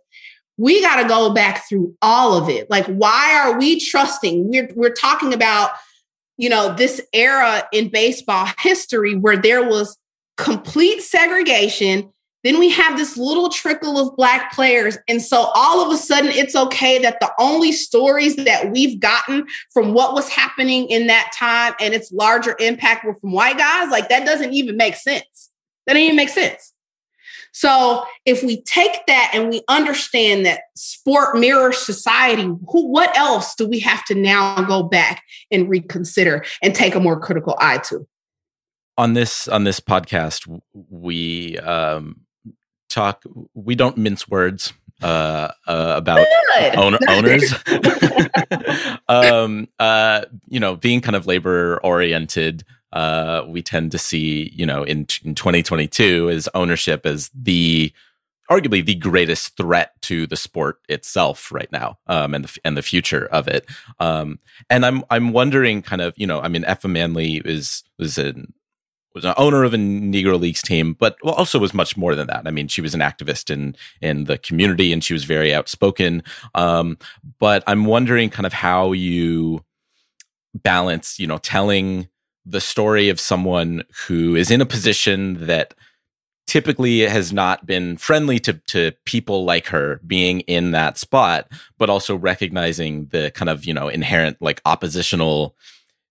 we 0.57 0.81
got 0.81 1.01
to 1.01 1.07
go 1.07 1.33
back 1.33 1.67
through 1.67 1.95
all 2.01 2.37
of 2.37 2.49
it. 2.49 2.69
Like, 2.69 2.85
why 2.87 3.33
are 3.35 3.57
we 3.57 3.79
trusting? 3.79 4.49
We're 4.49 4.69
we're 4.75 4.93
talking 4.93 5.33
about, 5.33 5.71
you 6.37 6.49
know, 6.49 6.73
this 6.75 7.01
era 7.13 7.67
in 7.71 7.89
baseball 7.89 8.47
history 8.59 9.15
where 9.15 9.37
there 9.37 9.67
was 9.67 9.97
complete 10.37 11.01
segregation 11.01 12.11
then 12.43 12.59
we 12.59 12.69
have 12.69 12.97
this 12.97 13.17
little 13.17 13.49
trickle 13.49 13.97
of 13.97 14.15
Black 14.17 14.53
players. 14.53 14.97
And 15.07 15.21
so 15.21 15.49
all 15.55 15.85
of 15.85 15.93
a 15.93 15.97
sudden, 15.97 16.31
it's 16.31 16.55
okay 16.55 16.99
that 16.99 17.19
the 17.21 17.31
only 17.39 17.71
stories 17.71 18.35
that 18.35 18.71
we've 18.71 18.99
gotten 18.99 19.45
from 19.71 19.93
what 19.93 20.13
was 20.13 20.29
happening 20.29 20.87
in 20.89 21.07
that 21.07 21.31
time 21.37 21.73
and 21.79 21.93
its 21.93 22.11
larger 22.11 22.55
impact 22.59 23.05
were 23.05 23.15
from 23.15 23.31
white 23.31 23.57
guys. 23.57 23.89
Like 23.89 24.09
that 24.09 24.25
doesn't 24.25 24.53
even 24.53 24.75
make 24.75 24.95
sense. 24.95 25.49
That 25.87 25.93
doesn't 25.93 26.03
even 26.03 26.17
make 26.17 26.29
sense. 26.29 26.73
So 27.55 28.03
if 28.25 28.43
we 28.43 28.63
take 28.63 29.05
that 29.05 29.31
and 29.33 29.49
we 29.49 29.61
understand 29.67 30.45
that 30.45 30.61
sport 30.75 31.37
mirrors 31.37 31.77
society, 31.77 32.43
who, 32.43 32.87
what 32.87 33.15
else 33.15 33.53
do 33.55 33.67
we 33.67 33.79
have 33.79 34.03
to 34.05 34.15
now 34.15 34.63
go 34.63 34.81
back 34.83 35.23
and 35.51 35.69
reconsider 35.69 36.43
and 36.63 36.73
take 36.73 36.95
a 36.95 36.99
more 36.99 37.19
critical 37.19 37.55
eye 37.59 37.77
to? 37.89 38.07
on 38.97 39.13
this 39.13 39.47
on 39.47 39.63
this 39.63 39.79
podcast 39.79 40.61
we 40.89 41.57
um 41.59 42.22
talk 42.93 43.23
we 43.53 43.75
don't 43.75 43.97
mince 43.97 44.27
words 44.27 44.73
uh, 45.01 45.49
uh 45.67 45.93
about 45.97 46.25
own, 46.77 46.97
owners. 47.09 47.53
Um 49.09 49.67
uh 49.79 50.25
you 50.47 50.59
know 50.59 50.75
being 50.75 51.01
kind 51.01 51.15
of 51.15 51.27
labor 51.27 51.79
oriented 51.83 52.63
uh 52.93 53.43
we 53.47 53.61
tend 53.61 53.91
to 53.91 53.97
see 53.97 54.51
you 54.55 54.65
know 54.65 54.83
in 54.83 55.07
in 55.23 55.35
2022 55.35 56.29
is 56.29 56.49
ownership 56.53 57.05
as 57.05 57.29
the 57.33 57.91
arguably 58.49 58.85
the 58.85 58.95
greatest 58.95 59.57
threat 59.57 59.91
to 60.01 60.27
the 60.27 60.35
sport 60.35 60.77
itself 60.87 61.51
right 61.51 61.71
now 61.71 61.97
um 62.07 62.33
and 62.33 62.45
the 62.45 62.59
and 62.63 62.77
the 62.77 62.81
future 62.81 63.25
of 63.25 63.47
it. 63.47 63.65
Um 63.99 64.39
and 64.69 64.85
i'm 64.85 65.03
i'm 65.09 65.33
wondering 65.33 65.81
kind 65.81 66.01
of 66.01 66.13
you 66.17 66.27
know 66.27 66.39
i 66.39 66.47
mean 66.47 66.63
Effa 66.63 66.89
Manley 66.89 67.41
is 67.43 67.83
was 67.97 68.17
an 68.17 68.53
was 69.13 69.25
an 69.25 69.33
owner 69.37 69.63
of 69.63 69.73
a 69.73 69.77
Negro 69.77 70.39
Leagues 70.39 70.61
team, 70.61 70.93
but 70.93 71.17
also 71.21 71.59
was 71.59 71.73
much 71.73 71.95
more 71.95 72.15
than 72.15 72.27
that. 72.27 72.47
I 72.47 72.51
mean, 72.51 72.67
she 72.67 72.81
was 72.81 72.93
an 72.93 73.01
activist 73.01 73.49
in 73.49 73.75
in 74.01 74.25
the 74.25 74.37
community, 74.37 74.91
and 74.91 75.03
she 75.03 75.13
was 75.13 75.23
very 75.23 75.53
outspoken. 75.53 76.23
Um, 76.55 76.97
but 77.39 77.63
I'm 77.67 77.85
wondering, 77.85 78.29
kind 78.29 78.45
of, 78.45 78.53
how 78.53 78.91
you 78.91 79.63
balance, 80.55 81.19
you 81.19 81.27
know, 81.27 81.37
telling 81.37 82.07
the 82.45 82.61
story 82.61 83.09
of 83.09 83.19
someone 83.19 83.83
who 84.07 84.35
is 84.35 84.51
in 84.51 84.61
a 84.61 84.65
position 84.65 85.45
that 85.45 85.73
typically 86.45 86.99
has 86.99 87.31
not 87.31 87.65
been 87.65 87.97
friendly 87.97 88.39
to 88.39 88.53
to 88.67 88.91
people 89.05 89.45
like 89.45 89.67
her 89.67 90.01
being 90.05 90.41
in 90.41 90.71
that 90.71 90.97
spot, 90.97 91.47
but 91.77 91.89
also 91.89 92.15
recognizing 92.15 93.05
the 93.07 93.31
kind 93.31 93.49
of 93.49 93.65
you 93.65 93.73
know 93.73 93.87
inherent 93.87 94.41
like 94.41 94.61
oppositional 94.65 95.55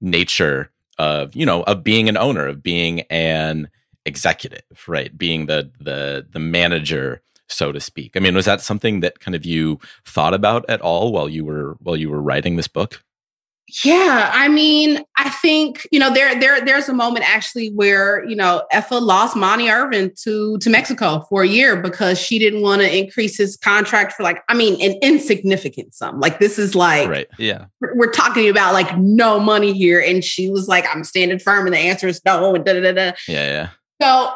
nature 0.00 0.71
of 1.02 1.34
you 1.34 1.44
know 1.44 1.62
of 1.64 1.82
being 1.82 2.08
an 2.08 2.16
owner 2.16 2.46
of 2.46 2.62
being 2.62 3.00
an 3.10 3.68
executive 4.06 4.62
right? 4.86 5.16
Being 5.16 5.46
the 5.46 5.70
the 5.80 6.26
the 6.30 6.38
manager 6.38 7.22
so 7.48 7.72
to 7.72 7.80
speak. 7.80 8.16
I 8.16 8.20
mean 8.20 8.34
was 8.34 8.46
that 8.46 8.60
something 8.60 9.00
that 9.00 9.18
kind 9.20 9.34
of 9.34 9.44
you 9.44 9.80
thought 10.04 10.32
about 10.32 10.64
at 10.68 10.80
all 10.80 11.12
while 11.12 11.28
you 11.28 11.44
were 11.44 11.76
while 11.80 11.96
you 11.96 12.08
were 12.08 12.22
writing 12.22 12.56
this 12.56 12.68
book 12.68 13.02
Yeah, 13.84 14.30
I 14.34 14.48
mean, 14.48 15.02
I 15.16 15.30
think 15.30 15.86
you 15.90 15.98
know 15.98 16.12
there 16.12 16.38
there 16.38 16.62
there's 16.62 16.88
a 16.88 16.92
moment 16.92 17.24
actually 17.26 17.68
where 17.68 18.22
you 18.28 18.36
know 18.36 18.64
Effa 18.72 19.00
lost 19.00 19.34
Monte 19.34 19.70
Irvin 19.70 20.12
to 20.24 20.58
to 20.58 20.68
Mexico 20.68 21.24
for 21.30 21.42
a 21.42 21.46
year 21.48 21.80
because 21.80 22.18
she 22.20 22.38
didn't 22.38 22.60
want 22.60 22.82
to 22.82 22.96
increase 22.98 23.38
his 23.38 23.56
contract 23.56 24.12
for 24.12 24.24
like 24.24 24.42
I 24.48 24.54
mean 24.54 24.74
an 24.82 24.98
insignificant 25.00 25.94
sum. 25.94 26.20
Like 26.20 26.38
this 26.38 26.58
is 26.58 26.74
like 26.74 27.08
right 27.08 27.26
Yeah. 27.38 27.66
we're 27.94 28.10
talking 28.10 28.48
about 28.48 28.74
like 28.74 28.98
no 28.98 29.40
money 29.40 29.72
here, 29.72 30.00
and 30.00 30.22
she 30.22 30.50
was 30.50 30.68
like, 30.68 30.84
"I'm 30.94 31.04
standing 31.04 31.38
firm," 31.38 31.66
and 31.66 31.74
the 31.74 31.78
answer 31.78 32.08
is 32.08 32.20
no, 32.26 32.54
and 32.54 32.64
da 32.64 32.74
da 32.74 32.80
da 32.80 32.92
da. 32.92 33.12
yeah 33.26 33.46
yeah 33.46 33.68
So, 34.02 34.34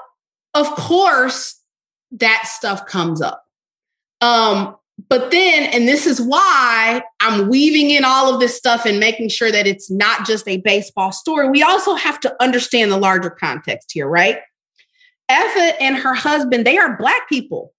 of 0.54 0.66
course, 0.76 1.60
that 2.12 2.44
stuff 2.46 2.86
comes 2.86 3.20
up. 3.20 3.44
Um, 4.22 4.76
but 5.08 5.30
then, 5.30 5.64
and 5.64 5.86
this 5.86 6.06
is 6.06 6.20
why 6.20 7.02
I'm 7.20 7.48
weaving 7.48 7.90
in 7.90 8.04
all 8.04 8.32
of 8.32 8.40
this 8.40 8.56
stuff 8.56 8.86
and 8.86 8.98
making 8.98 9.28
sure 9.28 9.52
that 9.52 9.66
it's 9.66 9.90
not 9.90 10.26
just 10.26 10.48
a 10.48 10.56
baseball 10.58 11.12
story. 11.12 11.48
We 11.50 11.62
also 11.62 11.94
have 11.94 12.18
to 12.20 12.42
understand 12.42 12.90
the 12.90 12.96
larger 12.96 13.30
context 13.30 13.92
here, 13.92 14.08
right? 14.08 14.38
Effa 15.30 15.74
and 15.80 15.96
her 15.96 16.14
husband, 16.14 16.66
they 16.66 16.78
are 16.78 16.96
Black 16.96 17.28
people 17.28 17.74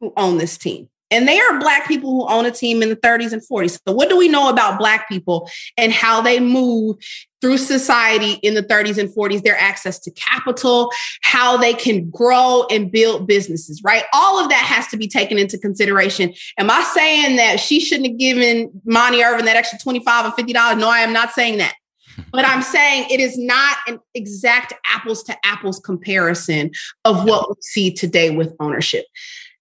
who 0.00 0.12
own 0.16 0.38
this 0.38 0.56
team. 0.56 0.88
And 1.14 1.28
they 1.28 1.38
are 1.38 1.60
Black 1.60 1.86
people 1.86 2.10
who 2.10 2.28
own 2.28 2.44
a 2.44 2.50
team 2.50 2.82
in 2.82 2.88
the 2.88 2.96
30s 2.96 3.32
and 3.32 3.40
40s. 3.40 3.78
So, 3.86 3.94
what 3.94 4.08
do 4.08 4.16
we 4.16 4.28
know 4.28 4.48
about 4.48 4.78
Black 4.78 5.08
people 5.08 5.48
and 5.76 5.92
how 5.92 6.20
they 6.20 6.40
move 6.40 6.96
through 7.40 7.58
society 7.58 8.32
in 8.42 8.54
the 8.54 8.62
30s 8.62 8.98
and 8.98 9.08
40s? 9.08 9.44
Their 9.44 9.56
access 9.56 10.00
to 10.00 10.10
capital, 10.10 10.90
how 11.22 11.56
they 11.56 11.72
can 11.72 12.10
grow 12.10 12.66
and 12.68 12.90
build 12.90 13.28
businesses, 13.28 13.80
right? 13.84 14.04
All 14.12 14.42
of 14.42 14.48
that 14.48 14.64
has 14.64 14.88
to 14.88 14.96
be 14.96 15.06
taken 15.06 15.38
into 15.38 15.56
consideration. 15.56 16.34
Am 16.58 16.68
I 16.68 16.82
saying 16.82 17.36
that 17.36 17.60
she 17.60 17.78
shouldn't 17.78 18.08
have 18.08 18.18
given 18.18 18.70
Monte 18.84 19.22
Irvin 19.22 19.46
that 19.46 19.56
extra 19.56 19.78
25 19.78 20.26
or 20.26 20.30
$50? 20.30 20.78
No, 20.78 20.88
I 20.88 20.98
am 21.00 21.12
not 21.12 21.30
saying 21.30 21.58
that. 21.58 21.74
But 22.32 22.44
I'm 22.44 22.62
saying 22.62 23.06
it 23.10 23.20
is 23.20 23.36
not 23.36 23.76
an 23.88 23.98
exact 24.14 24.72
apples 24.86 25.22
to 25.24 25.36
apples 25.44 25.80
comparison 25.80 26.70
of 27.04 27.24
what 27.24 27.48
we 27.48 27.54
see 27.60 27.92
today 27.92 28.30
with 28.30 28.54
ownership. 28.60 29.06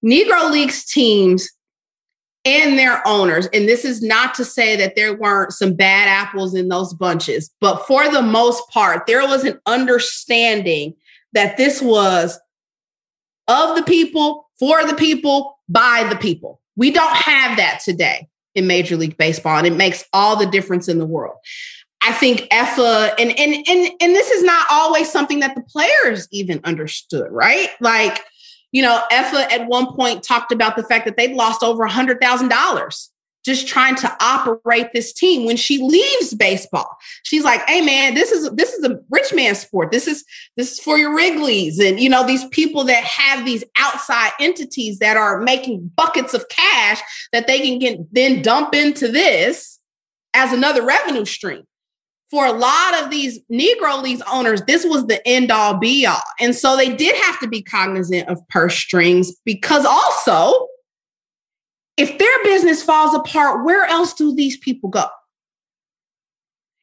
Negro 0.04 0.52
Leagues 0.52 0.86
teams 0.86 1.50
and 2.46 2.78
their 2.78 3.06
owners, 3.08 3.48
and 3.54 3.70
this 3.70 3.86
is 3.86 4.02
not 4.02 4.34
to 4.36 4.44
say 4.44 4.76
that 4.76 4.96
there 4.96 5.16
weren't 5.16 5.54
some 5.54 5.74
bad 5.74 6.10
apples 6.10 6.54
in 6.54 6.68
those 6.68 6.94
bunches, 6.94 7.50
but 7.62 7.88
for 7.88 8.10
the 8.10 8.22
most 8.22 8.68
part, 8.70 9.06
there 9.08 9.26
was 9.26 9.46
an 9.46 9.60
understanding 9.66 10.94
that 11.32 11.56
this 11.56 11.82
was 11.82 12.38
of 13.48 13.76
the 13.76 13.84
people, 13.84 14.50
for 14.60 14.86
the 14.86 14.94
people, 14.94 15.58
by 15.70 16.06
the 16.10 16.18
people. 16.18 16.60
We 16.76 16.92
don't 16.92 17.16
have 17.16 17.58
that 17.58 17.82
today 17.84 18.28
in 18.56 18.68
Major 18.68 18.98
League 18.98 19.18
Baseball, 19.18 19.58
and 19.58 19.68
it 19.68 19.76
makes 19.76 20.04
all 20.14 20.36
the 20.36 20.46
difference 20.46 20.88
in 20.88 21.00
the 21.00 21.06
world. 21.06 21.36
I 22.02 22.12
think 22.12 22.42
Effa, 22.52 23.14
and 23.18 23.32
and 23.40 23.54
and 23.68 23.92
and 24.02 24.16
this 24.16 24.30
is 24.30 24.44
not 24.44 24.68
always 24.70 25.10
something 25.10 25.40
that 25.40 25.56
the 25.56 25.62
players 25.62 26.28
even 26.32 26.60
understood, 26.66 27.32
right? 27.32 27.70
Like 27.80 28.22
You 28.74 28.82
know, 28.82 29.02
Effa 29.12 29.50
at 29.52 29.68
one 29.68 29.96
point 29.96 30.24
talked 30.24 30.52
about 30.52 30.76
the 30.76 30.84
fact 30.84 31.06
that 31.06 31.16
they'd 31.16 31.36
lost 31.36 31.64
over 31.64 31.84
a 31.84 31.92
hundred 31.92 32.20
thousand 32.20 32.50
dollars 32.50 33.10
just 33.46 33.68
trying 33.68 33.96
to 33.96 34.18
operate 34.22 34.88
this 34.94 35.12
team 35.12 35.46
when 35.46 35.58
she 35.58 35.78
leaves 35.82 36.34
baseball. 36.34 36.98
She's 37.24 37.44
like 37.44 37.62
hey 37.70 37.82
man 37.82 38.14
this 38.16 38.32
is 38.32 38.50
this 38.52 38.74
is 38.74 38.84
a 38.84 39.00
rich 39.10 39.34
man 39.34 39.56
sport. 39.56 39.92
This 39.92 40.08
is 40.08 40.26
this 40.58 40.74
is 40.74 40.80
for 40.80 40.98
your 40.98 41.16
wrigleys 41.16 41.80
and 41.80 42.00
you 42.00 42.10
know 42.10 42.26
these 42.26 42.46
people 42.48 42.84
that 42.86 43.04
have 43.04 43.46
these 43.46 43.64
outside 43.78 44.32
entities 44.40 45.00
that 45.00 45.18
are 45.18 45.40
making 45.40 45.92
buckets 45.96 46.34
of 46.34 46.48
cash 46.50 47.02
that 47.32 47.48
they 47.48 47.60
can 47.60 47.80
get 47.80 48.14
then 48.14 48.42
dump 48.42 48.74
into 48.74 49.08
this 49.08 49.80
as 50.34 50.52
another 50.52 50.84
revenue 50.84 51.26
stream 51.26 51.64
for 52.34 52.48
a 52.48 52.52
lot 52.52 53.04
of 53.04 53.12
these 53.12 53.40
negro 53.52 54.02
leagues 54.02 54.24
owners 54.32 54.62
this 54.64 54.84
was 54.86 55.06
the 55.06 55.22
end 55.28 55.52
all 55.52 55.78
be 55.78 56.04
all 56.06 56.22
and 56.40 56.56
so 56.56 56.76
they 56.76 56.96
did 56.96 57.16
have 57.16 57.40
to 57.40 57.48
be 57.48 57.62
cognizant 57.62 58.28
of 58.28 58.40
purse 58.50 58.76
strings 58.76 59.36
because 59.46 59.86
also 59.86 60.68
if 61.98 62.18
their 62.18 62.44
business 62.44 62.84
falls 62.84 63.14
apart, 63.14 63.64
where 63.64 63.86
else 63.86 64.14
do 64.14 64.34
these 64.34 64.58
people 64.58 64.90
go? 64.90 65.06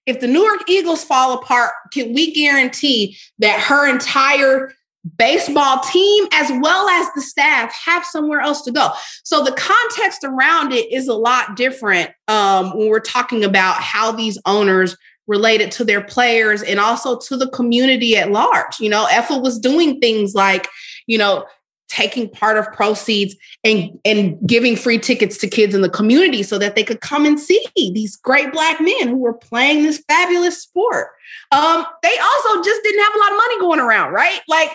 If 0.06 0.20
the 0.20 0.28
Newark 0.28 0.68
Eagles 0.68 1.04
fall 1.04 1.34
apart, 1.34 1.72
can 1.92 2.12
we 2.14 2.32
guarantee 2.32 3.16
that 3.38 3.60
her 3.60 3.88
entire 3.88 4.72
baseball 5.16 5.80
team, 5.80 6.26
as 6.32 6.50
well 6.60 6.88
as 6.88 7.08
the 7.14 7.22
staff, 7.22 7.72
have 7.84 8.04
somewhere 8.04 8.40
else 8.40 8.62
to 8.62 8.72
go? 8.72 8.90
So 9.24 9.44
the 9.44 9.52
context 9.52 10.24
around 10.24 10.72
it 10.72 10.90
is 10.92 11.08
a 11.08 11.14
lot 11.14 11.56
different 11.56 12.10
um, 12.28 12.76
when 12.76 12.88
we're 12.88 13.00
talking 13.00 13.44
about 13.44 13.76
how 13.76 14.12
these 14.12 14.38
owners 14.46 14.96
related 15.30 15.70
to 15.70 15.84
their 15.84 16.02
players 16.02 16.62
and 16.62 16.80
also 16.80 17.16
to 17.16 17.36
the 17.36 17.48
community 17.50 18.16
at 18.16 18.32
large. 18.32 18.80
You 18.80 18.90
know, 18.90 19.06
Effa 19.06 19.40
was 19.40 19.58
doing 19.58 20.00
things 20.00 20.34
like, 20.34 20.68
you 21.06 21.16
know, 21.16 21.46
taking 21.88 22.28
part 22.28 22.56
of 22.56 22.72
proceeds 22.72 23.34
and 23.64 23.98
and 24.04 24.38
giving 24.46 24.76
free 24.76 24.98
tickets 24.98 25.36
to 25.38 25.48
kids 25.48 25.74
in 25.74 25.82
the 25.82 25.88
community 25.88 26.42
so 26.42 26.58
that 26.58 26.74
they 26.74 26.84
could 26.84 27.00
come 27.00 27.24
and 27.24 27.38
see 27.38 27.64
these 27.76 28.16
great 28.16 28.52
black 28.52 28.80
men 28.80 29.08
who 29.08 29.16
were 29.16 29.34
playing 29.34 29.82
this 29.82 30.02
fabulous 30.08 30.60
sport. 30.60 31.08
Um, 31.52 31.84
they 32.02 32.16
also 32.18 32.62
just 32.62 32.82
didn't 32.82 33.04
have 33.04 33.14
a 33.14 33.18
lot 33.18 33.30
of 33.32 33.36
money 33.36 33.60
going 33.60 33.80
around, 33.80 34.12
right? 34.12 34.40
Like 34.48 34.70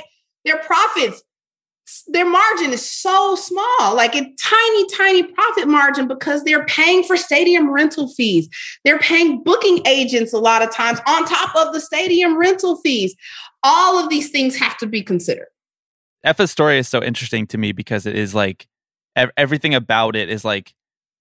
their 0.46 0.60
profits, 0.60 1.24
their 2.08 2.30
margin 2.30 2.72
is 2.74 2.88
so 2.88 3.36
small, 3.36 3.96
like 3.96 4.16
a 4.16 4.22
tiny, 4.42 4.86
tiny 4.90 5.24
profit 5.24 5.68
margin 5.68 6.08
because 6.08 6.44
they're 6.44 6.66
paying 6.66 7.04
for 7.04 7.18
stadium 7.18 7.72
rental 7.72 8.08
fees. 8.08 8.50
They're 8.84 9.00
paying 9.00 9.44
booking 9.44 9.86
agents 9.86 10.34
a 10.34 10.40
lot 10.40 10.62
of 10.62 10.72
times 10.72 11.00
on 11.08 11.26
top 11.26 11.56
of 11.56 11.74
the 11.74 11.80
stadium 11.80 12.38
rental 12.38 12.78
fees. 12.78 13.16
All 13.64 13.98
of 13.98 14.10
these 14.10 14.30
things 14.30 14.56
have 14.58 14.78
to 14.78 14.88
be 14.88 15.02
considered. 15.02 15.48
Effa's 16.24 16.52
story 16.52 16.80
is 16.80 16.88
so 16.88 17.04
interesting 17.04 17.46
to 17.48 17.58
me 17.58 17.72
because 17.72 18.06
it 18.06 18.16
is 18.16 18.34
like 18.34 18.68
everything 19.38 19.76
about 19.76 20.16
it 20.16 20.30
is 20.30 20.44
like 20.44 20.74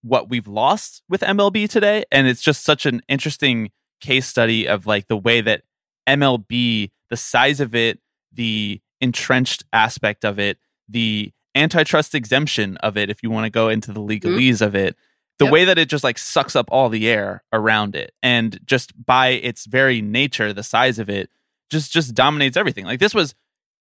what 0.02 0.28
we've 0.28 0.48
lost 0.48 1.02
with 1.08 1.20
MLB 1.20 1.68
today. 1.68 2.04
And 2.10 2.26
it's 2.26 2.42
just 2.42 2.64
such 2.64 2.86
an 2.86 3.02
interesting 3.08 3.70
case 4.00 4.26
study 4.26 4.66
of 4.66 4.86
like 4.86 5.08
the 5.08 5.16
way 5.16 5.40
that 5.40 5.62
MLB, 6.08 6.90
the 7.10 7.16
size 7.16 7.60
of 7.60 7.74
it, 7.74 8.00
the 8.32 8.80
entrenched 9.00 9.64
aspect 9.72 10.24
of 10.24 10.38
it, 10.38 10.58
the 10.88 11.32
antitrust 11.54 12.14
exemption 12.14 12.76
of 12.78 12.96
it, 12.96 13.10
if 13.10 13.22
you 13.22 13.30
want 13.30 13.44
to 13.44 13.50
go 13.50 13.68
into 13.68 13.92
the 13.92 14.00
mm-hmm. 14.00 14.28
legalese 14.28 14.60
of 14.60 14.74
it, 14.74 14.96
the 15.38 15.46
Yep. 15.46 15.52
way 15.52 15.64
that 15.64 15.78
it 15.78 15.88
just 15.88 16.04
like 16.04 16.18
sucks 16.18 16.54
up 16.54 16.68
all 16.70 16.88
the 16.88 17.08
air 17.08 17.42
around 17.52 17.96
it. 17.96 18.12
And 18.22 18.60
just 18.64 18.92
by 19.04 19.28
its 19.28 19.66
very 19.66 20.00
nature, 20.00 20.52
the 20.52 20.62
size 20.62 20.98
of 20.98 21.08
it 21.08 21.28
just 21.70 21.92
just 21.92 22.14
dominates 22.14 22.56
everything. 22.56 22.84
Like 22.84 23.00
this 23.00 23.14
was 23.14 23.34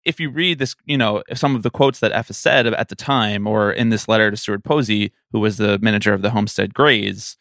if 0.05 0.19
you 0.19 0.29
read 0.29 0.59
this, 0.59 0.75
you 0.85 0.97
know, 0.97 1.23
some 1.33 1.55
of 1.55 1.63
the 1.63 1.69
quotes 1.69 1.99
that 1.99 2.11
Effa 2.11 2.33
said 2.33 2.67
at 2.67 2.89
the 2.89 2.95
time 2.95 3.47
or 3.47 3.71
in 3.71 3.89
this 3.89 4.07
letter 4.07 4.29
to 4.29 4.37
Stuart 4.37 4.63
Posey, 4.63 5.13
who 5.31 5.39
was 5.39 5.57
the 5.57 5.79
manager 5.79 6.13
of 6.13 6.21
the 6.21 6.31
Homestead 6.31 6.73
Grays, 6.73 7.37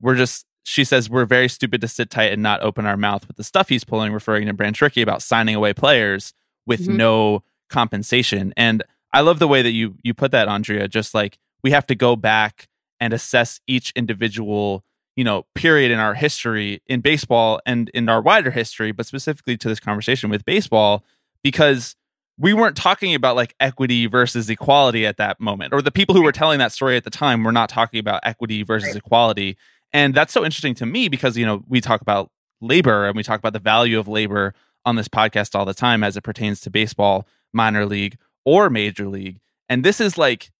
we're 0.00 0.14
just, 0.14 0.46
she 0.62 0.82
says, 0.82 1.10
we're 1.10 1.26
very 1.26 1.48
stupid 1.48 1.80
to 1.82 1.88
sit 1.88 2.08
tight 2.08 2.32
and 2.32 2.42
not 2.42 2.62
open 2.62 2.86
our 2.86 2.96
mouth 2.96 3.26
with 3.28 3.36
the 3.36 3.44
stuff 3.44 3.68
he's 3.68 3.84
pulling, 3.84 4.12
referring 4.12 4.46
to 4.46 4.54
Branch 4.54 4.80
Rickey 4.80 5.02
about 5.02 5.22
signing 5.22 5.54
away 5.54 5.74
players 5.74 6.32
with 6.66 6.86
Mhm. 6.86 6.96
no 6.96 7.42
compensation. 7.70 8.52
And 8.56 8.82
I 9.12 9.20
love 9.20 9.38
the 9.38 9.48
way 9.48 9.62
that 9.62 9.70
you 9.72 9.96
you 10.02 10.14
put 10.14 10.30
that, 10.32 10.48
Andrea, 10.48 10.88
just 10.88 11.14
like 11.14 11.38
we 11.62 11.70
have 11.70 11.86
to 11.86 11.94
go 11.94 12.16
back 12.16 12.68
and 13.00 13.12
assess 13.12 13.60
each 13.66 13.92
individual 13.96 14.82
you 15.16 15.24
know 15.24 15.46
period 15.54 15.90
in 15.90 15.98
our 15.98 16.14
history 16.14 16.80
in 16.86 17.00
baseball 17.00 17.58
and 17.64 17.88
in 17.90 18.06
our 18.08 18.20
wider 18.20 18.50
history 18.50 18.92
but 18.92 19.06
specifically 19.06 19.56
to 19.56 19.66
this 19.68 19.80
conversation 19.80 20.28
with 20.28 20.44
baseball 20.44 21.02
because 21.42 21.96
we 22.38 22.52
weren't 22.52 22.76
talking 22.76 23.14
about 23.14 23.34
like 23.34 23.54
equity 23.58 24.06
versus 24.06 24.50
equality 24.50 25.06
at 25.06 25.16
that 25.16 25.40
moment 25.40 25.72
or 25.72 25.80
the 25.80 25.90
people 25.90 26.14
who 26.14 26.22
were 26.22 26.32
telling 26.32 26.58
that 26.58 26.70
story 26.72 26.96
at 26.98 27.04
the 27.04 27.10
time 27.10 27.44
were 27.44 27.52
not 27.52 27.70
talking 27.70 27.98
about 27.98 28.20
equity 28.24 28.62
versus 28.62 28.88
Right. 28.90 28.96
equality 28.96 29.56
and 29.92 30.14
that's 30.14 30.32
so 30.34 30.44
interesting 30.44 30.74
to 30.74 30.84
me 30.86 31.08
because 31.08 31.36
you 31.38 31.46
know 31.46 31.64
we 31.66 31.80
talk 31.80 32.02
about 32.02 32.30
labor 32.60 33.06
and 33.06 33.16
we 33.16 33.22
talk 33.22 33.38
about 33.38 33.54
the 33.54 33.58
value 33.58 33.98
of 33.98 34.08
labor 34.08 34.52
on 34.86 34.96
this 34.96 35.08
podcast 35.08 35.54
all 35.54 35.66
the 35.66 35.74
time 35.74 36.02
as 36.02 36.16
it 36.16 36.22
pertains 36.22 36.60
to 36.62 36.70
baseball 36.70 37.26
minor 37.52 37.84
league 37.84 38.16
or 38.46 38.70
major 38.70 39.06
league 39.08 39.40
and 39.68 39.84
this 39.84 40.00
is 40.00 40.16
like 40.16 40.50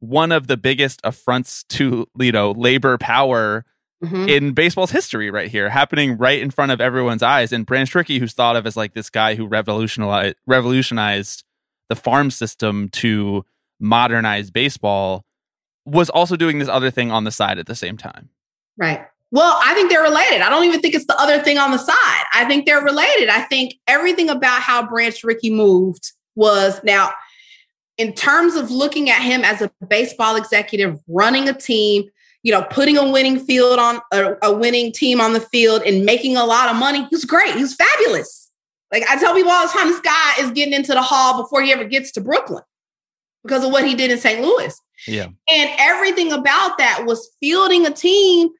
one 0.00 0.30
of 0.32 0.46
the 0.46 0.56
biggest 0.58 1.00
affronts 1.04 1.64
to 1.64 2.06
you 2.18 2.32
know 2.32 2.50
labor 2.50 2.98
power 2.98 3.64
Mhm. 4.04 4.28
in 4.28 4.52
baseball's 4.52 4.90
history 4.90 5.30
right 5.30 5.48
here, 5.50 5.70
happening 5.70 6.18
right 6.18 6.38
in 6.38 6.50
front 6.50 6.70
of 6.70 6.82
everyone's 6.82 7.22
eyes. 7.22 7.50
And 7.50 7.64
Branch 7.64 7.92
Rickey, 7.94 8.18
who's 8.18 8.34
thought 8.34 8.54
of 8.54 8.66
as 8.66 8.76
like 8.76 8.92
this 8.92 9.08
guy 9.08 9.36
who 9.36 9.46
revolutionized 9.46 10.36
revolutionized 10.46 11.44
the 11.88 11.96
farm 11.96 12.30
system 12.30 12.90
to 12.90 13.46
modernize 13.80 14.50
baseball, 14.50 15.24
was 15.86 16.10
also 16.10 16.36
doing 16.36 16.58
this 16.58 16.68
other 16.68 16.90
thing 16.90 17.10
on 17.10 17.24
the 17.24 17.30
side 17.30 17.58
at 17.58 17.64
the 17.66 17.74
same 17.74 17.96
time. 17.96 18.28
Right. 18.76 19.06
Well, 19.32 19.58
I 19.62 19.74
think 19.74 19.90
they're 19.90 20.02
related. 20.02 20.40
I 20.40 20.48
don't 20.48 20.64
even 20.64 20.80
think 20.80 20.94
it's 20.94 21.06
the 21.06 21.20
other 21.20 21.40
thing 21.40 21.58
on 21.58 21.72
the 21.72 21.78
side. 21.78 22.24
I 22.32 22.44
think 22.46 22.64
they're 22.64 22.82
related. 22.82 23.28
I 23.28 23.42
think 23.42 23.74
everything 23.86 24.30
about 24.30 24.62
how 24.62 24.86
Branch 24.86 25.22
Rickey 25.24 25.50
moved 25.50 26.12
was 26.36 26.80
now, 26.84 27.12
in 27.98 28.12
terms 28.12 28.54
of 28.54 28.70
looking 28.70 29.10
at 29.10 29.22
him 29.22 29.42
as 29.44 29.62
a 29.62 29.70
baseball 29.88 30.36
executive, 30.36 31.00
running 31.08 31.48
a 31.48 31.52
team, 31.52 32.04
you 32.42 32.52
know, 32.52 32.62
putting 32.70 32.96
a 32.96 33.10
winning 33.10 33.40
field 33.40 33.78
on 33.78 34.00
a, 34.12 34.34
a 34.42 34.56
winning 34.56 34.92
team 34.92 35.20
on 35.20 35.32
the 35.32 35.40
field 35.40 35.82
and 35.82 36.04
making 36.04 36.36
a 36.36 36.44
lot 36.44 36.70
of 36.70 36.76
money, 36.76 37.06
he's 37.10 37.24
great. 37.24 37.54
He's 37.56 37.74
fabulous. 37.74 38.52
Like 38.92 39.02
I 39.10 39.16
tell 39.18 39.34
people 39.34 39.50
all 39.50 39.66
the 39.66 39.72
time, 39.72 39.88
this 39.88 40.00
guy 40.00 40.34
is 40.40 40.52
getting 40.52 40.72
into 40.72 40.92
the 40.92 41.02
hall 41.02 41.42
before 41.42 41.62
he 41.62 41.72
ever 41.72 41.84
gets 41.84 42.12
to 42.12 42.20
Brooklyn 42.20 42.62
because 43.42 43.64
of 43.64 43.72
what 43.72 43.84
he 43.84 43.94
did 43.94 44.10
in 44.12 44.18
St. 44.18 44.40
Louis. 44.40 44.80
Yeah. 45.08 45.26
And 45.52 45.70
everything 45.78 46.32
about 46.32 46.78
that 46.78 47.04
was 47.04 47.34
fielding 47.40 47.86
a 47.86 47.90
team 47.90 48.50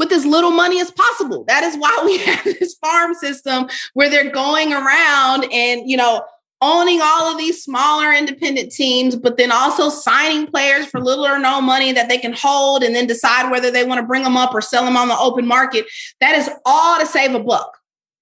with 0.00 0.10
as 0.12 0.24
little 0.24 0.50
money 0.50 0.80
as 0.80 0.90
possible. 0.90 1.44
That 1.44 1.62
is 1.62 1.76
why 1.76 2.00
we 2.06 2.16
have 2.24 2.42
this 2.42 2.74
farm 2.76 3.12
system 3.14 3.68
where 3.92 4.08
they're 4.08 4.30
going 4.30 4.72
around 4.72 5.44
and, 5.52 5.88
you 5.88 5.96
know, 5.98 6.24
owning 6.62 7.00
all 7.02 7.30
of 7.30 7.36
these 7.36 7.62
smaller 7.62 8.10
independent 8.10 8.72
teams, 8.72 9.14
but 9.14 9.36
then 9.36 9.52
also 9.52 9.90
signing 9.90 10.46
players 10.46 10.86
for 10.86 11.00
little 11.00 11.26
or 11.26 11.38
no 11.38 11.60
money 11.60 11.92
that 11.92 12.08
they 12.08 12.16
can 12.16 12.32
hold 12.32 12.82
and 12.82 12.94
then 12.94 13.06
decide 13.06 13.50
whether 13.50 13.70
they 13.70 13.84
want 13.84 14.00
to 14.00 14.06
bring 14.06 14.22
them 14.22 14.38
up 14.38 14.54
or 14.54 14.62
sell 14.62 14.86
them 14.86 14.96
on 14.96 15.08
the 15.08 15.18
open 15.18 15.46
market. 15.46 15.84
That 16.20 16.34
is 16.34 16.48
all 16.64 16.98
to 16.98 17.04
save 17.04 17.34
a 17.34 17.40
buck. 17.40 17.76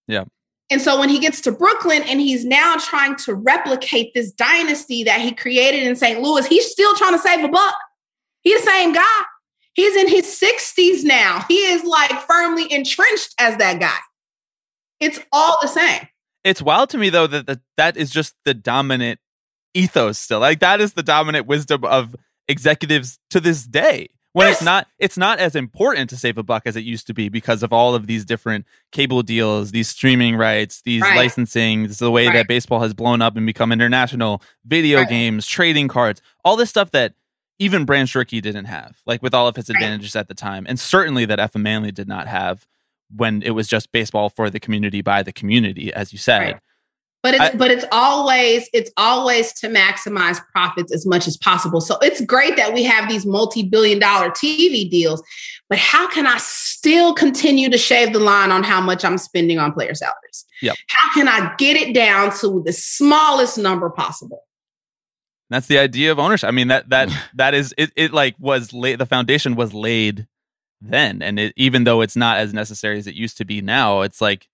Yeah. 0.09 0.25
And 0.71 0.83
so 0.83 0.99
when 0.99 1.09
he 1.09 1.21
gets 1.21 1.41
to 1.43 1.53
Brooklyn 1.53 2.03
and 2.03 2.21
he's 2.21 2.45
now 2.45 2.75
trying 2.77 3.15
to 3.19 3.35
replicate 3.35 4.15
this 4.15 4.33
dynasty 4.33 5.05
that 5.05 5.21
he 5.21 5.31
created 5.31 5.85
in 5.85 5.95
St. 5.95 6.21
Louis, 6.21 6.45
he's 6.45 6.69
still 6.69 6.95
trying 6.97 7.15
to 7.15 7.21
save 7.21 7.45
a 7.45 7.49
buck. 7.49 7.75
He's 8.43 8.61
the 8.65 8.67
same 8.67 8.93
guy. 8.93 9.23
He's 9.79 9.95
in 9.95 10.09
his 10.09 10.25
60s 10.27 11.05
now. 11.05 11.45
He 11.47 11.59
is 11.59 11.85
like 11.85 12.11
firmly 12.23 12.67
entrenched 12.73 13.33
as 13.39 13.57
that 13.59 13.79
guy. 13.79 13.97
It's 14.99 15.21
all 15.33 15.57
the 15.63 15.69
same. 15.69 16.09
It's 16.43 16.61
wild 16.61 16.91
to 16.91 16.99
me 16.99 17.11
though 17.11 17.29
that 17.29 17.47
that, 17.47 17.61
that 17.77 17.97
is 17.97 18.11
just 18.11 18.35
the 18.45 18.55
dominant 18.55 19.21
ethos 19.75 20.19
still. 20.19 20.41
Like 20.41 20.59
that 20.59 20.81
is 20.81 20.95
the 20.95 21.05
dominant 21.05 21.47
wisdom 21.47 21.85
of 21.85 22.17
executives 22.49 23.21
to 23.31 23.39
this 23.39 23.67
day. 23.69 24.09
When 24.33 24.49
it's 24.49 24.63
not 24.63 24.89
it's 24.99 25.17
not 25.17 25.39
as 25.39 25.55
important 25.55 26.11
to 26.11 26.17
save 26.17 26.39
a 26.39 26.43
buck 26.43 26.65
as 26.67 26.75
it 26.75 26.83
used 26.83 27.07
to 27.07 27.15
be 27.15 27.29
because 27.29 27.63
of 27.63 27.73
all 27.73 27.95
of 27.95 28.09
these 28.09 28.25
different 28.25 28.67
cable 28.91 29.23
deals, 29.23 29.71
these 29.71 29.89
streaming 29.89 30.35
rights, 30.35 30.83
these 30.83 31.03
Right. 31.03 31.15
licensing, 31.15 31.85
this 31.85 31.93
is 31.93 31.99
the 31.99 32.11
way 32.11 32.27
Right. 32.27 32.35
that 32.35 32.49
baseball 32.49 32.81
has 32.81 32.95
blown 32.95 33.23
up 33.23 33.37
and 33.37 33.47
become 33.47 33.71
international, 33.71 34.43
video 34.65 34.99
Right. 34.99 35.09
games, 35.09 35.47
trading 35.47 35.87
cards, 35.87 36.21
all 36.45 36.57
this 36.57 36.69
stuff 36.69 36.91
that 36.91 37.15
even 37.59 37.85
Branch 37.85 38.13
Rickey 38.15 38.41
didn't 38.41 38.67
have, 38.67 38.99
like 39.07 39.23
with 39.23 39.35
all 39.35 39.49
of 39.49 39.57
his 39.57 39.69
advantages 39.69 40.15
at 40.17 40.29
the 40.29 40.35
time, 40.35 40.67
and 40.69 40.79
certainly 40.79 41.25
that 41.25 41.39
Effa 41.39 41.61
Manley 41.61 41.93
did 41.93 42.09
not 42.09 42.27
have 42.27 42.67
when 43.15 43.43
it 43.43 43.51
was 43.51 43.67
just 43.69 43.91
baseball 43.91 44.29
for 44.29 44.51
the 44.51 44.61
community 44.61 45.01
by 45.01 45.23
the 45.23 45.33
community, 45.33 45.93
as 45.93 46.13
you 46.13 46.19
said. 46.19 46.39
Right. 46.39 46.57
But 47.21 47.35
it's 47.35 47.43
I- 47.43 47.57
but 47.57 47.71
it's 47.73 47.85
always 47.91 48.69
it's 48.73 48.93
always 48.97 49.53
to 49.55 49.69
maximize 49.69 50.41
profits 50.53 50.93
as 50.93 51.05
much 51.05 51.27
as 51.27 51.37
possible. 51.37 51.81
So 51.81 51.99
it's 52.01 52.21
great 52.21 52.57
that 52.57 52.73
we 52.73 52.85
have 52.85 53.09
these 53.09 53.27
multi-billion 53.27 53.99
dollar 53.99 54.31
TV 54.31 54.89
deals, 54.89 55.21
but 55.69 55.79
how 55.79 56.09
can 56.09 56.29
I 56.29 56.39
still 56.39 57.13
continue 57.13 57.71
to 57.71 57.79
shave 57.79 58.13
the 58.13 58.21
line 58.21 58.53
on 58.53 58.63
how 58.63 58.81
much 58.81 59.05
I'm 59.05 59.19
spending 59.19 59.59
on 59.59 59.73
player 59.73 59.95
salaries? 59.95 60.45
Yep. 60.63 60.77
How 60.89 61.13
can 61.13 61.27
I 61.27 61.55
get 61.59 61.77
it 61.77 61.93
down 61.93 62.37
to 62.39 62.63
the 62.65 62.73
smallest 62.73 63.59
number 63.59 63.91
possible? 63.91 64.45
That's 65.51 65.67
the 65.67 65.79
idea 65.79 66.13
of 66.13 66.19
ownership. 66.19 66.49
I 66.49 66.53
mean 66.53 66.69
that 66.69 66.89
that 66.91 67.11
that 67.35 67.55
is 67.55 67.75
it. 67.79 67.91
It 67.97 68.13
like 68.13 68.35
was 68.39 68.73
laid. 68.73 68.99
The 68.99 69.07
foundation 69.07 69.55
was 69.55 69.73
laid 69.75 70.27
then, 70.81 71.23
and 71.23 71.39
it, 71.41 71.53
even 71.57 71.85
though 71.85 72.01
it's 72.03 72.17
not 72.17 72.39
as 72.39 72.55
necessary 72.55 72.99
as 72.99 73.07
it 73.07 73.15
used 73.15 73.37
to 73.39 73.45
be 73.45 73.61
now, 73.61 74.03
it's 74.03 74.21
like 74.21 74.49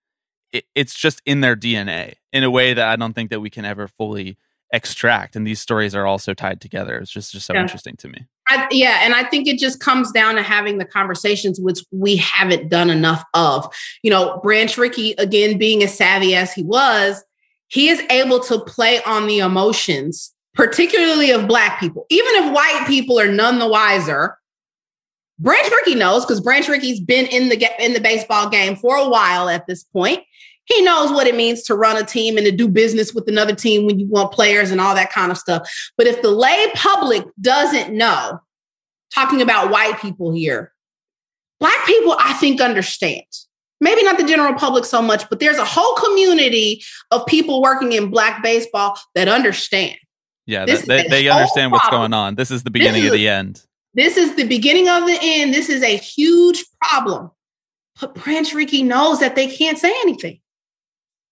it, 0.53 0.65
it's 0.75 0.95
just 0.95 1.21
in 1.27 1.41
their 1.41 1.57
DNA 1.57 2.15
in 2.33 2.45
a 2.45 2.51
way 2.51 2.75
that 2.75 2.89
I 2.89 2.97
don't 2.97 3.13
think 3.13 3.31
that 3.31 3.41
we 3.41 3.51
can 3.51 3.65
ever 3.65 3.89
fully 3.89 4.37
extract. 4.73 5.37
And 5.37 5.47
these 5.47 5.61
stories 5.61 5.95
are 5.95 6.07
also 6.07 6.35
tied 6.35 6.61
together. 6.61 6.99
It's 6.99 7.11
just 7.11 7.33
just 7.33 7.47
so 7.47 7.55
Yeah. 7.55 7.63
interesting 7.63 7.97
to 7.99 8.09
me. 8.09 8.27
I, 8.49 8.67
yeah, 8.71 9.01
and 9.03 9.15
I 9.15 9.25
think 9.25 9.47
it 9.49 9.59
just 9.59 9.81
comes 9.81 10.13
down 10.13 10.35
to 10.35 10.43
having 10.43 10.77
the 10.79 10.85
conversations 10.85 11.59
which 11.61 11.79
we 11.93 12.17
haven't 12.17 12.69
done 12.69 12.91
enough 12.91 13.25
of. 13.35 13.73
You 14.03 14.11
know, 14.11 14.39
Branch 14.43 14.77
Rickey, 14.77 15.13
again, 15.17 15.57
being 15.59 15.83
as 15.83 15.97
savvy 15.97 16.35
as 16.35 16.53
he 16.53 16.63
was, 16.63 17.25
he 17.69 17.89
is 17.89 18.01
able 18.11 18.41
to 18.41 18.59
play 18.61 19.03
on 19.05 19.27
the 19.27 19.39
emotions, 19.39 20.34
particularly 20.55 21.31
of 21.31 21.49
Black 21.49 21.81
people. 21.81 22.07
Even 22.11 22.35
if 22.37 22.53
white 22.53 22.85
people 22.87 23.19
are 23.19 23.31
none 23.31 23.59
the 23.59 23.69
wiser, 23.69 24.39
Branch 25.39 25.69
Rickey 25.71 25.97
knows 25.97 26.25
because 26.25 26.41
Branch 26.41 26.67
Rickey's 26.69 27.01
been 27.01 27.27
in 27.27 27.49
the 27.49 27.85
in 27.85 27.93
the 27.93 28.01
baseball 28.01 28.49
game 28.49 28.77
for 28.77 28.97
a 28.97 29.09
while 29.09 29.49
at 29.49 29.67
this 29.67 29.83
point. 29.83 30.21
He 30.67 30.81
knows 30.83 31.11
what 31.11 31.27
it 31.27 31.35
means 31.35 31.63
to 31.65 31.75
run 31.75 31.97
a 31.97 32.05
team 32.05 32.39
and 32.39 32.47
to 32.47 32.53
do 32.53 32.69
business 32.69 33.13
with 33.13 33.29
another 33.29 33.55
team 33.55 33.85
when 33.85 33.99
you 33.99 34.07
want 34.07 34.33
players 34.33 34.71
and 34.71 34.81
all 34.81 34.95
that 34.95 35.13
kind 35.13 35.31
of 35.31 35.37
stuff. 35.37 35.69
But 35.99 36.07
if 36.07 36.23
the 36.23 36.31
lay 36.31 36.71
public 36.75 37.25
doesn't 37.41 37.93
know, 37.93 38.41
talking 39.15 39.43
about 39.43 39.71
white 39.71 40.01
people 40.01 40.33
here, 40.33 40.73
black 41.61 41.85
people, 41.87 42.17
I 42.19 42.33
think, 42.35 42.63
understand. 42.63 43.27
Maybe 43.81 44.03
not 44.05 44.17
the 44.17 44.25
general 44.25 44.55
public 44.55 44.87
so 44.87 45.03
much, 45.03 45.29
but 45.29 45.41
there's 45.41 45.59
a 45.59 45.65
whole 45.65 45.95
community 45.97 46.83
of 47.11 47.27
people 47.27 47.61
working 47.61 47.93
in 47.93 48.11
black 48.11 48.43
baseball 48.43 48.99
that 49.15 49.29
understand. 49.29 49.97
Yeah, 50.47 50.67
that- 50.67 50.87
they, 50.87 51.09
they 51.09 51.29
understand 51.29 51.73
what's 51.73 51.89
problem. 51.89 52.11
going 52.11 52.15
on. 52.15 52.35
This 52.35 52.51
is 52.51 52.63
the 52.63 52.71
beginning 52.71 53.03
is 53.03 53.11
of 53.11 53.17
the 53.17 53.29
end. 53.29 53.63
This 53.95 54.17
is 54.17 54.35
the 54.35 54.47
beginning 54.47 54.89
of 54.89 55.07
the 55.07 55.19
end. 55.21 55.55
This 55.55 55.69
is 55.69 55.83
a 55.83 55.97
huge 55.97 56.65
problem. 56.83 57.31
But 58.01 58.15
Branch 58.17 58.53
Rickey 58.53 58.83
knows 58.83 59.21
that 59.21 59.37
they 59.37 59.47
can't 59.47 59.79
say 59.79 59.91
anything. 60.03 60.41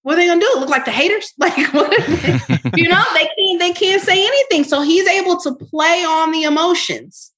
What 0.02 0.14
are 0.14 0.16
they 0.16 0.26
gonna 0.26 0.40
do? 0.40 0.54
Look 0.58 0.68
like 0.68 0.84
the 0.84 0.92
haters? 0.92 1.32
Like 1.38 1.56
what? 1.74 1.90
you 2.76 2.88
know, 2.88 3.04
they 3.14 3.28
can't 3.36 3.60
they 3.60 3.72
can't 3.72 4.02
say 4.02 4.24
anything. 4.24 4.64
So 4.64 4.82
he's 4.82 5.08
able 5.08 5.38
to 5.40 5.54
play 5.54 6.04
on 6.04 6.32
the 6.32 6.44
emotions 6.44 7.32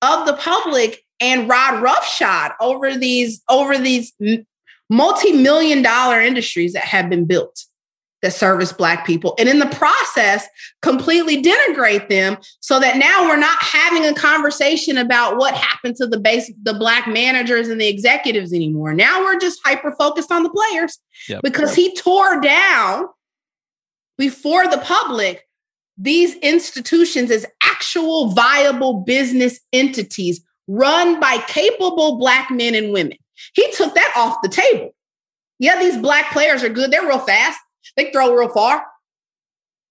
of 0.00 0.26
the 0.26 0.34
public 0.34 1.04
and 1.20 1.48
ride 1.48 1.80
roughshod 1.82 2.52
over 2.60 2.96
these 2.96 3.42
over 3.48 3.78
these 3.78 4.12
multi-million 4.90 5.82
dollar 5.82 6.20
industries 6.20 6.72
that 6.72 6.84
have 6.84 7.08
been 7.08 7.24
built 7.24 7.64
that 8.22 8.32
service 8.32 8.72
black 8.72 9.04
people 9.06 9.34
and 9.38 9.48
in 9.48 9.58
the 9.58 9.66
process 9.66 10.46
completely 10.80 11.42
denigrate 11.42 12.08
them 12.08 12.36
so 12.60 12.78
that 12.80 12.96
now 12.96 13.24
we're 13.24 13.36
not 13.36 13.58
having 13.60 14.04
a 14.06 14.14
conversation 14.14 14.96
about 14.96 15.36
what 15.36 15.54
happened 15.54 15.96
to 15.96 16.06
the 16.06 16.18
base 16.18 16.50
the 16.62 16.74
black 16.74 17.06
managers 17.08 17.68
and 17.68 17.80
the 17.80 17.88
executives 17.88 18.52
anymore 18.52 18.94
now 18.94 19.20
we're 19.20 19.38
just 19.38 19.60
hyper 19.64 19.94
focused 19.98 20.30
on 20.32 20.42
the 20.42 20.50
players 20.50 20.98
Yep. 21.28 21.42
because 21.42 21.74
he 21.74 21.94
tore 21.94 22.40
down 22.40 23.06
before 24.18 24.66
the 24.68 24.78
public 24.78 25.46
these 25.98 26.34
institutions 26.36 27.30
as 27.30 27.46
actual 27.62 28.30
viable 28.32 29.00
business 29.00 29.60
entities 29.72 30.40
run 30.68 31.20
by 31.20 31.38
capable 31.48 32.18
black 32.18 32.50
men 32.50 32.74
and 32.74 32.92
women. 32.92 33.16
He 33.54 33.70
took 33.72 33.94
that 33.94 34.12
off 34.16 34.38
the 34.42 34.48
table. 34.48 34.94
Yeah, 35.58 35.78
these 35.78 35.96
black 35.98 36.32
players 36.32 36.62
are 36.62 36.68
good. 36.68 36.90
They're 36.90 37.06
real 37.06 37.18
fast. 37.18 37.58
They 37.96 38.10
throw 38.10 38.34
real 38.34 38.48
far. 38.48 38.84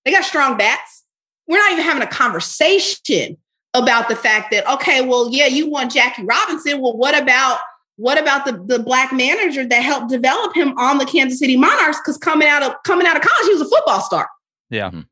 They 0.05 0.11
got 0.11 0.23
strong 0.23 0.57
bats. 0.57 1.03
We're 1.47 1.57
not 1.57 1.71
even 1.73 1.83
having 1.83 2.03
a 2.03 2.07
conversation 2.07 3.37
about 3.73 4.09
the 4.09 4.15
fact 4.15 4.51
that 4.51 4.67
okay, 4.73 5.01
well, 5.01 5.29
yeah, 5.31 5.47
you 5.47 5.69
want 5.69 5.91
Jackie 5.91 6.23
Robinson. 6.23 6.81
Well, 6.81 6.97
what 6.97 7.19
about 7.19 7.59
what 7.97 8.19
about 8.19 8.45
the, 8.45 8.53
the 8.53 8.79
black 8.79 9.13
manager 9.13 9.65
that 9.65 9.83
helped 9.83 10.09
develop 10.09 10.55
him 10.55 10.77
on 10.77 10.97
the 10.97 11.05
Kansas 11.05 11.39
City 11.39 11.57
Monarchs? 11.57 11.99
Because 11.99 12.17
coming 12.17 12.47
out 12.47 12.63
of 12.63 12.73
coming 12.83 13.05
out 13.05 13.15
of 13.15 13.21
college, 13.21 13.47
he 13.47 13.53
was 13.53 13.61
a 13.61 13.69
football 13.69 14.01
star. 14.01 14.27
Yeah. 14.69 14.89
Mhm. 14.89 15.05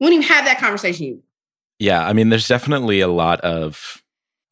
We 0.00 0.06
wouldn't 0.06 0.24
even 0.24 0.34
have 0.34 0.44
that 0.44 0.58
conversation. 0.58 1.22
Yeah, 1.78 2.06
I 2.06 2.12
mean, 2.12 2.30
there's 2.30 2.48
definitely 2.48 3.00
a 3.00 3.08
lot 3.08 3.40
of. 3.42 4.02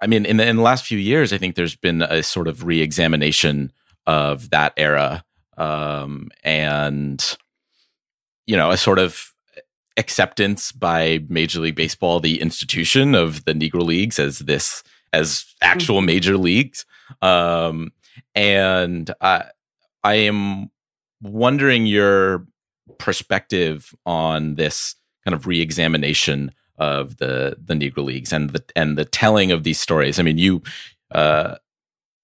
I 0.01 0.07
mean, 0.07 0.27
in 0.27 0.37
the 0.37 0.47
in 0.47 0.57
the 0.57 0.63
last 0.63 0.85
few 0.85 0.99
years, 0.99 1.33
I 1.33 1.39
think 1.39 1.55
there's 1.55 1.77
been 1.77 2.03
a 2.03 2.23
sort 2.23 2.49
of 2.49 2.65
re-examination 2.65 3.73
of 4.07 4.51
that 4.51 4.75
era, 4.77 5.25
um, 5.57 6.31
and 6.43 7.37
you 8.47 8.57
know, 8.57 8.71
a 8.71 8.77
sort 8.77 8.99
of 8.99 9.33
acceptance 9.97 10.73
by 10.73 11.21
Major 11.29 11.61
League 11.61 11.77
Baseball, 11.77 12.21
the 12.21 12.41
institution 12.41 13.15
of 13.15 13.45
the 13.45 13.53
Negro 13.53 13.83
Leagues, 13.83 14.19
as 14.19 14.41
this 14.41 14.83
as 15.13 15.45
actual 15.63 16.01
major 16.01 16.37
leagues, 16.37 16.85
um, 17.23 17.93
and 18.35 19.15
I, 19.21 19.45
I 20.03 20.15
am 20.15 20.71
wondering 21.23 21.87
your 21.87 22.47
perspective 22.99 23.95
on 24.05 24.57
this 24.57 24.97
kind 25.25 25.35
of 25.35 25.47
re-examination 25.47 26.53
of 26.77 27.19
the 27.19 27.57
the 27.65 27.75
Negro 27.75 28.05
Leagues 28.05 28.33
and 28.33 28.51
the 28.51 28.65
and 28.75 28.99
the 28.99 29.05
telling 29.05 29.53
of 29.53 29.63
these 29.63 29.79
stories. 29.79 30.19
I 30.19 30.23
mean, 30.23 30.39
you 30.39 30.63
uh 31.13 31.57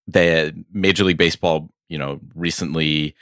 the 0.06 0.64
Major 0.72 1.04
League 1.04 1.18
Baseball, 1.18 1.70
you 1.88 1.96
know, 1.96 2.20
recently 2.34 3.14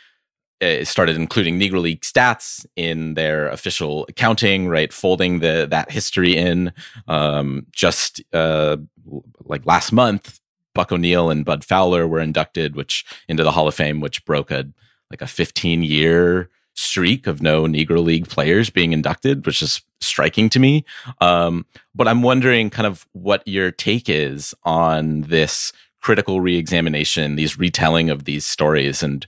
uh, 0.60 0.84
started 0.84 1.16
including 1.16 1.58
Negro 1.58 1.80
League 1.80 2.02
stats 2.02 2.66
in 2.76 3.14
their 3.14 3.48
official 3.48 4.06
accounting, 4.08 4.68
right? 4.68 4.92
Folding 4.92 5.40
the 5.40 5.66
that 5.70 5.90
history 5.90 6.36
in. 6.36 6.72
Um, 7.06 7.66
just 7.72 8.22
uh, 8.32 8.76
like 9.44 9.66
last 9.66 9.92
month, 9.92 10.40
Buck 10.74 10.92
O'Neil 10.92 11.30
and 11.30 11.44
Bud 11.44 11.64
Fowler 11.64 12.06
were 12.06 12.20
inducted, 12.20 12.76
which 12.76 13.04
into 13.28 13.44
the 13.44 13.52
Hall 13.52 13.68
of 13.68 13.74
Fame, 13.74 14.00
which 14.00 14.24
broke 14.24 14.50
a 14.50 14.68
like 15.10 15.22
a 15.22 15.26
15 15.26 15.82
year 15.82 16.50
streak 16.74 17.26
of 17.26 17.42
no 17.42 17.64
Negro 17.64 18.02
League 18.02 18.28
players 18.28 18.70
being 18.70 18.92
inducted, 18.92 19.44
which 19.46 19.62
is 19.62 19.82
striking 20.00 20.48
to 20.50 20.60
me. 20.60 20.84
Um, 21.20 21.66
but 21.94 22.06
I'm 22.06 22.22
wondering 22.22 22.70
kind 22.70 22.86
of 22.86 23.06
what 23.12 23.46
your 23.46 23.70
take 23.72 24.08
is 24.08 24.54
on 24.64 25.22
this 25.22 25.72
critical 26.00 26.40
reexamination, 26.40 27.34
these 27.34 27.58
retelling 27.58 28.10
of 28.10 28.24
these 28.24 28.46
stories, 28.46 29.02
and 29.02 29.26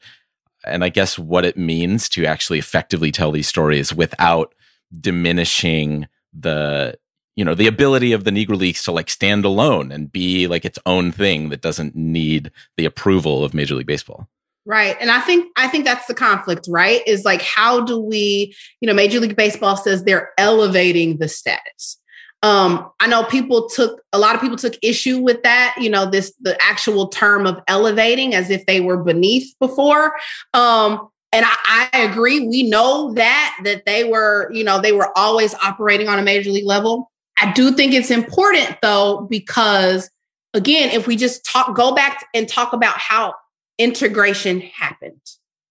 and 0.65 0.85
I 0.85 0.89
guess 0.89 1.19
what 1.19 1.45
it 1.45 1.57
means 1.57 2.09
to 2.11 2.25
actually 2.27 2.59
effectively 2.59 3.11
tell 3.11 3.33
these 3.33 3.49
stories 3.49 3.95
without 3.95 4.55
diminishing 4.99 6.09
the 6.33 6.99
you 7.37 7.45
know 7.45 7.55
the 7.55 7.67
ability 7.67 8.13
of 8.13 8.25
the 8.25 8.31
Negro 8.31 8.57
Leagues 8.57 8.83
to 8.85 8.93
like 8.93 9.09
stand 9.09 9.45
alone 9.45 9.93
and 9.93 10.13
be 10.13 10.47
like 10.47 10.65
its 10.65 10.79
own 10.85 11.13
thing 11.13 11.49
that 11.49 11.63
doesn't 11.63 11.95
need 11.97 12.51
the 12.77 12.85
approval 12.85 13.45
of 13.45 13.55
Major 13.55 13.75
League 13.75 13.87
Baseball. 13.87 14.29
Right. 14.67 14.97
And 15.01 15.11
I 15.11 15.21
think 15.21 15.51
I 15.57 15.69
think 15.69 15.85
that's 15.85 16.07
the 16.07 16.15
conflict, 16.15 16.67
right? 16.69 17.03
Is 17.07 17.25
like 17.25 17.43
how 17.43 17.81
do 17.85 17.99
we, 17.99 18.55
you 18.81 18.87
know, 18.87 18.95
Major 18.95 19.21
League 19.21 19.37
Baseball 19.37 19.77
says 19.77 20.05
they're 20.05 20.31
elevating 20.39 21.17
the 21.17 21.29
status. 21.29 21.97
Um, 22.43 22.91
I 23.01 23.07
know 23.07 23.25
people 23.25 23.69
took 23.69 24.01
a 24.13 24.19
lot 24.19 24.35
of 24.35 24.41
people 24.41 24.57
took 24.57 24.75
issue 24.83 25.19
with 25.19 25.43
that, 25.43 25.75
you 25.79 25.91
know, 25.91 26.11
this 26.11 26.33
the 26.41 26.57
actual 26.63 27.09
term 27.09 27.47
of 27.47 27.61
elevating 27.69 28.35
as 28.35 28.49
if 28.49 28.65
they 28.67 28.81
were 28.81 28.97
beneath 28.97 29.55
before. 29.59 30.15
Um, 30.55 31.09
and 31.33 31.45
I, 31.47 31.89
I 31.93 31.99
agree. 32.01 32.41
We 32.41 32.69
know 32.69 33.13
that 33.15 33.59
that 33.65 33.85
they 33.85 34.05
were, 34.05 34.51
you 34.53 34.65
know, 34.65 34.81
they 34.81 34.93
were 34.93 35.17
always 35.17 35.55
operating 35.55 36.09
on 36.09 36.19
a 36.19 36.23
major 36.23 36.51
league 36.51 36.65
level. 36.65 37.11
I 37.39 37.53
do 37.53 37.73
think 37.73 37.93
it's 37.93 38.11
important 38.11 38.77
though, 38.83 39.27
because 39.31 40.11
again, 40.55 40.91
if 40.91 41.07
we 41.07 41.17
just 41.17 41.45
talk, 41.45 41.75
go 41.77 41.95
back 41.95 42.27
and 42.35 42.49
talk 42.49 42.73
about 42.73 42.99
how 42.99 43.35
integration 43.79 44.61
happened 44.61 45.21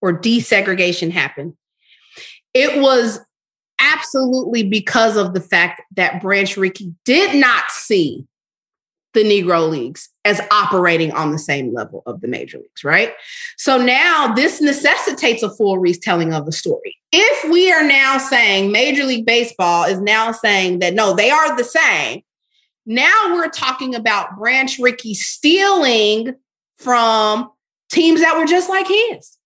or 0.00 0.18
desegregation 0.18 1.10
happened. 1.10 1.54
It 2.54 2.80
was 2.80 3.20
absolutely 3.80 4.62
because 4.62 5.16
of 5.16 5.34
the 5.34 5.40
fact 5.40 5.82
that 5.96 6.20
Branch 6.22 6.56
Rickey 6.56 6.94
did 7.04 7.34
not 7.38 7.70
see 7.70 8.26
the 9.12 9.24
Negro 9.24 9.68
Leagues 9.68 10.08
as 10.24 10.40
operating 10.52 11.10
on 11.12 11.32
the 11.32 11.38
same 11.38 11.74
level 11.74 12.02
of 12.06 12.20
the 12.20 12.28
major 12.28 12.58
leagues, 12.58 12.84
right? 12.84 13.12
So 13.56 13.76
now 13.76 14.32
this 14.34 14.60
necessitates 14.60 15.42
a 15.42 15.50
full 15.50 15.78
retelling 15.78 16.32
of 16.32 16.46
the 16.46 16.52
story. 16.52 16.96
If 17.10 17.50
we 17.50 17.72
are 17.72 17.82
now 17.82 18.18
saying 18.18 18.70
Major 18.70 19.04
League 19.04 19.26
Baseball 19.26 19.84
is 19.84 20.00
now 20.00 20.30
saying 20.30 20.78
that 20.78 20.94
no, 20.94 21.14
they 21.14 21.30
are 21.30 21.56
the 21.56 21.64
same, 21.64 22.22
now 22.86 23.34
we're 23.34 23.50
talking 23.50 23.94
about 23.94 24.38
Branch 24.38 24.78
Rickey 24.78 25.14
stealing 25.14 26.36
from 26.76 27.50
teams 27.90 28.20
that 28.20 28.36
were 28.36 28.46
just 28.46 28.68
like 28.68 28.86
his. 28.86 29.38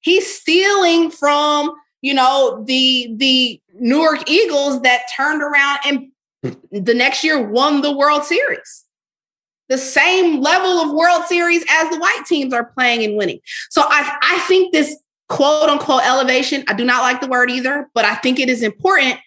He's 0.00 0.38
stealing 0.38 1.10
from, 1.10 1.72
you 2.06 2.14
know, 2.14 2.62
the 2.68 3.12
the 3.16 3.60
Newark 3.80 4.30
Eagles 4.30 4.80
that 4.82 5.02
turned 5.16 5.42
around 5.42 5.80
and 5.84 6.08
the 6.70 6.94
next 6.94 7.24
year 7.24 7.42
won 7.42 7.80
the 7.80 7.90
World 7.90 8.22
Series. 8.22 8.84
The 9.68 9.76
same 9.76 10.40
level 10.40 10.70
of 10.78 10.92
World 10.92 11.24
Series 11.24 11.64
as 11.68 11.90
the 11.90 11.98
white 11.98 12.22
teams 12.24 12.54
are 12.54 12.66
playing 12.78 13.02
and 13.02 13.16
winning. 13.16 13.40
So 13.70 13.82
I, 13.82 14.16
I 14.22 14.38
think 14.46 14.72
this 14.72 14.96
quote 15.28 15.68
unquote 15.68 16.06
elevation, 16.06 16.62
I 16.68 16.74
do 16.74 16.84
not 16.84 17.02
like 17.02 17.20
the 17.20 17.26
word 17.26 17.50
either, 17.50 17.90
but 17.92 18.04
I 18.04 18.14
think 18.14 18.38
it 18.38 18.48
is 18.48 18.62
important. 18.62 19.18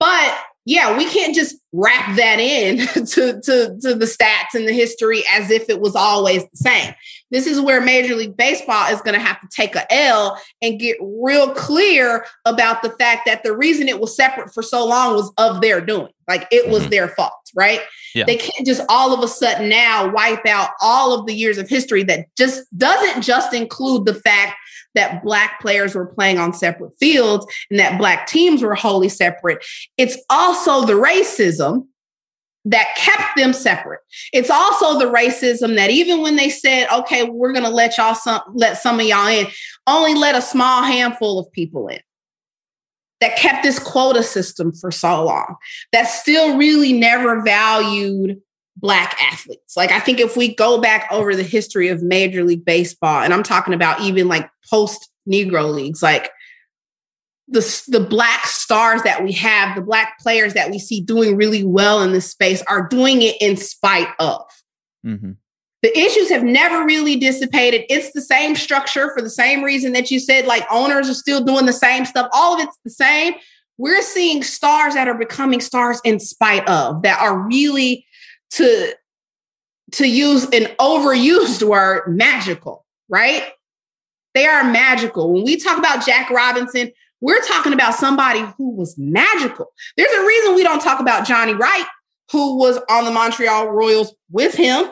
But 0.00 0.38
yeah, 0.64 0.96
we 0.96 1.04
can't 1.10 1.34
just 1.34 1.56
wrap 1.72 2.16
that 2.16 2.40
in 2.40 2.78
to, 2.94 3.40
to, 3.42 3.78
to 3.82 3.94
the 3.94 4.06
stats 4.06 4.54
and 4.54 4.66
the 4.66 4.72
history 4.72 5.22
as 5.30 5.50
if 5.50 5.68
it 5.68 5.82
was 5.82 5.94
always 5.94 6.44
the 6.44 6.56
same. 6.56 6.94
This 7.30 7.46
is 7.46 7.60
where 7.60 7.80
Major 7.80 8.14
League 8.14 8.36
Baseball 8.36 8.92
is 8.92 9.00
going 9.00 9.14
to 9.14 9.20
have 9.24 9.40
to 9.40 9.48
take 9.48 9.74
a 9.74 9.92
L 9.92 10.40
and 10.62 10.78
get 10.78 10.96
real 11.00 11.50
clear 11.54 12.24
about 12.44 12.82
the 12.82 12.90
fact 12.90 13.22
that 13.26 13.42
the 13.42 13.56
reason 13.56 13.88
it 13.88 13.98
was 14.00 14.14
separate 14.16 14.54
for 14.54 14.62
so 14.62 14.86
long 14.86 15.14
was 15.14 15.32
of 15.38 15.60
their 15.60 15.80
doing. 15.80 16.12
Like 16.28 16.46
it 16.50 16.68
was 16.68 16.84
Mhm. 16.84 16.90
their 16.90 17.08
fault, 17.08 17.32
right? 17.54 17.80
Yeah. 18.14 18.24
They 18.26 18.36
can't 18.36 18.66
just 18.66 18.82
all 18.88 19.12
of 19.12 19.22
a 19.22 19.28
sudden 19.28 19.68
now 19.68 20.10
wipe 20.12 20.46
out 20.46 20.70
all 20.80 21.12
of 21.18 21.26
the 21.26 21.34
years 21.34 21.58
of 21.58 21.68
history 21.68 22.02
that 22.04 22.26
just 22.36 22.62
doesn't 22.78 23.22
just 23.22 23.52
include 23.52 24.06
the 24.06 24.14
fact 24.14 24.54
that 24.94 25.22
black 25.22 25.60
players 25.60 25.94
were 25.94 26.06
playing 26.06 26.38
on 26.38 26.52
separate 26.54 26.92
fields 26.98 27.46
and 27.70 27.78
that 27.78 27.98
black 27.98 28.26
teams 28.26 28.62
were 28.62 28.74
wholly 28.74 29.08
separate. 29.08 29.64
It's 29.98 30.16
also 30.30 30.84
the 30.86 30.94
racism 30.94 31.86
that 32.66 32.96
kept 32.96 33.36
them 33.36 33.52
separate. 33.52 34.00
It's 34.32 34.50
also 34.50 34.98
the 34.98 35.10
racism 35.10 35.76
that 35.76 35.90
even 35.90 36.20
when 36.20 36.36
they 36.36 36.50
said, 36.50 36.88
"Okay, 36.92 37.24
we're 37.24 37.52
going 37.52 37.64
to 37.64 37.70
let 37.70 37.96
y'all 37.96 38.14
some 38.14 38.40
let 38.54 38.78
some 38.78 39.00
of 39.00 39.06
y'all 39.06 39.28
in," 39.28 39.46
only 39.86 40.14
let 40.14 40.34
a 40.34 40.42
small 40.42 40.82
handful 40.82 41.38
of 41.38 41.50
people 41.52 41.88
in. 41.88 42.00
That 43.20 43.36
kept 43.36 43.62
this 43.62 43.78
quota 43.78 44.22
system 44.22 44.72
for 44.72 44.90
so 44.90 45.24
long. 45.24 45.56
That 45.92 46.04
still 46.04 46.56
really 46.58 46.92
never 46.92 47.40
valued 47.42 48.42
black 48.76 49.16
athletes. 49.22 49.76
Like 49.76 49.92
I 49.92 50.00
think 50.00 50.20
if 50.20 50.36
we 50.36 50.54
go 50.54 50.78
back 50.78 51.08
over 51.10 51.34
the 51.34 51.42
history 51.42 51.88
of 51.88 52.02
Major 52.02 52.44
League 52.44 52.64
Baseball, 52.64 53.22
and 53.22 53.32
I'm 53.32 53.44
talking 53.44 53.74
about 53.74 54.00
even 54.00 54.28
like 54.28 54.50
post 54.68 55.08
Negro 55.30 55.72
leagues, 55.72 56.02
like 56.02 56.30
the 57.48 57.84
the 57.88 58.00
black 58.00 58.46
stars 58.46 59.02
that 59.02 59.22
we 59.22 59.32
have, 59.32 59.76
the 59.76 59.82
black 59.82 60.18
players 60.18 60.54
that 60.54 60.70
we 60.70 60.78
see 60.78 61.00
doing 61.00 61.36
really 61.36 61.64
well 61.64 62.02
in 62.02 62.12
this 62.12 62.30
space 62.30 62.62
are 62.68 62.86
doing 62.88 63.22
it 63.22 63.36
in 63.40 63.56
spite 63.56 64.08
of. 64.18 64.42
hmm 65.04 65.32
The 65.82 65.96
issues 65.96 66.28
have 66.30 66.42
never 66.42 66.84
really 66.84 67.16
dissipated. 67.16 67.84
It's 67.88 68.12
the 68.12 68.20
same 68.20 68.56
structure 68.56 69.12
for 69.14 69.22
the 69.22 69.30
same 69.30 69.62
reason 69.62 69.92
that 69.92 70.10
you 70.10 70.18
said, 70.18 70.46
like 70.46 70.66
owners 70.70 71.08
are 71.08 71.14
still 71.14 71.44
doing 71.44 71.66
the 71.66 71.72
same 71.72 72.04
stuff. 72.04 72.28
All 72.32 72.54
of 72.54 72.60
it's 72.60 72.78
the 72.84 72.90
same. 72.90 73.34
We're 73.78 74.02
seeing 74.02 74.42
stars 74.42 74.94
that 74.94 75.06
are 75.06 75.18
becoming 75.18 75.60
stars 75.60 76.00
in 76.04 76.18
spite 76.18 76.68
of, 76.68 77.02
that 77.02 77.20
are 77.20 77.38
really 77.38 78.06
to 78.52 78.94
to 79.92 80.08
use 80.08 80.44
an 80.46 80.64
overused 80.80 81.62
word, 81.62 82.08
magical, 82.08 82.84
right? 83.08 83.44
They 84.34 84.46
are 84.46 84.64
magical. 84.64 85.32
When 85.32 85.44
we 85.44 85.56
talk 85.56 85.78
about 85.78 86.04
Jack 86.04 86.28
Robinson, 86.30 86.90
we're 87.20 87.40
talking 87.40 87.72
about 87.72 87.94
somebody 87.94 88.40
who 88.56 88.70
was 88.70 88.96
magical. 88.98 89.72
There's 89.96 90.12
a 90.12 90.26
reason 90.26 90.54
we 90.54 90.62
don't 90.62 90.82
talk 90.82 91.00
about 91.00 91.26
Johnny 91.26 91.54
Wright, 91.54 91.86
who 92.30 92.58
was 92.58 92.78
on 92.90 93.04
the 93.04 93.10
Montreal 93.10 93.68
Royals 93.70 94.14
with 94.30 94.54
him. 94.54 94.90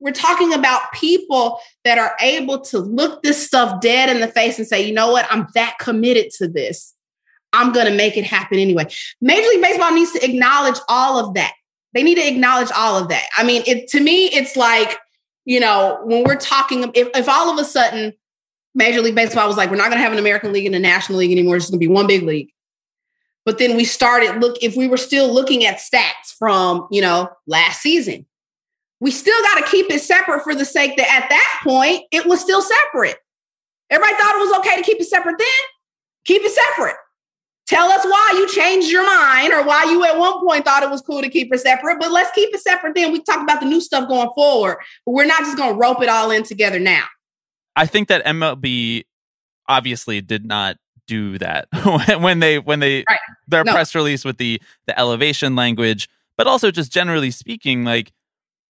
We're 0.00 0.12
talking 0.12 0.52
about 0.52 0.92
people 0.92 1.58
that 1.84 1.98
are 1.98 2.14
able 2.20 2.60
to 2.62 2.78
look 2.78 3.22
this 3.22 3.44
stuff 3.44 3.80
dead 3.80 4.10
in 4.10 4.20
the 4.20 4.28
face 4.28 4.58
and 4.58 4.66
say, 4.66 4.86
you 4.86 4.92
know 4.92 5.10
what? 5.10 5.26
I'm 5.30 5.46
that 5.54 5.78
committed 5.78 6.30
to 6.38 6.48
this. 6.48 6.94
I'm 7.52 7.72
going 7.72 7.86
to 7.86 7.94
make 7.94 8.16
it 8.16 8.24
happen 8.24 8.58
anyway. 8.58 8.86
Major 9.20 9.48
League 9.48 9.62
Baseball 9.62 9.92
needs 9.92 10.12
to 10.12 10.24
acknowledge 10.24 10.78
all 10.88 11.18
of 11.18 11.34
that. 11.34 11.54
They 11.94 12.02
need 12.02 12.16
to 12.16 12.28
acknowledge 12.28 12.70
all 12.76 12.98
of 12.98 13.08
that. 13.08 13.24
I 13.36 13.44
mean, 13.44 13.62
it 13.66 13.88
to 13.88 14.00
me, 14.00 14.26
it's 14.26 14.56
like, 14.56 14.98
you 15.46 15.60
know, 15.60 15.98
when 16.04 16.24
we're 16.24 16.36
talking, 16.36 16.90
if, 16.94 17.08
if 17.14 17.28
all 17.28 17.50
of 17.50 17.58
a 17.58 17.64
sudden 17.64 18.12
Major 18.76 19.00
League 19.00 19.14
Baseball 19.14 19.48
was 19.48 19.56
like, 19.56 19.70
we're 19.70 19.76
not 19.76 19.88
going 19.88 19.98
to 19.98 20.02
have 20.02 20.12
an 20.12 20.18
American 20.18 20.52
League 20.52 20.66
and 20.66 20.74
a 20.74 20.78
National 20.78 21.18
League 21.18 21.32
anymore. 21.32 21.56
It's 21.56 21.70
going 21.70 21.80
to 21.80 21.86
be 21.86 21.92
one 21.92 22.06
big 22.06 22.22
league. 22.22 22.52
But 23.46 23.58
then 23.58 23.76
we 23.76 23.84
started 23.84 24.40
look 24.40 24.56
if 24.60 24.76
we 24.76 24.86
were 24.86 24.96
still 24.96 25.32
looking 25.32 25.64
at 25.64 25.78
stats 25.78 26.36
from, 26.38 26.86
you 26.90 27.00
know, 27.00 27.30
last 27.46 27.80
season. 27.80 28.26
We 29.00 29.10
still 29.10 29.40
got 29.42 29.64
to 29.64 29.70
keep 29.70 29.90
it 29.90 30.02
separate 30.02 30.42
for 30.42 30.54
the 30.54 30.64
sake 30.64 30.96
that 30.96 31.22
at 31.22 31.28
that 31.28 31.60
point 31.62 32.02
it 32.12 32.26
was 32.26 32.40
still 32.40 32.60
separate. 32.60 33.16
Everybody 33.88 34.16
thought 34.16 34.34
it 34.34 34.48
was 34.48 34.58
okay 34.58 34.76
to 34.76 34.82
keep 34.82 35.00
it 35.00 35.06
separate 35.06 35.38
then. 35.38 35.48
Keep 36.24 36.42
it 36.42 36.52
separate. 36.52 36.96
Tell 37.66 37.88
us 37.88 38.04
why 38.04 38.34
you 38.36 38.48
changed 38.48 38.90
your 38.90 39.04
mind 39.06 39.52
or 39.52 39.64
why 39.64 39.84
you 39.84 40.04
at 40.04 40.18
one 40.18 40.40
point 40.40 40.64
thought 40.64 40.82
it 40.82 40.90
was 40.90 41.00
cool 41.00 41.22
to 41.22 41.28
keep 41.28 41.52
it 41.52 41.58
separate, 41.58 41.98
but 41.98 42.12
let's 42.12 42.30
keep 42.32 42.54
it 42.54 42.60
separate 42.60 42.94
then. 42.94 43.12
We 43.12 43.22
talk 43.22 43.42
about 43.42 43.60
the 43.60 43.66
new 43.66 43.80
stuff 43.80 44.08
going 44.08 44.30
forward, 44.34 44.78
but 45.04 45.12
we're 45.12 45.26
not 45.26 45.40
just 45.40 45.56
going 45.56 45.74
to 45.74 45.78
rope 45.78 46.02
it 46.02 46.08
all 46.08 46.30
in 46.30 46.42
together 46.42 46.78
now. 46.78 47.04
I 47.76 47.86
think 47.86 48.08
that 48.08 48.24
MLB 48.24 49.04
obviously 49.68 50.20
did 50.20 50.44
not 50.46 50.76
do 51.06 51.38
that 51.38 51.68
when 52.20 52.40
they 52.40 52.58
when 52.58 52.80
they 52.80 53.04
Right. 53.08 53.18
their 53.46 53.64
No. 53.64 53.72
press 53.72 53.94
release 53.94 54.24
with 54.24 54.38
the 54.38 54.60
the 54.86 54.98
elevation 54.98 55.54
language, 55.54 56.08
but 56.36 56.46
also 56.46 56.70
just 56.70 56.90
generally 56.92 57.30
speaking, 57.30 57.84
like 57.84 58.12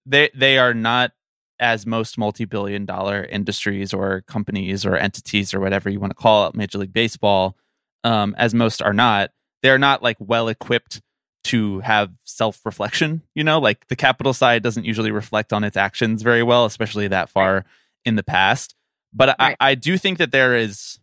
they 0.05 0.31
they 0.35 0.59
are 0.59 0.75
not 0.75 1.13
as 1.59 1.87
most 1.87 2.19
multi-billion 2.19 2.85
dollar 2.85 3.25
industries 3.25 3.95
or 3.95 4.21
companies 4.23 4.85
or 4.85 4.97
entities 4.97 5.55
or 5.55 5.61
whatever 5.61 5.89
you 5.89 5.99
want 5.99 6.11
to 6.11 6.15
call 6.15 6.47
it, 6.49 6.55
Major 6.55 6.77
League 6.77 6.93
Baseball, 6.93 7.57
um, 8.05 8.35
as 8.37 8.53
most 8.53 8.83
are 8.83 8.93
not. 8.93 9.31
They're 9.63 9.79
not 9.79 10.03
like 10.03 10.19
well 10.21 10.49
equipped 10.49 11.01
to 11.45 11.81
have 11.81 12.11
self-reflection. 12.25 13.23
You 13.35 13.45
know, 13.45 13.59
like 13.59 13.87
the 13.89 13.97
capital 13.97 14.35
side 14.35 14.63
doesn't 14.63 14.85
usually 14.85 15.11
reflect 15.11 15.53
on 15.55 15.65
its 15.65 15.77
actions 15.79 16.21
very 16.23 16.43
well, 16.43 16.67
especially 16.67 17.09
that 17.09 17.31
far 17.31 17.65
in 18.05 18.17
the 18.17 18.23
past. 18.23 18.75
But 19.17 19.35
Right. 19.41 19.57
I, 19.59 19.71
I 19.71 19.75
do 19.75 19.97
think 19.97 20.19
that 20.19 20.31
there 20.31 20.55
is 20.57 21.01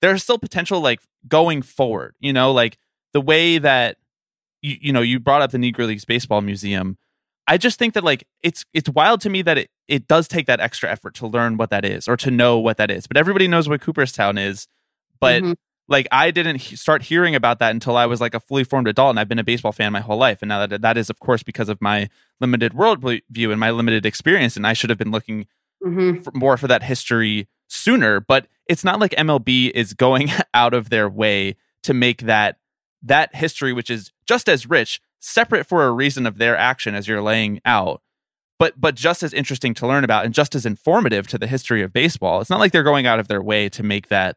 there's 0.00 0.22
still 0.22 0.38
potential 0.38 0.80
like 0.80 1.00
going 1.26 1.62
forward, 1.62 2.14
you 2.20 2.32
know, 2.32 2.52
like 2.52 2.78
the 3.12 3.20
way 3.20 3.58
that 3.58 3.96
you, 4.62 4.76
you 4.80 4.92
know, 4.92 5.00
you 5.00 5.18
brought 5.18 5.42
up 5.42 5.50
the 5.50 5.58
Negro 5.58 5.86
Leagues 5.86 6.04
Baseball 6.04 6.40
Museum. 6.42 6.96
I 7.48 7.58
just 7.58 7.78
think 7.78 7.94
that 7.94 8.04
like 8.04 8.26
it's 8.42 8.64
it's 8.72 8.88
wild 8.90 9.20
to 9.22 9.30
me 9.30 9.42
that 9.42 9.58
it 9.58 9.70
it 9.88 10.06
does 10.06 10.28
take 10.28 10.46
that 10.46 10.60
extra 10.60 10.90
effort 10.90 11.14
to 11.14 11.26
learn 11.26 11.56
what 11.56 11.70
that 11.70 11.84
is 11.84 12.06
or 12.08 12.16
to 12.18 12.30
know 12.30 12.58
what 12.58 12.76
that 12.76 12.90
is. 12.90 13.06
But 13.06 13.16
everybody 13.16 13.48
knows 13.48 13.68
what 13.68 13.80
Cooperstown 13.80 14.38
is. 14.38 14.68
But 15.20 15.42
Mhm. 15.42 15.54
like 15.88 16.06
I 16.12 16.30
didn't 16.30 16.56
he- 16.56 16.76
start 16.76 17.02
hearing 17.02 17.34
about 17.34 17.58
that 17.60 17.70
until 17.70 17.96
I 17.96 18.06
was 18.06 18.20
like 18.20 18.34
a 18.34 18.40
fully 18.40 18.64
formed 18.64 18.88
adult, 18.88 19.10
and 19.10 19.18
I've 19.20 19.28
been 19.28 19.38
a 19.38 19.44
baseball 19.44 19.72
fan 19.72 19.92
my 19.92 20.00
whole 20.00 20.18
life. 20.18 20.38
And 20.42 20.48
now 20.48 20.66
that 20.66 20.82
that 20.82 20.96
is, 20.98 21.08
of 21.10 21.18
course, 21.20 21.42
because 21.42 21.68
of 21.68 21.80
my 21.80 22.08
limited 22.40 22.74
world 22.74 23.02
view 23.30 23.50
and 23.50 23.58
my 23.60 23.70
limited 23.70 24.04
experience, 24.06 24.56
and 24.56 24.66
I 24.66 24.72
should 24.72 24.90
have 24.90 24.98
been 24.98 25.10
looking 25.12 25.46
Mhm. 25.84 26.22
for, 26.24 26.32
more 26.34 26.56
for 26.56 26.66
that 26.68 26.82
history 26.84 27.46
sooner. 27.68 28.20
But 28.20 28.46
it's 28.66 28.84
not 28.84 29.00
like 29.00 29.12
MLB 29.12 29.70
is 29.74 29.94
going 29.94 30.30
out 30.54 30.74
of 30.74 30.90
their 30.90 31.08
way 31.08 31.56
to 31.82 31.94
make 31.94 32.22
that 32.22 32.58
that 33.02 33.34
history, 33.34 33.72
which 33.72 33.90
is 33.90 34.12
just 34.26 34.48
as 34.48 34.68
rich, 34.68 35.00
separate 35.20 35.66
for 35.66 35.84
a 35.84 35.92
reason 35.92 36.26
of 36.26 36.38
their 36.38 36.56
action 36.56 36.94
as 36.94 37.06
you're 37.06 37.22
laying 37.22 37.60
out. 37.64 38.02
But 38.58 38.80
but 38.80 38.94
just 38.94 39.22
as 39.22 39.32
interesting 39.34 39.74
to 39.74 39.86
learn 39.86 40.02
about 40.02 40.24
and 40.24 40.32
just 40.34 40.54
as 40.54 40.64
informative 40.66 41.28
to 41.28 41.38
the 41.38 41.46
history 41.46 41.82
of 41.82 41.92
baseball. 41.92 42.40
It's 42.40 42.50
not 42.50 42.58
like 42.58 42.72
they're 42.72 42.82
going 42.82 43.06
out 43.06 43.20
of 43.20 43.28
their 43.28 43.42
way 43.42 43.68
to 43.68 43.82
make 43.82 44.08
that, 44.08 44.36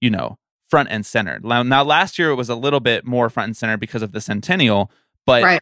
you 0.00 0.10
know, 0.10 0.38
front 0.68 0.88
and 0.90 1.04
center. 1.04 1.38
Now, 1.42 1.62
now 1.62 1.84
last 1.84 2.18
year 2.18 2.30
it 2.30 2.34
was 2.34 2.48
a 2.48 2.54
little 2.54 2.80
bit 2.80 3.04
more 3.04 3.28
front 3.30 3.48
and 3.48 3.56
center 3.56 3.76
because 3.76 4.02
of 4.02 4.12
the 4.12 4.20
centennial, 4.20 4.90
but 5.26 5.42
Right. 5.42 5.60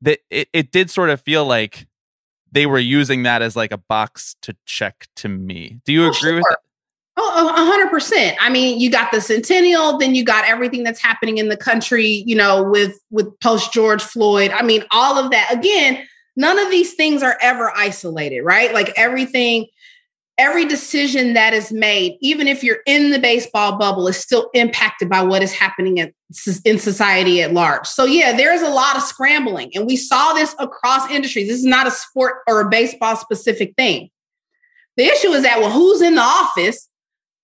the, 0.00 0.18
it, 0.30 0.48
it 0.52 0.70
did 0.72 0.90
sort 0.90 1.10
of 1.10 1.20
feel 1.22 1.44
like 1.46 1.86
they 2.52 2.66
were 2.66 2.78
using 2.78 3.22
that 3.24 3.42
as 3.42 3.56
like 3.56 3.72
a 3.72 3.78
box 3.78 4.36
to 4.42 4.56
check 4.64 5.06
to 5.16 5.28
me. 5.28 5.80
Do 5.84 5.92
you 5.92 6.04
Oh, 6.04 6.10
agree 6.10 6.34
with 6.34 6.42
sure. 6.42 6.50
that? 6.50 6.58
Oh, 7.20 7.32
oh, 7.34 7.48
a 7.48 7.66
hundred 7.66 7.90
percent. 7.90 8.36
I 8.40 8.48
mean, 8.48 8.78
you 8.78 8.90
got 8.90 9.10
the 9.10 9.20
centennial, 9.20 9.98
then 9.98 10.14
you 10.14 10.24
got 10.24 10.44
everything 10.48 10.84
that's 10.84 11.00
happening 11.00 11.38
in 11.38 11.48
the 11.48 11.56
country, 11.56 12.22
you 12.26 12.36
know, 12.36 12.62
with 12.62 12.98
with 13.10 13.38
post 13.40 13.72
George 13.72 14.02
Floyd. 14.02 14.52
I 14.52 14.62
mean, 14.62 14.84
all 14.92 15.18
of 15.18 15.32
that. 15.32 15.52
Again, 15.52 16.06
none 16.36 16.58
of 16.60 16.70
these 16.70 16.94
things 16.94 17.22
are 17.24 17.36
ever 17.42 17.72
isolated, 17.76 18.42
right? 18.42 18.72
Like 18.72 18.92
everything, 18.96 19.66
every 20.38 20.64
decision 20.64 21.34
that 21.34 21.52
is 21.52 21.72
made, 21.72 22.16
even 22.20 22.46
if 22.46 22.62
you're 22.62 22.78
in 22.86 23.10
the 23.10 23.18
baseball 23.18 23.76
bubble, 23.76 24.06
is 24.06 24.16
still 24.16 24.48
impacted 24.54 25.08
by 25.08 25.20
what 25.22 25.42
is 25.42 25.52
happening 25.52 25.98
in, 25.98 26.14
in 26.64 26.78
society 26.78 27.42
at 27.42 27.52
large. 27.52 27.86
So 27.86 28.04
yeah, 28.04 28.36
there's 28.36 28.62
a 28.62 28.70
lot 28.70 28.96
of 28.96 29.02
scrambling, 29.02 29.72
and 29.74 29.86
we 29.86 29.96
saw 29.96 30.32
this 30.32 30.54
across 30.58 31.10
industries. 31.10 31.48
This 31.48 31.58
is 31.58 31.64
not 31.64 31.86
a 31.86 31.90
sport 31.90 32.36
or 32.46 32.60
a 32.60 32.68
baseball 32.68 33.16
specific 33.16 33.74
thing. 33.76 34.10
The 34.96 35.04
issue 35.04 35.30
is 35.32 35.42
that 35.42 35.60
well, 35.60 35.70
who's 35.70 36.00
in 36.00 36.14
the 36.14 36.22
office? 36.22 36.88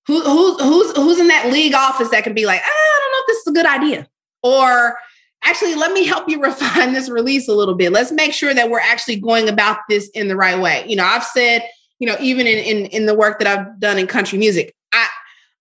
Who, 0.07 0.21
who, 0.21 0.57
who's 0.59 0.97
who's 0.97 1.19
in 1.19 1.29
that 1.29 1.51
league 1.51 1.75
office 1.75 2.11
that 2.11 2.25
can 2.25 2.35
be 2.35 2.47
like, 2.47 2.61
"Ah, 2.63 2.67
I 2.67 3.01
don't 3.01 3.13
know 3.13 3.19
if 3.21 3.27
this 3.27 3.39
is 3.39 3.47
a 3.47 3.53
good 3.53 3.67
idea, 3.67 4.09
or 4.43 4.99
actually, 5.45 5.75
let 5.75 5.93
me 5.93 6.05
help 6.05 6.29
you 6.29 6.41
refine 6.43 6.93
this 6.93 7.09
release 7.09 7.49
a 7.49 7.55
little 7.55 7.75
bit. 7.75 7.93
Let's 7.93 8.13
make 8.13 8.33
sure 8.33 8.53
that 8.55 8.71
we're 8.71 8.81
actually 8.81 9.17
going 9.17 9.49
about 9.49 9.79
this 9.89 10.09
in 10.11 10.29
the 10.29 10.37
right 10.37 10.61
way. 10.61 10.85
You 10.89 10.97
know, 10.97 11.05
I've 11.05 11.25
said, 11.25 11.63
you 11.99 12.07
know, 12.07 12.17
even 12.21 12.47
in 12.47 12.59
in, 12.59 12.87
in 12.87 13.07
the 13.07 13.15
work 13.15 13.39
that 13.39 13.49
I've 13.49 13.79
done 13.79 13.99
in 13.99 14.07
country 14.07 14.39
music, 14.39 14.75
I 14.93 15.07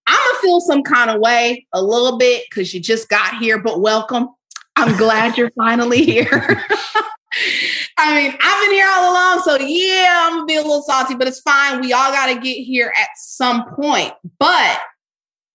I'm 0.07 0.17
gonna 0.17 0.39
feel 0.41 0.59
some 0.61 0.83
kind 0.83 1.09
of 1.09 1.19
way 1.19 1.65
a 1.73 1.81
little 1.81 2.17
bit 2.17 2.45
because 2.49 2.73
you 2.73 2.79
just 2.79 3.09
got 3.09 3.37
here, 3.37 3.61
but 3.61 3.81
welcome. 3.81 4.29
I'm 4.75 4.97
glad 4.97 5.37
you're 5.37 5.51
finally 5.57 6.03
here. 6.03 6.27
I 7.97 8.15
mean, 8.15 8.37
I've 8.39 8.65
been 8.65 8.71
here 8.71 8.87
all 8.87 9.11
along, 9.11 9.43
so 9.43 9.57
yeah, 9.59 10.27
I'm 10.27 10.33
gonna 10.37 10.45
be 10.45 10.55
a 10.55 10.61
little 10.61 10.83
salty, 10.83 11.15
but 11.15 11.27
it's 11.27 11.39
fine. 11.41 11.81
We 11.81 11.93
all 11.93 12.11
got 12.11 12.27
to 12.27 12.39
get 12.39 12.55
here 12.55 12.93
at 12.99 13.09
some 13.15 13.73
point. 13.75 14.13
But 14.39 14.79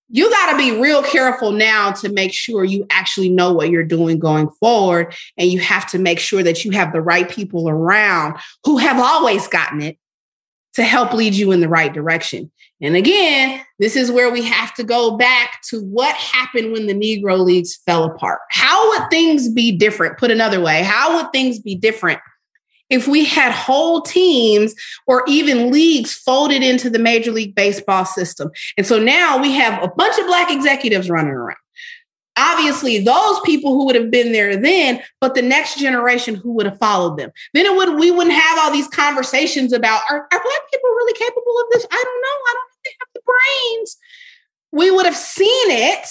you 0.08 0.30
got 0.30 0.52
to 0.52 0.56
be 0.56 0.80
real 0.80 1.02
careful 1.02 1.52
now 1.52 1.92
to 1.92 2.08
make 2.08 2.32
sure 2.32 2.64
you 2.64 2.86
actually 2.90 3.28
know 3.28 3.52
what 3.52 3.70
you're 3.70 3.84
doing 3.84 4.18
going 4.18 4.48
forward. 4.58 5.14
And 5.36 5.50
you 5.50 5.58
have 5.60 5.86
to 5.90 5.98
make 5.98 6.18
sure 6.18 6.42
that 6.42 6.64
you 6.64 6.70
have 6.72 6.92
the 6.92 7.02
right 7.02 7.28
people 7.28 7.68
around 7.68 8.38
who 8.64 8.78
have 8.78 8.98
always 8.98 9.46
gotten 9.48 9.82
it 9.82 9.98
to 10.78 10.84
help 10.84 11.12
lead 11.12 11.34
you 11.34 11.50
in 11.50 11.60
the 11.60 11.68
right 11.68 11.92
direction. 11.92 12.48
And 12.80 12.94
again, 12.94 13.60
this 13.80 13.96
is 13.96 14.12
where 14.12 14.30
we 14.30 14.44
have 14.44 14.72
to 14.74 14.84
go 14.84 15.16
back 15.16 15.60
to 15.70 15.80
what 15.80 16.14
happened 16.14 16.70
when 16.70 16.86
the 16.86 16.94
Negro 16.94 17.44
Leagues 17.44 17.80
fell 17.84 18.04
apart. 18.04 18.38
How 18.50 18.90
would 18.90 19.10
things 19.10 19.48
be 19.48 19.76
different? 19.76 20.18
Put 20.18 20.30
another 20.30 20.60
way, 20.60 20.84
how 20.84 21.16
would 21.16 21.32
things 21.32 21.58
be 21.58 21.74
different 21.74 22.20
if 22.90 23.08
we 23.08 23.24
had 23.24 23.50
whole 23.50 24.02
teams 24.02 24.72
or 25.08 25.24
even 25.26 25.72
leagues 25.72 26.14
folded 26.14 26.62
into 26.62 26.88
the 26.88 27.00
Major 27.00 27.32
League 27.32 27.56
Baseball 27.56 28.04
system? 28.04 28.48
And 28.76 28.86
so 28.86 29.00
now 29.00 29.36
we 29.36 29.50
have 29.54 29.82
a 29.82 29.88
bunch 29.88 30.16
of 30.16 30.26
Black 30.26 30.48
executives 30.48 31.10
running 31.10 31.32
around. 31.32 31.58
Obviously, 32.38 32.98
those 33.02 33.40
people 33.40 33.72
who 33.72 33.86
would 33.86 33.96
have 33.96 34.10
been 34.10 34.32
there 34.32 34.56
then, 34.56 35.02
but 35.20 35.34
the 35.34 35.42
next 35.42 35.78
generation 35.78 36.36
who 36.36 36.52
would 36.52 36.66
have 36.66 36.78
followed 36.78 37.18
them. 37.18 37.30
Then 37.52 37.66
it 37.66 37.74
would 37.74 37.98
we 37.98 38.10
wouldn't 38.10 38.36
have 38.36 38.58
all 38.58 38.72
these 38.72 38.88
conversations 38.88 39.72
about 39.72 40.02
are, 40.08 40.20
are 40.20 40.28
black 40.30 40.70
people 40.72 40.90
really 40.90 41.14
capable 41.14 41.54
of 41.60 41.66
this? 41.72 41.86
I 41.90 42.02
don't 42.04 42.22
know. 42.22 42.38
I 42.46 42.54
don't 42.54 42.70
think 42.70 42.84
they 42.84 42.96
have 43.00 43.08
the 43.14 43.22
brains. 43.26 43.96
We 44.70 44.90
would 44.90 45.06
have 45.06 45.16
seen 45.16 45.70
it 45.70 46.06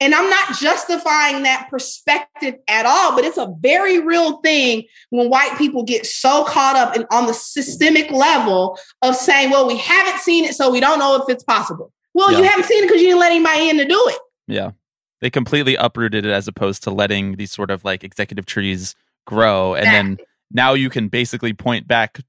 and 0.00 0.14
I'm 0.14 0.28
not 0.28 0.54
justifying 0.56 1.44
that 1.44 1.68
perspective 1.70 2.56
at 2.68 2.84
all, 2.84 3.16
but 3.16 3.24
it's 3.24 3.38
a 3.38 3.54
very 3.60 3.98
real 4.00 4.38
thing 4.38 4.84
when 5.08 5.30
white 5.30 5.56
people 5.56 5.84
get 5.84 6.04
so 6.04 6.44
caught 6.44 6.76
up 6.76 6.96
in 6.96 7.06
on 7.10 7.26
the 7.26 7.32
systemic 7.32 8.10
level 8.10 8.78
of 9.00 9.16
saying, 9.16 9.50
well, 9.50 9.66
we 9.66 9.78
haven't 9.78 10.20
seen 10.20 10.44
it, 10.44 10.54
so 10.54 10.70
we 10.70 10.80
don't 10.80 10.98
know 10.98 11.16
if 11.16 11.28
it's 11.30 11.44
possible. 11.44 11.92
Well, 12.12 12.32
you 12.32 12.44
haven't 12.44 12.64
seen 12.64 12.82
it 12.82 12.86
because 12.86 13.00
you 13.00 13.08
didn't 13.08 13.20
let 13.20 13.32
anybody 13.32 13.68
in 13.70 13.76
to 13.78 13.84
do 13.84 14.02
it. 14.08 14.18
Yeah. 14.46 14.72
They 15.20 15.30
completely 15.30 15.76
uprooted 15.76 16.26
it 16.26 16.30
as 16.30 16.46
opposed 16.46 16.82
to 16.84 16.90
letting 16.90 17.36
these 17.36 17.50
sort 17.50 17.70
of 17.70 17.84
like 17.84 18.04
executive 18.04 18.46
trees 18.46 18.94
grow. 19.26 19.74
And 19.74 19.86
then 19.86 20.18
now 20.50 20.74
you 20.74 20.90
can 20.90 21.08
basically 21.08 21.52
point 21.52 21.88
back, 21.88 22.20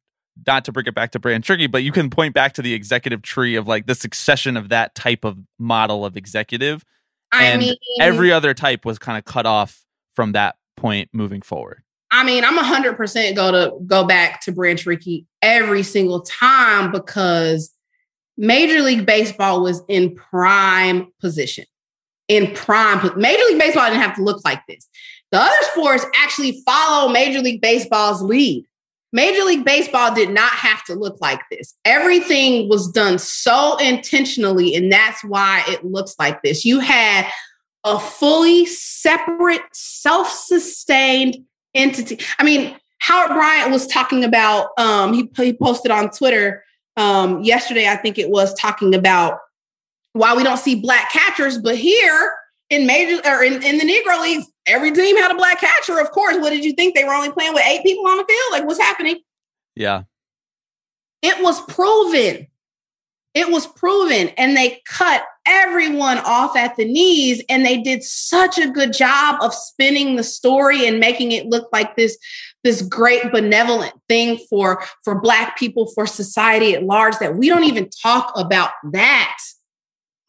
not 0.46 0.66
to 0.66 0.72
bring 0.72 0.86
it 0.86 0.96
back 0.96 1.12
to 1.12 1.20
Branch 1.20 1.48
Rickey, 1.48 1.68
but 1.68 1.84
you 1.84 1.92
can 1.92 2.10
point 2.10 2.34
back 2.34 2.54
to 2.54 2.62
the 2.62 2.74
executive 2.74 3.22
tree 3.22 3.56
of 3.56 3.68
like 3.68 3.88
the 3.88 3.96
succession 3.96 4.56
of 4.56 4.70
that 4.70 4.96
type 4.96 5.26
of 5.26 5.38
model 5.60 6.06
of 6.06 6.16
executive. 6.16 6.86
I 7.32 7.46
and 7.46 7.62
mean, 7.62 7.76
every 8.00 8.32
other 8.32 8.54
type 8.54 8.86
was 8.86 8.98
kind 8.98 9.18
of 9.18 9.26
cut 9.26 9.46
off 9.46 9.84
from 10.14 10.32
that 10.32 10.56
point 10.78 11.10
moving 11.12 11.42
forward. 11.42 11.84
I 12.10 12.24
mean, 12.24 12.46
I'm 12.46 12.56
hundred 12.58 12.96
percent 12.96 13.36
go 13.36 13.52
to 13.52 13.78
go 13.86 14.06
back 14.06 14.42
to 14.42 14.52
Branch 14.52 14.86
Rickey 14.86 15.28
every 15.42 15.84
single 15.84 16.22
time 16.22 16.92
because 16.92 17.74
Major 18.38 18.82
League 18.82 19.06
Baseball 19.06 19.62
was 19.62 19.82
in 19.90 20.16
prime 20.16 21.12
position. 21.20 21.66
In 22.28 22.54
prime, 22.54 23.00
Major 23.18 23.44
League 23.46 23.60
Baseball 23.60 23.90
didn't 23.90 24.02
have 24.02 24.16
to 24.16 24.24
look 24.24 24.44
like 24.44 24.62
this. 24.68 24.88
The 25.32 25.40
other 25.40 25.56
sports 25.72 26.06
actually 26.16 26.62
follow 26.66 27.10
Major 27.10 27.40
League 27.42 27.62
Baseball's 27.62 28.22
lead. 28.22 28.66
Major 29.14 29.44
League 29.44 29.64
Baseball 29.64 30.14
did 30.14 30.30
not 30.30 30.52
have 30.52 30.84
to 30.86 30.96
look 30.96 31.20
like 31.22 31.42
this. 31.50 31.74
Everything 31.86 32.68
was 32.68 32.92
done 32.92 33.18
so 33.18 33.78
intentionally, 33.78 34.76
and 34.76 34.92
that's 34.92 35.24
why 35.24 35.64
it 35.68 35.86
looks 35.86 36.16
like 36.20 36.42
this. 36.44 36.66
You 36.66 36.80
had 36.80 37.30
a 37.86 38.00
fully 38.00 38.66
separate, 38.66 39.62
self 39.72 40.30
sustained 40.30 41.38
entity. 41.74 42.20
I 42.38 42.44
mean, 42.44 42.76
Howard 43.00 43.32
Bryant 43.32 43.72
was 43.72 43.88
talking 43.88 44.26
about, 44.26 44.70
um, 44.78 45.14
he, 45.14 45.30
he 45.38 45.54
posted 45.54 45.92
on 45.92 46.10
Twitter 46.10 46.64
um, 46.98 47.44
yesterday, 47.44 47.88
I 47.88 47.96
think 47.96 48.18
it 48.18 48.30
was 48.30 48.54
talking 48.56 48.94
about 48.96 49.40
why 50.18 50.36
we 50.36 50.44
don't 50.44 50.58
see 50.58 50.76
black 50.76 51.12
catchers, 51.12 51.58
but 51.58 51.78
here 51.78 52.34
in 52.70 52.86
major 52.86 53.22
or 53.26 53.44
in, 53.44 53.64
in 53.64 53.78
the 53.78 53.86
Negro 53.86 54.22
Leagues, 54.22 54.46
every 54.66 54.92
team 54.92 55.18
had 55.18 55.32
a 55.32 55.36
black 55.36 55.60
catcher. 55.60 56.00
Of 56.00 56.12
course, 56.12 56.38
what 56.38 56.50
did 56.50 56.66
you 56.66 56.74
think? 56.74 56.96
They 56.96 57.04
were 57.04 57.14
only 57.14 57.32
playing 57.32 57.54
with 57.54 57.64
eight 57.66 57.84
people 57.84 58.08
on 58.08 58.18
the 58.18 58.26
field? 58.26 58.52
Like, 58.52 58.66
what's 58.66 58.80
happening? 58.80 59.20
Yeah. 59.76 60.04
It 61.22 61.42
was 61.42 61.62
proven. 61.62 62.48
It 63.34 63.50
was 63.50 63.68
proven. 63.68 64.30
And 64.30 64.58
they 64.58 64.82
cut 64.86 65.24
everyone 65.46 66.18
off 66.20 66.58
at 66.58 66.76
the 66.76 66.86
knees. 66.86 67.44
And 67.50 67.66
they 67.66 67.82
did 67.82 68.04
such 68.04 68.58
a 68.58 68.70
good 68.70 68.94
job 68.94 69.42
of 69.42 69.54
spinning 69.54 70.16
the 70.16 70.24
story 70.24 70.88
and 70.88 71.00
making 71.00 71.32
it 71.32 71.46
look 71.46 71.70
like 71.72 71.96
this, 71.96 72.18
this 72.64 72.82
great 72.82 73.32
benevolent 73.32 73.94
thing 74.10 74.40
for, 74.50 74.84
for 75.04 75.22
Black 75.22 75.58
people, 75.58 75.88
for 75.94 76.06
society 76.06 76.74
at 76.74 76.84
large, 76.84 77.18
that 77.20 77.36
we 77.36 77.48
don't 77.48 77.64
even 77.64 77.90
talk 77.90 78.34
about 78.36 78.72
that. 78.92 79.38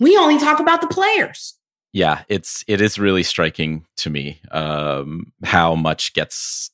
We 0.01 0.17
only 0.17 0.39
talk 0.39 0.61
about 0.61 0.81
the 0.81 0.87
players. 0.89 1.55
yeah 1.93 2.23
it's 2.29 2.65
it 2.69 2.81
is 2.81 2.99
really 2.99 3.23
striking 3.23 3.87
to 3.97 4.11
me 4.11 4.41
um 4.53 5.33
how 5.43 5.75
much 5.75 6.13
gets 6.13 6.71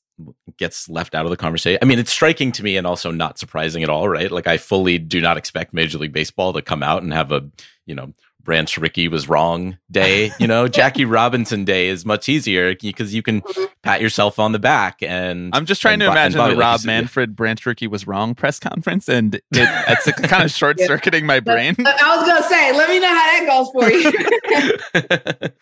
gets 0.58 0.88
left 0.88 1.14
out 1.14 1.24
of 1.24 1.30
the 1.30 1.36
conversation 1.36 1.78
i 1.82 1.84
mean 1.84 1.98
it's 1.98 2.10
striking 2.12 2.52
to 2.52 2.62
me 2.62 2.76
and 2.76 2.86
also 2.86 3.10
not 3.10 3.38
surprising 3.38 3.82
at 3.82 3.88
all 3.88 4.08
right 4.08 4.30
like 4.32 4.46
i 4.48 4.56
fully 4.56 4.98
do 4.98 5.20
not 5.20 5.36
expect 5.36 5.72
major 5.72 5.98
league 5.98 6.12
baseball 6.12 6.52
to 6.52 6.62
come 6.62 6.82
out 6.82 7.02
and 7.02 7.12
have 7.12 7.32
a 7.32 7.42
you 7.86 7.94
know 7.94 8.12
branch 8.44 8.78
rickey 8.78 9.08
was 9.08 9.28
wrong 9.28 9.78
day 9.90 10.30
you 10.38 10.46
know 10.46 10.68
jackie 10.68 11.04
robinson 11.06 11.64
day 11.64 11.88
is 11.88 12.04
much 12.04 12.28
easier 12.28 12.74
because 12.74 13.14
you 13.14 13.22
can 13.22 13.42
pat 13.82 14.00
yourself 14.00 14.38
on 14.38 14.52
the 14.52 14.58
back 14.58 15.02
and 15.02 15.54
I'm 15.54 15.66
just 15.66 15.80
trying 15.80 15.94
and 15.94 16.02
to 16.02 16.10
imagine 16.10 16.38
Bobby, 16.38 16.54
the 16.54 16.60
Rob 16.60 16.80
said, 16.80 16.86
Manfred 16.86 17.36
Branch 17.36 17.64
Rickey 17.64 17.86
was 17.86 18.06
wrong 18.06 18.34
press 18.34 18.58
conference, 18.58 19.08
and 19.08 19.36
it, 19.36 19.42
it's 19.52 20.10
kind 20.22 20.42
of 20.42 20.50
short 20.50 20.80
circuiting 20.80 21.26
my 21.26 21.40
brain. 21.40 21.76
I 21.78 22.16
was 22.16 22.26
going 22.26 22.42
to 22.42 22.48
say, 22.48 22.72
let 22.72 22.88
me 22.88 22.98
know 23.00 23.08
how 23.08 23.14
that 23.14 23.46
goes 23.46 23.70
for 23.72 23.90
you. 23.90 25.50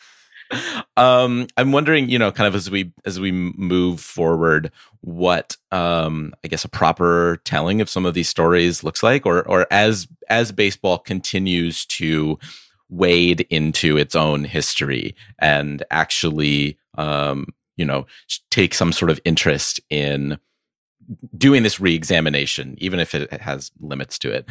um 0.99 1.47
i'm 1.57 1.72
wondering 1.72 2.11
you 2.11 2.18
know 2.18 2.30
kind 2.30 2.47
of 2.47 2.55
as 2.55 2.70
we 2.70 2.93
as 3.07 3.18
we 3.18 3.33
move 3.33 3.99
forward 4.01 4.70
what 5.01 5.57
um 5.70 6.35
i 6.45 6.49
guess 6.49 6.62
a 6.62 6.68
proper 6.68 7.41
telling 7.45 7.80
of 7.80 7.89
some 7.89 8.05
of 8.05 8.12
these 8.12 8.28
stories 8.28 8.85
looks 8.85 9.03
like 9.03 9.24
or 9.24 9.49
or 9.49 9.66
as 9.70 10.07
as 10.28 10.53
baseball 10.53 10.99
continues 10.99 11.87
to 11.87 12.39
wade 12.93 13.47
into 13.49 13.97
its 13.97 14.14
own 14.14 14.45
history 14.45 15.16
and 15.38 15.82
actually 15.90 16.76
um 16.99 17.47
you 17.76 17.86
know 17.86 18.07
take 18.51 18.74
some 18.74 18.93
sort 18.93 19.11
of 19.11 19.18
interest 19.24 19.80
in 19.88 20.38
doing 21.36 21.62
this 21.62 21.80
re-examination 21.80 22.76
even 22.78 23.01
if 23.01 23.14
it 23.14 23.32
has 23.40 23.72
limits 23.80 24.18
to 24.18 24.30
it. 24.30 24.49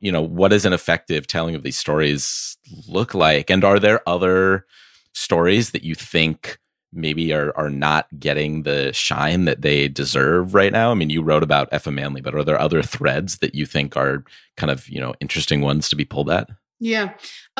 You 0.00 0.12
know 0.12 0.22
what 0.22 0.48
does 0.48 0.64
an 0.64 0.72
effective 0.72 1.26
telling 1.26 1.54
of 1.54 1.62
these 1.62 1.76
stories 1.76 2.56
look 2.88 3.12
like? 3.12 3.50
And 3.50 3.64
are 3.64 3.78
there 3.78 4.08
other 4.08 4.66
stories 5.12 5.72
that 5.72 5.82
you 5.82 5.94
think 5.94 6.58
maybe 6.92 7.32
are 7.32 7.52
are 7.56 7.70
not 7.70 8.06
getting 8.18 8.62
the 8.62 8.92
shine 8.92 9.44
that 9.44 9.62
they 9.62 9.88
deserve 9.88 10.54
right 10.54 10.72
now? 10.72 10.92
I 10.92 10.94
mean 10.94 11.10
you 11.10 11.22
wrote 11.22 11.42
about 11.42 11.70
Effa 11.72 11.92
Manley 11.92 12.20
but 12.20 12.34
are 12.34 12.44
there 12.44 12.60
other 12.60 12.82
threads 12.82 13.38
that 13.38 13.54
you 13.54 13.66
think 13.66 13.96
are 13.96 14.24
kind 14.56 14.70
of 14.70 14.88
you 14.88 15.00
know 15.00 15.14
interesting 15.20 15.60
ones 15.60 15.88
to 15.88 15.96
be 15.96 16.04
pulled 16.04 16.30
at 16.30 16.48
Yeah. 16.80 17.12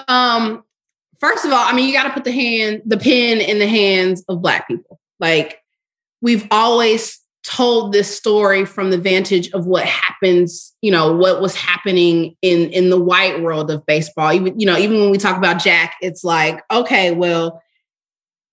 Um, 0.08 0.64
first 1.20 1.44
of 1.44 1.52
all, 1.52 1.64
I 1.64 1.72
mean, 1.72 1.86
you 1.86 1.94
got 1.94 2.04
to 2.04 2.14
put 2.14 2.24
the 2.24 2.32
hand, 2.32 2.82
the 2.86 2.96
pen 2.96 3.38
in 3.38 3.58
the 3.58 3.68
hands 3.68 4.24
of 4.28 4.42
Black 4.42 4.66
people. 4.66 4.98
Like, 5.20 5.58
we've 6.22 6.46
always 6.50 7.20
told 7.42 7.92
this 7.92 8.14
story 8.14 8.64
from 8.64 8.90
the 8.90 8.98
vantage 8.98 9.50
of 9.52 9.66
what 9.66 9.84
happens, 9.84 10.74
you 10.82 10.90
know, 10.90 11.14
what 11.14 11.40
was 11.40 11.54
happening 11.54 12.36
in 12.42 12.70
in 12.70 12.90
the 12.90 13.00
white 13.00 13.40
world 13.42 13.70
of 13.70 13.84
baseball. 13.86 14.32
Even, 14.32 14.58
you 14.58 14.66
know, 14.66 14.76
even 14.76 15.00
when 15.00 15.10
we 15.10 15.18
talk 15.18 15.36
about 15.36 15.62
Jack, 15.62 15.96
it's 16.00 16.24
like, 16.24 16.62
okay, 16.70 17.12
well, 17.12 17.62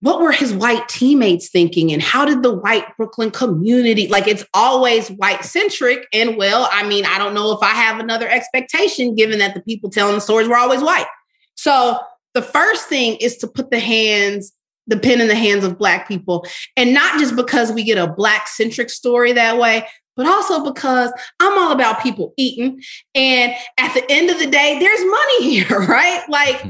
what 0.02 0.22
were 0.22 0.32
his 0.32 0.54
white 0.54 0.88
teammates 0.88 1.50
thinking 1.50 1.92
and 1.92 2.02
how 2.02 2.24
did 2.24 2.44
the 2.44 2.54
white 2.54 2.86
brooklyn 2.98 3.32
community 3.32 4.08
like 4.08 4.28
it's 4.28 4.46
always 4.54 5.10
white 5.10 5.44
centric 5.44 6.06
and 6.14 6.38
well 6.38 6.70
i 6.72 6.88
mean 6.88 7.06
i 7.06 7.18
don't 7.18 7.34
know 7.34 7.52
if 7.52 7.62
i 7.64 7.72
have 7.72 8.00
another 8.00 8.28
expectation 8.30 9.16
given 9.16 9.40
that 9.40 9.54
the 9.54 9.62
people 9.62 9.90
telling 9.90 10.16
the 10.16 10.22
stories 10.22 10.48
were 10.48 10.58
always 10.58 10.82
white. 10.82 11.08
So 11.56 12.00
the 12.34 12.42
first 12.44 12.88
thing 12.88 13.18
is 13.18 13.38
to 13.38 13.48
put 13.48 13.72
the 13.72 13.80
hands 13.80 14.54
the 14.86 14.98
pen 14.98 15.20
in 15.20 15.28
the 15.28 15.36
hands 15.36 15.66
of 15.66 15.78
black 15.78 16.08
people 16.08 16.46
and 16.78 16.94
not 16.94 17.20
just 17.20 17.36
because 17.36 17.72
we 17.72 17.84
get 17.84 17.98
a 17.98 18.08
black 18.08 18.48
centric 18.48 18.90
story 18.90 19.34
that 19.34 19.58
way 19.58 19.86
but 20.16 20.26
also 20.26 20.64
because 20.64 21.12
i'm 21.40 21.58
all 21.58 21.72
about 21.72 22.02
people 22.02 22.34
eating 22.38 22.82
and 23.16 23.54
at 23.78 23.94
the 23.94 24.06
end 24.10 24.30
of 24.30 24.40
the 24.40 24.48
day 24.48 24.78
there's 24.80 25.06
money 25.06 25.44
here 25.50 25.80
right? 25.80 26.24
Like 26.30 26.62
hmm. 26.62 26.70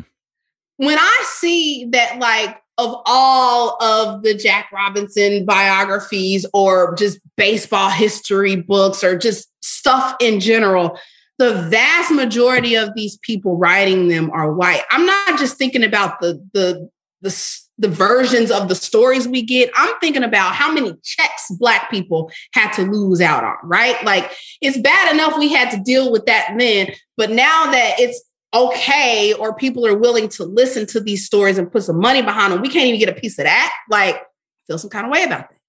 when 0.78 0.98
I 0.98 1.24
see 1.26 1.86
that, 1.92 2.20
like, 2.20 2.58
of 2.78 3.02
all 3.06 3.82
of 3.82 4.22
the 4.24 4.34
Jack 4.36 4.72
Robinson 4.72 5.46
biographies 5.46 6.46
or 6.54 6.96
just 6.96 7.20
baseball 7.36 7.90
history 7.90 8.56
books 8.56 9.04
or 9.04 9.18
just 9.18 9.50
stuff 9.62 10.16
in 10.20 10.40
general, 10.40 11.00
the 11.40 11.54
vast 11.70 12.12
majority 12.12 12.76
of 12.76 12.94
these 12.96 13.18
people 13.18 13.58
writing 13.58 14.08
them 14.08 14.30
are 14.32 14.54
white. 14.54 14.82
I'm 14.92 15.06
not 15.06 15.40
just 15.40 15.58
thinking 15.58 15.84
about 15.84 16.20
the 16.20 16.44
the 16.54 16.90
the 17.22 17.60
the 17.80 17.88
versions 17.88 18.50
of 18.50 18.70
the 18.70 18.76
stories 18.76 19.28
we 19.28 19.44
get. 19.44 19.70
I'm 19.76 19.94
thinking 20.00 20.24
about 20.24 20.56
how 20.56 20.72
many 20.72 20.94
checks 21.04 21.46
black 21.60 21.92
people 21.92 22.32
had 22.54 22.72
to 22.74 22.84
lose 22.84 23.22
out 23.22 23.44
on, 23.44 23.56
right? 23.64 24.04
Like 24.04 24.32
it's 24.62 24.80
bad 24.80 25.14
enough 25.14 25.38
we 25.38 25.52
had 25.52 25.70
to 25.72 25.80
deal 25.80 26.12
with 26.12 26.26
that 26.26 26.56
then, 26.58 26.92
but 27.18 27.30
now 27.30 27.72
that 27.72 28.00
it's 28.00 28.24
okay 28.54 29.34
or 29.34 29.54
people 29.54 29.86
are 29.86 29.98
willing 29.98 30.30
to 30.30 30.44
listen 30.44 30.86
to 30.88 31.00
these 31.00 31.26
stories 31.26 31.58
and 31.58 31.72
put 31.72 31.84
some 31.84 32.00
money 32.00 32.22
behind 32.22 32.54
them, 32.54 32.62
we 32.62 32.70
can't 32.70 32.88
even 32.88 33.00
get 33.00 33.10
a 33.10 33.20
piece 33.20 33.38
of 33.40 33.46
that. 33.46 33.74
Like, 33.90 34.22
feel 34.68 34.78
some 34.78 34.90
kind 34.90 35.06
of 35.06 35.12
way 35.12 35.24
about 35.24 35.50
that. 35.50 35.60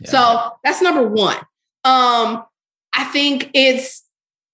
Yeah. 0.00 0.10
So 0.10 0.52
that's 0.64 0.82
number 0.82 1.06
one. 1.06 1.36
Um, 1.84 2.44
I 2.92 3.04
think 3.04 3.50
it's 3.54 4.04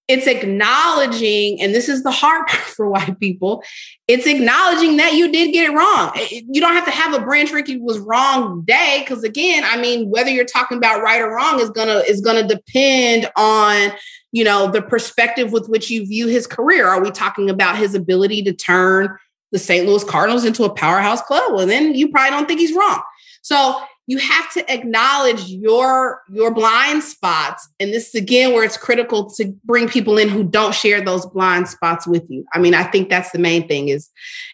it's 0.09 0.29
acknowledging, 0.29 1.61
and 1.61 1.75
this 1.75 1.89
is 1.89 2.05
the 2.05 2.13
hard 2.13 2.47
part 2.49 2.63
for 2.63 2.89
white 2.89 3.19
people, 3.19 3.63
it's 4.07 4.27
acknowledging 4.27 4.99
that 4.99 5.15
you 5.15 5.33
did 5.33 5.53
get 5.53 5.69
it 5.69 5.75
wrong. 5.75 6.13
You 6.31 6.61
don't 6.61 6.75
have 6.75 6.85
to 6.85 6.93
have 6.93 7.13
a 7.15 7.25
Branch 7.25 7.51
Rickey 7.51 7.79
was 7.79 7.99
wrong 7.99 8.63
day, 8.65 8.99
because 9.01 9.25
again, 9.25 9.65
I 9.65 9.81
mean, 9.81 10.09
whether 10.11 10.31
you're 10.31 10.45
talking 10.45 10.79
about 10.79 11.03
right 11.03 11.21
or 11.21 11.35
wrong 11.35 11.61
is 11.61 11.71
gonna 11.71 12.03
is 12.07 12.21
gonna 12.21 12.47
depend 12.47 13.31
on 13.37 13.93
you 14.37 14.45
know 14.45 14.71
the 14.71 14.83
perspective 14.83 15.51
with 15.51 15.67
which 15.67 15.89
you 15.91 16.05
view 16.05 16.27
his 16.27 16.47
career. 16.47 16.87
Are 16.87 17.03
we 17.03 17.11
talking 17.11 17.49
about 17.49 17.79
his 17.79 17.95
ability 17.95 18.43
to 18.43 18.53
turn 18.53 19.17
the 19.51 19.59
St. 19.59 19.87
Louis 19.87 20.05
Cardinals 20.05 20.45
into 20.45 20.65
a 20.65 20.69
powerhouse 20.69 21.23
club? 21.23 21.55
Well, 21.55 21.67
then 21.67 21.95
you 21.95 22.11
probably 22.11 22.33
don't 22.33 22.47
think 22.47 22.61
he's 22.61 22.75
wrong. 22.75 23.03
So 23.41 23.81
you 24.07 24.19
have 24.19 24.53
to 24.53 24.71
acknowledge 24.71 25.49
your 25.49 26.21
your 26.29 26.53
blind 26.53 27.03
spots 27.03 27.67
and 27.81 27.95
this 27.95 28.09
is 28.09 28.15
again 28.15 28.53
where 28.53 28.63
it's 28.63 28.77
critical 28.77 29.31
to 29.31 29.47
bring 29.65 29.89
people 29.89 30.19
in 30.19 30.29
who 30.29 30.45
don't 30.45 30.75
share 30.75 31.01
those 31.01 31.27
blind 31.27 31.69
spots 31.69 32.07
with 32.07 32.23
you 32.29 32.45
i 32.55 32.59
mean 32.61 32.73
i 32.73 32.85
think 32.85 33.09
that's 33.09 33.33
the 33.33 33.39
main 33.41 33.67
thing 33.67 33.89
is 33.89 34.09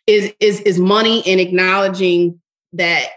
is 0.07 0.33
is 0.41 0.61
is 0.61 0.79
money 0.79 1.23
and 1.27 1.39
acknowledging 1.39 2.41
that 2.73 3.09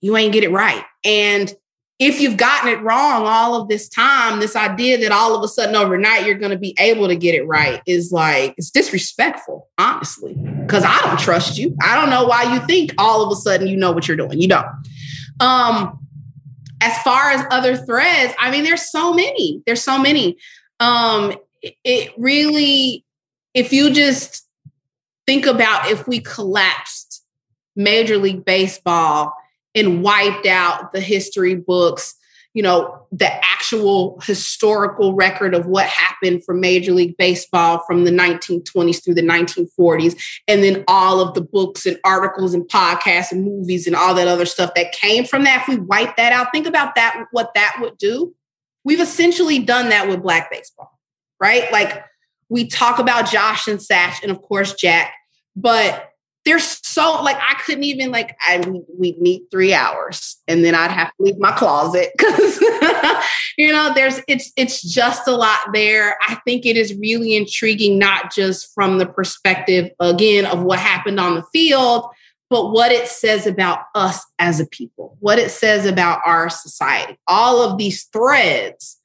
you 0.00 0.16
ain't 0.16 0.32
get 0.32 0.42
it 0.42 0.50
right 0.50 0.84
and 1.04 1.54
if 2.00 2.20
you've 2.20 2.36
gotten 2.36 2.70
it 2.70 2.82
wrong 2.82 3.24
all 3.24 3.60
of 3.60 3.68
this 3.68 3.88
time 3.88 4.40
this 4.40 4.56
idea 4.56 4.98
that 4.98 5.12
all 5.12 5.36
of 5.36 5.42
a 5.42 5.48
sudden 5.48 5.76
overnight 5.76 6.26
you're 6.26 6.38
going 6.38 6.50
to 6.50 6.58
be 6.58 6.74
able 6.78 7.06
to 7.06 7.14
get 7.14 7.34
it 7.34 7.46
right 7.46 7.80
is 7.86 8.10
like 8.10 8.52
it's 8.56 8.70
disrespectful 8.70 9.68
honestly 9.78 10.34
because 10.34 10.84
i 10.84 11.00
don't 11.02 11.20
trust 11.20 11.56
you 11.56 11.76
i 11.82 11.94
don't 11.94 12.10
know 12.10 12.24
why 12.24 12.52
you 12.52 12.60
think 12.66 12.92
all 12.98 13.22
of 13.22 13.30
a 13.30 13.36
sudden 13.36 13.68
you 13.68 13.76
know 13.76 13.92
what 13.92 14.08
you're 14.08 14.16
doing 14.16 14.40
you 14.40 14.48
don't 14.48 14.66
um, 15.40 15.98
as 16.80 16.98
far 17.02 17.30
as 17.30 17.44
other 17.50 17.76
threads, 17.76 18.34
I 18.38 18.50
mean, 18.50 18.64
there's 18.64 18.90
so 18.90 19.12
many. 19.12 19.62
There's 19.66 19.82
so 19.82 19.98
many. 19.98 20.36
Um, 20.80 21.34
it, 21.62 21.74
it 21.82 22.12
really, 22.18 23.04
if 23.54 23.72
you 23.72 23.90
just 23.90 24.46
think 25.26 25.46
about 25.46 25.90
if 25.90 26.06
we 26.06 26.20
collapsed 26.20 27.24
Major 27.74 28.18
League 28.18 28.44
Baseball 28.44 29.34
and 29.74 30.02
wiped 30.02 30.46
out 30.46 30.92
the 30.92 31.00
history 31.00 31.54
books, 31.54 32.14
you 32.52 32.62
know, 32.62 33.04
the 33.10 33.28
actual 33.44 34.20
historical 34.20 35.14
record 35.14 35.54
of 35.54 35.66
what 35.66 35.86
happened 35.86 36.44
for 36.44 36.54
Major 36.54 36.92
League 36.92 37.16
Baseball 37.16 37.82
from 37.84 38.04
the 38.04 38.12
1920s 38.12 39.02
through 39.02 39.14
the 39.14 39.22
1940s, 39.22 40.16
and 40.46 40.62
then 40.62 40.84
all 40.86 41.20
of 41.20 41.34
the 41.34 41.40
books 41.40 41.84
and 41.84 41.98
articles 42.04 42.54
and 42.54 42.62
podcasts 42.68 43.32
and 43.32 43.44
movies 43.44 43.88
and 43.88 43.96
all 43.96 44.14
that 44.14 44.28
other 44.28 44.46
stuff 44.46 44.72
that 44.74 44.92
came 44.92 45.24
from 45.24 45.42
that. 45.44 45.62
If 45.62 45.68
we 45.68 45.82
wipe 45.82 46.16
that 46.16 46.32
out, 46.32 46.52
think 46.52 46.68
about 46.68 46.94
that, 46.94 47.26
what 47.32 47.52
that 47.54 47.78
would 47.80 47.98
do. 47.98 48.34
We've 48.84 49.00
essentially 49.00 49.58
done 49.58 49.88
that 49.88 50.08
with 50.08 50.22
Black 50.22 50.50
baseball, 50.50 50.96
right? 51.40 51.72
Like 51.72 52.04
we 52.48 52.68
talk 52.68 53.00
about 53.00 53.30
Josh 53.30 53.66
and 53.66 53.80
Satch, 53.80 54.22
and 54.22 54.30
of 54.30 54.40
course 54.42 54.74
Jack, 54.74 55.14
but 55.56 56.10
there's 56.44 56.86
so 56.86 57.22
like 57.22 57.36
I 57.36 57.54
couldn't 57.64 57.84
even 57.84 58.10
like 58.10 58.36
I 58.40 58.58
we'd 58.98 59.20
meet 59.20 59.44
three 59.50 59.72
hours 59.72 60.36
and 60.46 60.64
then 60.64 60.74
I'd 60.74 60.90
have 60.90 61.08
to 61.08 61.22
leave 61.22 61.38
my 61.38 61.52
closet 61.52 62.10
because 62.16 62.60
you 63.58 63.72
know 63.72 63.92
there's 63.94 64.20
it's 64.28 64.52
it's 64.56 64.82
just 64.82 65.26
a 65.26 65.34
lot 65.34 65.58
there. 65.72 66.16
I 66.28 66.36
think 66.44 66.66
it 66.66 66.76
is 66.76 66.94
really 66.94 67.34
intriguing, 67.34 67.98
not 67.98 68.32
just 68.32 68.72
from 68.74 68.98
the 68.98 69.06
perspective 69.06 69.90
again 70.00 70.44
of 70.44 70.62
what 70.62 70.78
happened 70.78 71.18
on 71.18 71.34
the 71.34 71.44
field, 71.52 72.06
but 72.50 72.72
what 72.72 72.92
it 72.92 73.08
says 73.08 73.46
about 73.46 73.80
us 73.94 74.24
as 74.38 74.60
a 74.60 74.66
people, 74.66 75.16
what 75.20 75.38
it 75.38 75.50
says 75.50 75.86
about 75.86 76.20
our 76.26 76.50
society. 76.50 77.18
All 77.26 77.62
of 77.62 77.78
these 77.78 78.04
threads, 78.04 79.00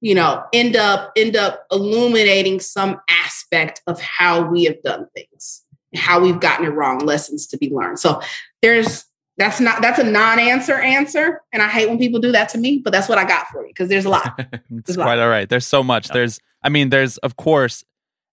you 0.00 0.16
know, 0.16 0.42
end 0.52 0.74
up 0.74 1.12
end 1.16 1.36
up 1.36 1.66
illuminating 1.70 2.58
some 2.58 3.00
aspect 3.08 3.80
of 3.86 4.00
how 4.00 4.42
we 4.42 4.64
have 4.64 4.82
done 4.82 5.06
things 5.14 5.64
how 5.94 6.20
we've 6.20 6.40
gotten 6.40 6.66
it 6.66 6.70
wrong, 6.70 6.98
lessons 7.00 7.46
to 7.48 7.58
be 7.58 7.70
learned. 7.70 7.98
So 7.98 8.20
there's 8.62 9.04
that's 9.36 9.58
not 9.60 9.80
that's 9.80 9.98
a 9.98 10.04
non-answer 10.04 10.74
answer. 10.74 11.40
And 11.52 11.62
I 11.62 11.68
hate 11.68 11.88
when 11.88 11.98
people 11.98 12.20
do 12.20 12.30
that 12.32 12.48
to 12.50 12.58
me, 12.58 12.78
but 12.78 12.92
that's 12.92 13.08
what 13.08 13.18
I 13.18 13.24
got 13.24 13.48
for 13.48 13.62
you 13.62 13.68
because 13.68 13.88
there's 13.88 14.04
a 14.04 14.10
lot. 14.10 14.34
it's 14.38 14.60
There's 14.68 14.96
a 14.96 15.00
lot. 15.00 15.06
quite 15.06 15.18
all 15.18 15.28
right. 15.30 15.48
There's 15.48 15.66
so 15.66 15.82
much. 15.82 16.08
There's, 16.08 16.38
I 16.62 16.68
mean, 16.68 16.90
there's, 16.90 17.16
of 17.18 17.36
course, 17.36 17.82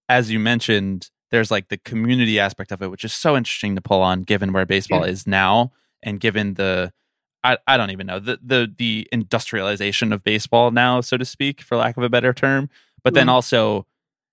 as 0.10 0.30
you 0.32 0.40
mentioned, 0.40 1.10
there's 1.32 1.50
like 1.50 1.70
the 1.70 1.78
community 1.78 2.40
aspect 2.40 2.72
of 2.74 2.82
it, 2.82 2.92
which 2.92 3.06
is 3.06 3.14
so 3.14 3.38
interesting 3.38 3.76
to 3.76 3.82
pull 3.82 4.02
on 4.02 4.22
given 4.24 4.52
where 4.54 4.66
baseball 4.66 5.04
is 5.04 5.26
now 5.26 5.72
and 6.04 6.20
given 6.20 6.56
the, 6.56 6.92
I, 7.44 7.58
I 7.68 7.78
don't 7.78 7.92
even 7.92 8.08
know, 8.08 8.20
the, 8.20 8.40
the, 8.44 8.74
the 8.78 9.08
industrialization 9.12 10.12
of 10.12 10.24
baseball 10.24 10.72
now, 10.72 11.00
so 11.02 11.16
to 11.18 11.26
speak, 11.26 11.62
for 11.62 11.78
lack 11.78 11.96
of 11.96 12.04
a 12.04 12.10
better 12.10 12.34
term. 12.34 12.70
But 13.04 13.14
then 13.14 13.28
Mhm. 13.28 13.32
also, 13.32 13.86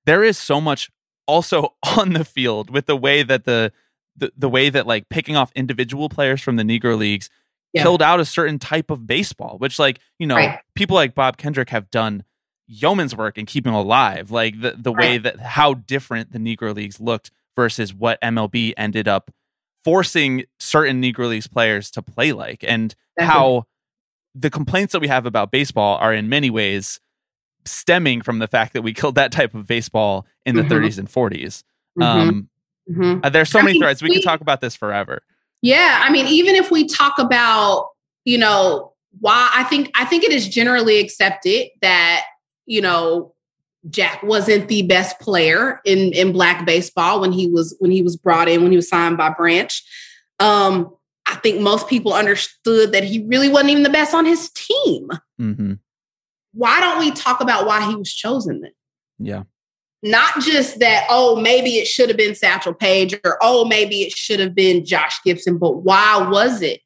there 0.07 0.25
is 0.25 0.39
so 0.39 0.61
much 0.61 0.91
also 1.27 1.75
on 1.99 2.13
the 2.13 2.25
field 2.25 2.71
with 2.71 2.87
the 2.87 2.97
way 2.97 3.23
that 3.23 3.45
the, 3.45 3.73
the, 4.17 4.33
the 4.37 4.49
way 4.49 4.71
that 4.71 4.87
like 4.87 5.09
picking 5.09 5.37
off 5.37 5.51
individual 5.55 6.09
players 6.09 6.41
from 6.41 6.57
the 6.57 6.63
Negro 6.63 6.97
leagues 6.97 7.31
Yeah. 7.73 7.83
killed 7.83 8.03
out 8.03 8.21
a 8.21 8.25
certain 8.25 8.59
type 8.59 8.91
of 8.91 9.07
baseball, 9.07 9.57
which 9.59 9.79
like, 9.79 9.99
you 10.19 10.27
know, 10.27 10.37
Right. 10.37 10.59
people 10.75 10.95
like 10.95 11.15
Bob 11.15 11.37
Kendrick 11.37 11.71
have 11.71 11.91
done 11.91 12.25
yeoman's 12.67 13.15
work 13.17 13.37
in 13.37 13.45
keeping 13.47 13.73
alive. 13.75 14.31
Like 14.31 14.61
the, 14.61 14.75
the 14.79 14.93
way 14.93 15.19
that 15.19 15.41
how 15.41 15.75
different 15.75 16.33
the 16.33 16.39
Negro 16.39 16.75
Leagues 16.75 17.01
looked 17.01 17.31
versus 17.57 17.93
what 17.93 18.21
MLB 18.23 18.73
ended 18.77 19.07
up 19.09 19.31
forcing 19.85 20.45
certain 20.59 21.03
Negro 21.03 21.29
Leagues 21.29 21.47
players 21.47 21.91
to 21.91 22.01
play 22.03 22.33
like 22.33 22.65
and 22.67 22.95
how 23.19 23.65
the 24.35 24.51
complaints 24.51 24.93
that 24.93 25.01
we 25.01 25.09
have 25.09 25.27
about 25.27 25.51
baseball 25.51 25.97
are 25.99 26.13
in 26.15 26.29
many 26.29 26.49
ways 26.51 27.01
stemming 27.67 28.23
from 28.23 28.39
the 28.39 28.47
fact 28.49 28.73
that 28.75 28.83
we 28.83 28.93
killed 28.93 29.15
that 29.15 29.33
type 29.33 29.55
of 29.55 29.67
baseball 29.67 30.27
in 30.45 30.57
the 30.57 30.63
Mhm. 30.63 30.69
30s 30.69 30.99
and 30.99 31.09
40s. 31.11 31.65
Mhm, 31.99 32.05
Um, 32.05 32.49
mhm. 32.91 33.21
uh, 33.25 33.29
there's 33.31 33.51
so 33.51 33.59
I 33.59 33.63
many 33.63 33.75
mean, 33.75 33.83
threads. 33.83 34.03
We 34.03 34.09
we- 34.11 34.17
could 34.17 34.25
talk 34.25 34.41
about 34.41 34.61
this 34.61 34.75
forever. 34.77 35.23
Yeah, 35.63 36.03
I 36.05 36.11
mean, 36.11 36.27
even 36.27 36.55
if 36.57 36.71
we 36.71 36.87
talk 36.87 37.19
about, 37.19 37.89
you 38.25 38.37
know, 38.39 38.93
why 39.21 39.51
I 39.55 39.65
think 39.65 39.91
I 39.95 40.05
think 40.05 40.25
it 40.25 40.33
is 40.33 40.49
generally 40.49 40.99
accepted 40.99 41.69
that, 41.81 42.25
you 42.67 42.81
know, 42.83 43.33
Jack 43.91 44.23
wasn't 44.23 44.69
the 44.69 44.83
best 44.83 45.19
player 45.21 45.81
in 45.85 46.13
in 46.13 46.33
black 46.33 46.67
baseball 46.67 47.21
when 47.21 47.33
he 47.33 47.47
was 47.47 47.75
when 47.79 47.91
he 47.91 48.03
was 48.03 48.17
brought 48.17 48.49
in 48.49 48.63
when 48.63 48.73
he 48.73 48.77
was 48.77 48.89
signed 48.89 49.17
by 49.17 49.31
Branch. 49.31 49.83
Um, 50.41 50.91
I 51.27 51.37
think 51.37 51.61
most 51.61 51.89
people 51.89 52.13
understood 52.13 52.93
that 52.93 53.05
he 53.05 53.25
really 53.27 53.49
wasn't 53.49 53.71
even 53.71 53.83
the 53.85 53.91
best 53.91 54.15
on 54.15 54.27
his 54.27 54.51
team. 54.51 55.09
hmm 55.39 55.75
Why 56.55 56.81
don't 56.81 56.99
we 56.99 57.11
talk 57.11 57.41
about 57.41 57.67
why 57.67 57.87
he 57.89 57.95
was 57.95 58.13
chosen 58.13 58.61
then? 58.63 58.73
Yeah. 59.19 59.43
not 60.05 60.41
just 60.43 60.81
that, 60.81 61.07
oh, 61.09 61.41
maybe 61.41 61.77
it 61.77 61.87
should 61.87 62.11
have 62.11 62.19
been 62.19 62.35
Satchel 62.35 62.75
Paige 62.75 63.15
or 63.25 63.39
oh, 63.41 63.65
maybe 63.65 64.03
it 64.03 64.13
should 64.13 64.39
have 64.39 64.55
been 64.55 64.85
Josh 64.85 65.19
Gibson, 65.25 65.57
but 65.57 65.79
why 65.79 66.29
was 66.31 66.61
it 66.61 66.83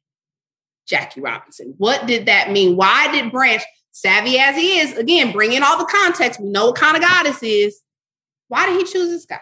Jackie 0.87 1.19
Robinson? 1.19 1.73
What 1.77 2.07
did 2.07 2.27
that 2.27 2.51
mean? 2.51 2.77
Why 2.77 3.11
did 3.11 3.29
Branch, 3.29 3.61
savvy 3.91 4.39
as 4.39 4.55
he 4.55 4.79
is, 4.79 4.97
again, 4.97 5.33
bring 5.33 5.51
in 5.51 5.63
all 5.63 5.77
the 5.77 5.85
context, 5.85 6.39
we 6.39 6.49
know 6.49 6.67
what 6.67 6.77
kind 6.77 6.95
of 6.95 7.03
guy 7.03 7.23
this 7.23 7.43
is. 7.43 7.81
Why 8.47 8.65
did 8.67 8.77
he 8.77 8.91
choose 8.91 9.09
this 9.09 9.25
guy? 9.25 9.41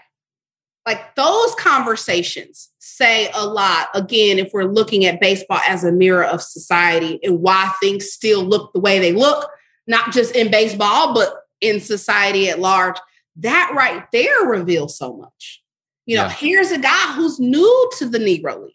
Like 0.83 1.15
those 1.15 1.53
conversations 1.55 2.69
say 2.79 3.29
a 3.35 3.45
lot, 3.45 3.89
again, 3.93 4.39
if 4.39 4.51
we're 4.53 4.63
looking 4.63 5.05
at 5.05 5.21
baseball 5.21 5.59
as 5.67 5.83
a 5.83 5.91
mirror 5.91 6.23
of 6.23 6.41
society 6.41 7.19
and 7.21 7.41
why 7.41 7.71
things 7.79 8.11
still 8.11 8.43
look 8.43 8.73
the 8.73 8.79
way 8.79 8.97
they 8.97 9.13
look, 9.13 9.51
not 9.87 10.11
just 10.13 10.35
in 10.35 10.51
baseball, 10.51 11.13
but 11.13 11.33
in 11.61 11.79
society 11.79 12.49
at 12.49 12.59
large 12.59 12.97
that 13.37 13.71
right 13.75 14.03
there 14.11 14.45
reveals 14.45 14.97
so 14.97 15.13
much. 15.15 15.61
You 16.05 16.17
know, 16.17 16.23
Yeah. 16.23 16.31
here's 16.31 16.71
a 16.71 16.77
guy 16.77 17.13
who's 17.13 17.39
new 17.39 17.91
to 17.97 18.05
the 18.07 18.17
Negro 18.17 18.61
Leagues. 18.63 18.73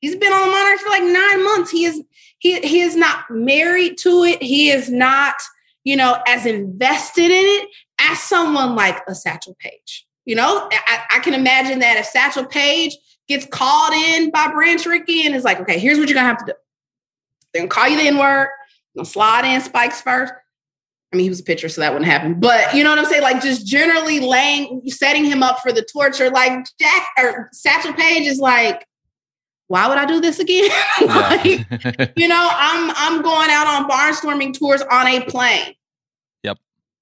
He's 0.00 0.16
been 0.16 0.32
on 0.32 0.46
the 0.46 0.52
Monarchs 0.52 0.82
for 0.82 0.90
like 0.90 1.02
nine 1.02 1.44
months. 1.44 1.70
He 1.70 1.84
is 1.84 2.02
he 2.38 2.60
he 2.60 2.80
is 2.80 2.94
not 2.94 3.30
married 3.30 3.96
to 3.98 4.22
it. 4.24 4.42
He 4.42 4.70
is 4.70 4.90
not, 4.90 5.34
you 5.82 5.96
know, 5.96 6.18
as 6.26 6.46
invested 6.46 7.30
in 7.30 7.44
it 7.44 7.68
as 7.98 8.20
someone 8.20 8.74
like 8.76 9.02
a 9.08 9.14
Satchel 9.14 9.56
Paige. 9.58 10.06
You 10.26 10.36
know, 10.36 10.68
I, 10.72 11.00
I 11.16 11.18
can 11.20 11.34
imagine 11.34 11.78
that 11.80 11.96
if 11.96 12.06
Satchel 12.06 12.46
Paige 12.46 12.96
gets 13.28 13.46
called 13.46 13.94
in 13.94 14.30
by 14.30 14.48
Branch 14.48 14.84
Rickey 14.86 15.26
and 15.26 15.34
is 15.34 15.44
like, 15.44 15.60
okay, 15.60 15.78
here's 15.78 15.98
what 15.98 16.08
you're 16.08 16.14
gonna 16.14 16.28
have 16.28 16.38
to 16.38 16.46
do. 16.46 16.52
They're 17.52 17.62
gonna 17.62 17.70
call 17.70 17.88
you 17.88 17.96
the 17.96 18.06
N-word, 18.08 18.48
gonna 18.96 19.06
slide 19.06 19.44
in 19.44 19.60
spikes 19.60 20.00
first. 20.00 20.32
I 21.12 21.16
mean, 21.16 21.24
he 21.24 21.28
was 21.28 21.40
a 21.40 21.44
pitcher, 21.44 21.68
so 21.68 21.80
that 21.80 21.92
wouldn't 21.92 22.10
happen. 22.10 22.40
But 22.40 22.74
you 22.74 22.82
know 22.82 22.90
what 22.90 22.98
I'm 22.98 23.04
saying? 23.04 23.22
Like 23.22 23.40
just 23.40 23.66
generally 23.66 24.18
laying, 24.18 24.82
setting 24.88 25.24
him 25.24 25.44
up 25.44 25.60
for 25.60 25.72
the 25.72 25.86
torture. 25.92 26.28
Like 26.28 26.66
Jack 26.80 27.06
or 27.18 27.48
Satchel 27.52 27.92
Paige 27.92 28.26
is 28.26 28.40
like, 28.40 28.84
why 29.68 29.88
would 29.88 29.96
I 29.96 30.06
do 30.06 30.20
this 30.20 30.40
again? 30.40 30.70
like, 31.06 31.44
you 32.16 32.26
know, 32.26 32.48
I'm 32.52 32.92
I'm 32.96 33.22
going 33.22 33.50
out 33.50 33.66
on 33.66 33.88
barnstorming 33.88 34.58
tours 34.58 34.82
on 34.82 35.06
a 35.06 35.20
plane. 35.24 35.74
Yep. 36.42 36.58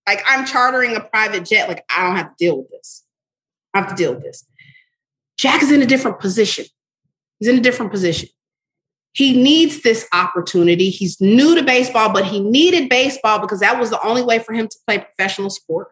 Like 0.06 0.22
I'm 0.26 0.44
chartering 0.44 0.94
a 0.94 1.00
private 1.00 1.46
jet. 1.46 1.68
Like 1.68 1.84
I 1.88 2.06
don't 2.06 2.16
have 2.16 2.36
to 2.36 2.44
deal 2.44 2.58
with 2.58 2.70
this. 2.70 3.04
I 3.72 3.80
have 3.80 3.88
to 3.88 3.94
deal 3.94 4.14
with 4.14 4.22
this. 4.22 4.44
Jack 5.38 5.62
is 5.62 5.72
in 5.72 5.80
a 5.80 5.86
different 5.86 6.20
position. 6.20 6.66
He's 7.38 7.48
in 7.48 7.56
a 7.56 7.62
different 7.62 7.90
position. 7.90 8.28
He 9.14 9.40
needs 9.40 9.82
this 9.82 10.06
opportunity. 10.12 10.88
He's 10.90 11.20
new 11.20 11.54
to 11.54 11.62
baseball, 11.62 12.12
but 12.12 12.24
he 12.24 12.40
needed 12.40 12.88
baseball 12.88 13.38
because 13.38 13.60
that 13.60 13.78
was 13.78 13.90
the 13.90 14.02
only 14.02 14.22
way 14.22 14.38
for 14.38 14.54
him 14.54 14.68
to 14.68 14.78
play 14.86 14.98
professional 14.98 15.50
sport. 15.50 15.88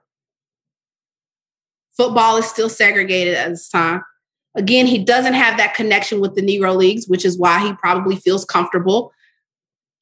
Football 1.97 2.39
is 2.39 2.47
still 2.47 2.71
segregated 2.71 3.35
at 3.35 3.51
this 3.51 3.69
time. 3.69 4.03
Again, 4.55 4.87
he 4.87 4.99
doesn't 4.99 5.35
have 5.35 5.59
that 5.59 5.75
connection 5.75 6.21
with 6.21 6.35
the 6.35 6.41
Negro 6.41 6.75
Leagues, 6.75 7.07
which 7.07 7.25
is 7.25 7.39
why 7.39 7.61
he 7.61 7.75
probably 7.75 8.17
feels 8.17 8.45
comfortable 8.45 9.13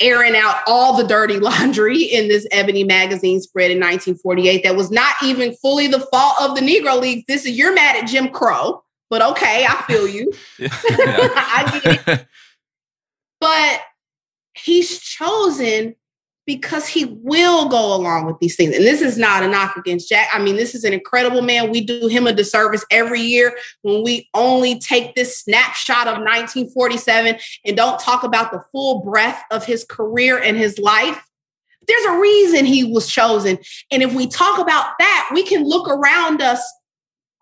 airing 0.01 0.37
out 0.37 0.63
all 0.67 0.97
the 0.97 1.07
dirty 1.07 1.39
laundry 1.41 2.03
in 2.03 2.29
this 2.29 2.47
Ebony 2.51 2.85
magazine 2.85 3.41
spread 3.41 3.71
in 3.71 3.79
1948 3.79 4.63
that 4.63 4.77
was 4.77 4.91
not 4.91 5.15
even 5.23 5.55
fully 5.57 5.87
the 5.87 6.01
fault 6.01 6.37
of 6.41 6.55
the 6.55 6.61
Negro 6.61 7.01
Leagues. 7.01 7.25
This 7.27 7.45
is 7.45 7.59
you're 7.59 7.75
mad 7.75 7.97
at 7.97 8.09
Jim 8.09 8.29
Crow, 8.29 8.83
but 9.11 9.23
okay, 9.23 9.67
I 9.69 9.83
feel 9.87 10.07
you. 10.07 10.33
I 10.61 11.81
get 11.83 12.09
it. 12.09 12.27
But 13.41 13.81
he's 14.55 14.99
chosen 15.01 15.95
because 16.49 16.89
he 16.89 17.05
will 17.05 17.69
go 17.69 17.95
along 17.95 18.25
with 18.25 18.39
these 18.41 18.57
things. 18.57 18.75
And 18.75 18.83
this 18.83 19.03
is 19.03 19.19
not 19.19 19.43
a 19.43 19.49
knock 19.49 19.77
against 19.77 20.09
Jack. 20.09 20.31
I 20.33 20.43
mean, 20.43 20.57
this 20.57 20.75
is 20.75 20.83
an 20.83 20.95
incredible 20.95 21.43
man. 21.43 21.71
We 21.71 21.83
do 21.83 22.07
him 22.07 22.27
a 22.27 22.33
disservice 22.33 22.87
every 22.91 23.21
year 23.21 23.55
when 23.83 24.03
we 24.03 24.31
only 24.33 24.79
take 24.79 25.15
this 25.15 25.39
snapshot 25.39 26.07
of 26.07 26.15
1947 26.15 27.39
and 27.67 27.77
don't 27.77 28.01
talk 28.01 28.25
about 28.25 28.51
the 28.51 28.63
full 28.73 29.05
breadth 29.05 29.43
of 29.51 29.67
his 29.67 29.85
career 29.85 30.39
and 30.39 30.57
his 30.57 30.79
life. 30.79 31.23
There's 31.87 32.05
a 32.07 32.19
reason 32.19 32.65
he 32.65 32.83
was 32.83 33.11
chosen. 33.11 33.59
And 33.91 34.03
if 34.03 34.15
we 34.15 34.27
talk 34.27 34.59
about 34.59 34.93
that, 34.99 35.31
we 35.35 35.43
can 35.43 35.65
look 35.69 35.87
around 35.87 36.41
us 36.41 36.63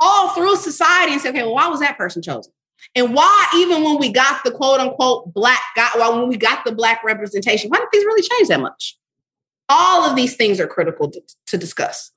all 0.00 0.30
through 0.30 0.56
society 0.56 1.12
and 1.12 1.20
say, 1.20 1.28
okay, 1.28 1.42
well, 1.42 1.54
why 1.54 1.68
was 1.68 1.78
that 1.78 1.96
person 1.96 2.22
chosen? 2.22 2.52
And 2.94 3.14
why, 3.14 3.46
even 3.56 3.82
when 3.82 3.98
we 3.98 4.10
got 4.10 4.42
the 4.44 4.50
quote 4.50 4.80
unquote 4.80 5.32
black, 5.32 5.60
got 5.74 5.98
well, 5.98 6.18
when 6.18 6.28
we 6.28 6.36
got 6.36 6.64
the 6.64 6.72
black 6.72 7.02
representation, 7.04 7.70
why 7.70 7.78
did 7.78 7.88
things 7.90 8.04
really 8.04 8.22
change 8.22 8.48
that 8.48 8.60
much? 8.60 8.98
All 9.68 10.08
of 10.08 10.16
these 10.16 10.36
things 10.36 10.60
are 10.60 10.66
critical 10.66 11.10
to, 11.10 11.20
to 11.48 11.58
discuss. 11.58 12.12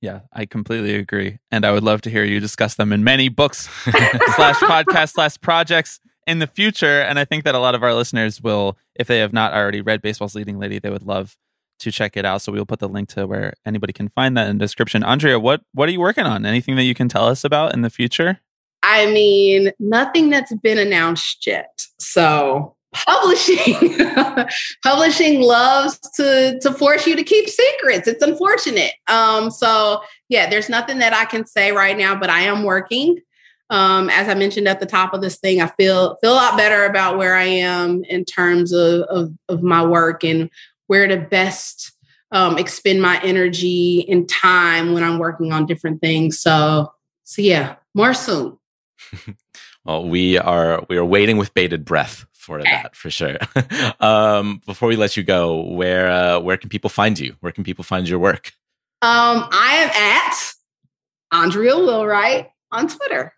Yeah, 0.00 0.20
I 0.32 0.46
completely 0.46 0.94
agree. 0.94 1.38
And 1.50 1.66
I 1.66 1.72
would 1.72 1.82
love 1.82 2.00
to 2.02 2.10
hear 2.10 2.24
you 2.24 2.40
discuss 2.40 2.74
them 2.74 2.92
in 2.92 3.04
many 3.04 3.28
books 3.28 3.68
slash 3.84 4.56
podcasts 4.56 5.12
slash 5.12 5.38
projects 5.40 6.00
in 6.26 6.38
the 6.38 6.46
future. 6.46 7.02
And 7.02 7.18
I 7.18 7.24
think 7.24 7.44
that 7.44 7.54
a 7.54 7.58
lot 7.58 7.74
of 7.74 7.82
our 7.82 7.92
listeners 7.92 8.40
will, 8.40 8.78
if 8.94 9.06
they 9.06 9.18
have 9.18 9.32
not 9.32 9.52
already 9.52 9.82
read 9.82 10.00
Baseball's 10.00 10.34
Leading 10.34 10.58
Lady, 10.58 10.78
they 10.78 10.90
would 10.90 11.02
love 11.02 11.36
to 11.80 11.90
check 11.90 12.16
it 12.16 12.24
out. 12.24 12.42
So 12.42 12.52
we'll 12.52 12.66
put 12.66 12.78
the 12.78 12.88
link 12.88 13.08
to 13.10 13.26
where 13.26 13.54
anybody 13.66 13.92
can 13.92 14.08
find 14.08 14.36
that 14.36 14.48
in 14.48 14.58
the 14.58 14.64
description. 14.64 15.02
Andrea, 15.02 15.38
what 15.38 15.62
what 15.72 15.88
are 15.88 15.92
you 15.92 16.00
working 16.00 16.24
on? 16.24 16.46
Anything 16.46 16.76
that 16.76 16.84
you 16.84 16.94
can 16.94 17.08
tell 17.08 17.26
us 17.26 17.44
about 17.44 17.74
in 17.74 17.82
the 17.82 17.90
future? 17.90 18.40
I 18.90 19.06
mean, 19.06 19.70
nothing 19.78 20.30
that's 20.30 20.52
been 20.56 20.76
announced 20.76 21.46
yet. 21.46 21.80
So 22.00 22.74
publishing 22.92 23.96
publishing 24.82 25.40
loves 25.40 25.96
to 26.16 26.58
to 26.60 26.72
force 26.72 27.06
you 27.06 27.14
to 27.14 27.22
keep 27.22 27.48
secrets. 27.48 28.08
It's 28.08 28.22
unfortunate. 28.22 28.92
Um 29.06 29.50
so 29.52 30.02
yeah 30.28 30.50
there's 30.50 30.68
nothing 30.68 30.98
that 30.98 31.14
i 31.14 31.24
can 31.24 31.46
say 31.46 31.70
right 31.70 31.96
now 31.96 32.18
but 32.18 32.30
i 32.30 32.40
am 32.40 32.64
working. 32.64 33.20
Um 33.70 34.10
as 34.10 34.28
i 34.28 34.34
mentioned 34.34 34.66
at 34.66 34.80
the 34.80 34.86
top 34.86 35.14
of 35.14 35.20
this 35.20 35.38
thing 35.38 35.60
i 35.60 35.68
feel 35.68 36.16
feel 36.20 36.32
a 36.32 36.34
lot 36.34 36.56
better 36.56 36.84
about 36.84 37.16
where 37.16 37.36
i 37.36 37.44
am 37.44 38.02
in 38.08 38.24
terms 38.24 38.72
of 38.72 39.02
of, 39.02 39.32
of 39.48 39.62
my 39.62 39.86
work 39.86 40.24
and 40.24 40.50
where 40.88 41.06
to 41.06 41.16
best 41.16 41.92
um 42.32 42.58
expend 42.58 43.00
my 43.00 43.20
energy 43.22 44.04
and 44.08 44.28
time 44.28 44.94
when 44.94 45.04
i'm 45.04 45.20
working 45.20 45.52
on 45.52 45.64
different 45.64 46.00
things. 46.00 46.40
So 46.40 46.92
so 47.22 47.40
yeah 47.40 47.76
more 47.94 48.14
soon 48.14 48.58
Well, 49.84 50.06
we 50.08 50.36
are 50.36 50.84
we 50.88 50.98
are 50.98 51.04
waiting 51.04 51.38
with 51.38 51.54
bated 51.54 51.84
breath 51.84 52.26
for 52.32 52.62
that 52.62 52.94
for 52.94 53.10
sure. 53.10 53.38
um, 54.00 54.60
before 54.66 54.88
we 54.88 54.96
let 54.96 55.16
you 55.16 55.22
go, 55.22 55.62
where 55.62 56.10
uh, 56.10 56.40
where 56.40 56.56
can 56.56 56.68
people 56.68 56.90
find 56.90 57.18
you? 57.18 57.36
Where 57.40 57.52
can 57.52 57.64
people 57.64 57.84
find 57.84 58.08
your 58.08 58.18
work? 58.18 58.52
Um, 59.02 59.48
I 59.50 59.76
am 59.76 59.90
at 59.90 60.52
Andrea 61.32 61.76
Willwright 61.76 62.50
on 62.70 62.88
Twitter. 62.88 63.32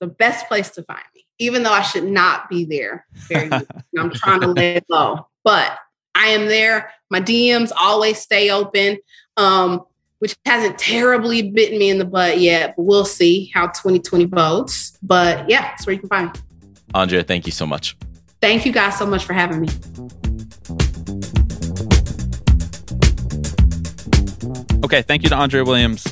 The 0.00 0.06
best 0.06 0.48
place 0.48 0.70
to 0.70 0.82
find 0.82 1.04
me, 1.14 1.24
even 1.38 1.62
though 1.62 1.72
I 1.72 1.82
should 1.82 2.04
not 2.04 2.50
be 2.50 2.64
there. 2.64 3.06
Very. 3.12 3.50
I'm 3.98 4.10
trying 4.10 4.42
to 4.42 4.48
let 4.48 4.76
it 4.76 4.84
go, 4.90 5.26
but 5.44 5.78
I 6.14 6.28
am 6.28 6.46
there. 6.46 6.92
My 7.10 7.20
DMs 7.20 7.72
always 7.74 8.18
stay 8.18 8.50
open, 8.50 8.98
um, 9.38 9.86
which 10.18 10.36
hasn't 10.46 10.78
terribly 10.78 11.42
bitten 11.50 11.78
me 11.78 11.90
in 11.90 11.98
the 11.98 12.04
butt 12.04 12.40
yet, 12.40 12.74
but 12.76 12.84
we'll 12.84 13.04
see 13.04 13.50
how 13.54 13.66
2020 13.66 14.26
bodes. 14.26 14.98
But 15.02 15.48
yeah, 15.48 15.62
that's 15.62 15.86
where 15.86 15.94
you 15.94 16.00
can 16.00 16.08
find. 16.08 16.32
me. 16.32 16.40
Andrea, 16.94 17.22
thank 17.22 17.46
you 17.46 17.52
so 17.52 17.66
much. 17.66 17.96
Thank 18.40 18.66
you 18.66 18.72
guys 18.72 18.98
so 18.98 19.06
much 19.06 19.24
for 19.24 19.32
having 19.32 19.60
me. 19.60 19.68
Okay, 24.84 25.02
thank 25.02 25.22
you 25.22 25.28
to 25.30 25.36
Andrea 25.36 25.64
Williams. 25.64 26.06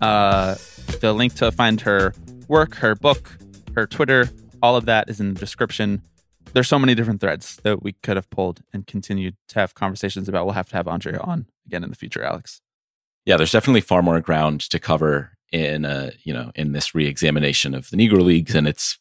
Uh, 0.00 0.54
the 1.00 1.12
link 1.12 1.34
to 1.34 1.50
find 1.50 1.80
her 1.80 2.14
work, 2.46 2.74
her 2.76 2.94
book, 2.94 3.38
her 3.74 3.86
Twitter, 3.86 4.28
all 4.62 4.76
of 4.76 4.84
that 4.84 5.08
is 5.08 5.20
in 5.20 5.34
the 5.34 5.40
description. 5.40 6.02
There's 6.52 6.68
so 6.68 6.78
many 6.78 6.94
different 6.94 7.20
threads 7.20 7.56
that 7.62 7.82
we 7.82 7.92
could 8.02 8.16
have 8.16 8.28
pulled 8.30 8.60
and 8.72 8.86
continued 8.86 9.36
to 9.48 9.60
have 9.60 9.74
conversations 9.74 10.28
about. 10.28 10.44
We'll 10.44 10.54
have 10.54 10.68
to 10.70 10.76
have 10.76 10.88
Andrea 10.88 11.20
on 11.20 11.46
again 11.66 11.84
in 11.84 11.90
the 11.90 11.96
future, 11.96 12.22
Alex. 12.22 12.60
Yeah, 13.28 13.36
there's 13.36 13.52
definitely 13.52 13.82
far 13.82 14.00
more 14.00 14.18
ground 14.22 14.62
to 14.70 14.78
cover 14.78 15.32
in 15.52 15.84
uh, 15.84 16.12
you 16.24 16.32
know 16.32 16.50
in 16.54 16.72
this 16.72 16.94
re-examination 16.94 17.74
of 17.74 17.90
the 17.90 17.98
Negro 17.98 18.22
Leagues 18.22 18.54
and 18.54 18.66
its 18.66 18.96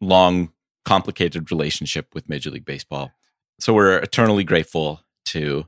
long, 0.00 0.50
complicated 0.86 1.50
relationship 1.50 2.14
with 2.14 2.26
Major 2.26 2.50
League 2.50 2.64
Baseball. 2.64 3.12
So 3.60 3.74
we're 3.74 3.98
eternally 3.98 4.44
grateful 4.44 5.02
to 5.26 5.66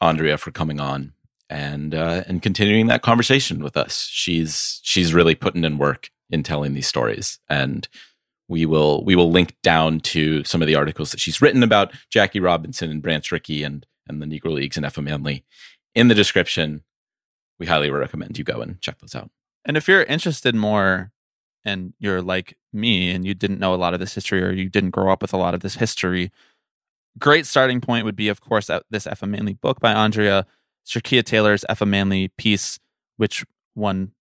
Andrea 0.00 0.38
for 0.38 0.52
coming 0.52 0.80
on 0.80 1.12
and 1.50 1.94
uh, 1.94 2.24
and 2.26 2.40
continuing 2.40 2.86
that 2.86 3.02
conversation 3.02 3.62
with 3.62 3.76
us. 3.76 4.08
She's 4.10 4.80
she's 4.82 5.12
really 5.12 5.34
putting 5.34 5.64
in 5.64 5.76
work 5.76 6.08
in 6.30 6.42
telling 6.42 6.72
these 6.72 6.86
stories, 6.86 7.40
and 7.46 7.86
we 8.48 8.64
will 8.64 9.04
we 9.04 9.16
will 9.16 9.30
link 9.30 9.54
down 9.62 10.00
to 10.00 10.44
some 10.44 10.62
of 10.62 10.66
the 10.66 10.76
articles 10.76 11.10
that 11.10 11.20
she's 11.20 11.42
written 11.42 11.62
about 11.62 11.92
Jackie 12.08 12.40
Robinson 12.40 12.90
and 12.90 13.02
Branch 13.02 13.30
Rickey 13.30 13.64
and 13.64 13.84
and 14.08 14.22
the 14.22 14.26
Negro 14.26 14.54
Leagues 14.54 14.78
and 14.78 14.86
Effa 14.86 15.04
Manley 15.04 15.44
in 15.94 16.08
the 16.08 16.14
description. 16.14 16.84
We 17.58 17.66
highly 17.66 17.90
recommend 17.90 18.38
you 18.38 18.44
go 18.44 18.60
and 18.60 18.80
check 18.80 18.98
those 18.98 19.14
out. 19.14 19.30
And 19.64 19.76
if 19.76 19.86
you're 19.86 20.02
interested 20.02 20.54
more 20.54 21.12
and 21.64 21.92
you're 21.98 22.22
like 22.22 22.56
me 22.72 23.10
and 23.10 23.24
you 23.24 23.34
didn't 23.34 23.60
know 23.60 23.74
a 23.74 23.76
lot 23.76 23.94
of 23.94 24.00
this 24.00 24.14
history 24.14 24.42
or 24.42 24.50
you 24.50 24.68
didn't 24.68 24.90
grow 24.90 25.12
up 25.12 25.22
with 25.22 25.32
a 25.32 25.36
lot 25.36 25.54
of 25.54 25.60
this 25.60 25.76
history, 25.76 26.32
great 27.18 27.46
starting 27.46 27.80
point 27.80 28.04
would 28.04 28.16
be, 28.16 28.28
of 28.28 28.40
course, 28.40 28.70
this 28.90 29.06
Effa 29.06 29.28
Manley 29.28 29.54
book 29.54 29.80
by 29.80 29.92
Andrea, 29.92 30.46
Shakeia 30.86 31.22
Taylor's 31.22 31.64
Effa 31.70 31.86
Manley 31.86 32.28
piece, 32.36 32.78
which 33.16 33.44
won 33.74 34.12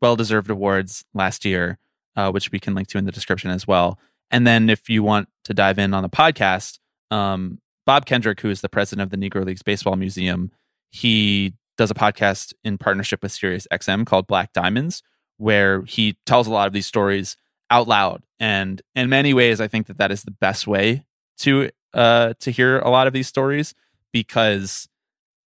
well 0.00 0.16
deserved 0.16 0.50
awards 0.50 1.04
last 1.14 1.44
year, 1.44 1.78
uh, 2.14 2.30
which 2.30 2.52
we 2.52 2.60
can 2.60 2.74
link 2.74 2.88
to 2.88 2.98
in 2.98 3.04
the 3.04 3.12
description 3.12 3.50
as 3.50 3.66
well. 3.66 3.98
And 4.30 4.46
then 4.46 4.68
if 4.70 4.88
you 4.88 5.02
want 5.02 5.28
to 5.44 5.54
dive 5.54 5.78
in 5.78 5.94
on 5.94 6.02
the 6.02 6.08
podcast, 6.08 6.78
um, 7.10 7.60
Bob 7.84 8.06
Kendrick, 8.06 8.40
who 8.40 8.50
is 8.50 8.60
the 8.60 8.68
president 8.68 9.04
of 9.04 9.10
the 9.10 9.16
Negro 9.16 9.44
Leagues 9.44 9.62
Baseball 9.62 9.96
Museum, 9.96 10.50
he 10.90 11.54
does 11.76 11.90
a 11.90 11.94
podcast 11.94 12.54
in 12.64 12.78
partnership 12.78 13.22
with 13.22 13.32
Sirius 13.32 13.66
XM 13.72 14.06
called 14.06 14.26
Black 14.26 14.52
Diamonds, 14.52 15.02
where 15.36 15.82
he 15.82 16.16
tells 16.26 16.46
a 16.46 16.52
lot 16.52 16.66
of 16.66 16.72
these 16.72 16.86
stories 16.86 17.36
out 17.70 17.88
loud. 17.88 18.22
And 18.38 18.82
in 18.94 19.08
many 19.08 19.34
ways, 19.34 19.60
I 19.60 19.68
think 19.68 19.86
that 19.86 19.98
that 19.98 20.12
is 20.12 20.22
the 20.22 20.30
best 20.30 20.66
way 20.66 21.04
to 21.38 21.70
uh, 21.94 22.34
to 22.40 22.50
hear 22.50 22.78
a 22.78 22.90
lot 22.90 23.06
of 23.06 23.12
these 23.12 23.28
stories 23.28 23.74
because 24.12 24.88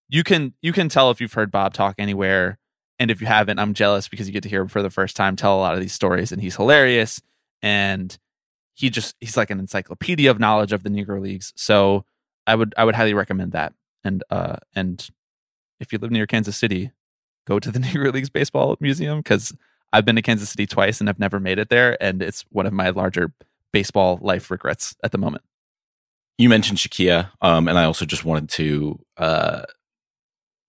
you 0.07 0.23
can 0.23 0.53
you 0.61 0.73
can 0.73 0.89
tell 0.89 1.11
if 1.11 1.21
you've 1.21 1.33
heard 1.33 1.51
Bob 1.51 1.73
talk 1.73 1.95
anywhere, 1.97 2.57
and 2.97 3.11
if 3.11 3.21
you 3.21 3.27
haven't, 3.27 3.59
I'm 3.59 3.73
jealous 3.73 4.07
because 4.07 4.27
you 4.27 4.33
get 4.33 4.43
to 4.43 4.49
hear 4.49 4.61
him 4.61 4.67
for 4.67 4.81
the 4.81 4.89
first 4.89 5.15
time 5.15 5.35
tell 5.35 5.55
a 5.55 5.61
lot 5.61 5.75
of 5.75 5.81
these 5.81 5.93
stories, 5.93 6.31
and 6.31 6.41
he's 6.41 6.55
hilarious 6.55 7.21
and 7.61 8.17
he 8.73 8.89
just 8.89 9.15
he's 9.19 9.37
like 9.37 9.49
an 9.49 9.59
encyclopedia 9.59 10.31
of 10.31 10.39
knowledge 10.39 10.71
of 10.71 10.83
the 10.83 10.89
Negro 10.89 11.21
Leagues. 11.21 11.53
So 11.55 12.05
I 12.47 12.55
would 12.55 12.73
I 12.77 12.85
would 12.85 12.95
highly 12.95 13.13
recommend 13.13 13.51
that. 13.51 13.73
And 14.03 14.23
uh 14.29 14.57
and 14.75 15.07
if 15.79 15.93
you 15.93 15.99
live 15.99 16.11
near 16.11 16.27
Kansas 16.27 16.57
City, 16.57 16.91
go 17.45 17.59
to 17.59 17.71
the 17.71 17.79
Negro 17.79 18.13
Leagues 18.13 18.29
Baseball 18.29 18.77
Museum 18.79 19.19
because 19.19 19.55
I've 19.91 20.05
been 20.05 20.15
to 20.15 20.21
Kansas 20.21 20.49
City 20.49 20.67
twice 20.67 20.99
and 20.99 21.09
I've 21.09 21.19
never 21.19 21.39
made 21.39 21.59
it 21.59 21.69
there, 21.69 22.01
and 22.01 22.21
it's 22.21 22.45
one 22.49 22.65
of 22.65 22.73
my 22.73 22.89
larger 22.89 23.33
baseball 23.71 24.19
life 24.21 24.51
regrets 24.51 24.95
at 25.03 25.11
the 25.11 25.17
moment. 25.17 25.43
You 26.37 26.49
mentioned 26.49 26.77
Shakeia, 26.79 27.31
um, 27.41 27.67
and 27.67 27.77
I 27.77 27.83
also 27.83 28.05
just 28.05 28.23
wanted 28.23 28.49
to 28.49 28.99
uh, 29.17 29.63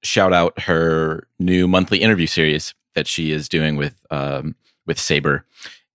shout 0.02 0.32
out 0.32 0.60
her 0.60 1.28
new 1.38 1.68
monthly 1.68 1.98
interview 1.98 2.26
series 2.26 2.74
that 2.94 3.06
she 3.06 3.30
is 3.30 3.48
doing 3.48 3.76
with 3.76 4.04
um, 4.10 4.56
with 4.86 4.98
SABR. 4.98 5.42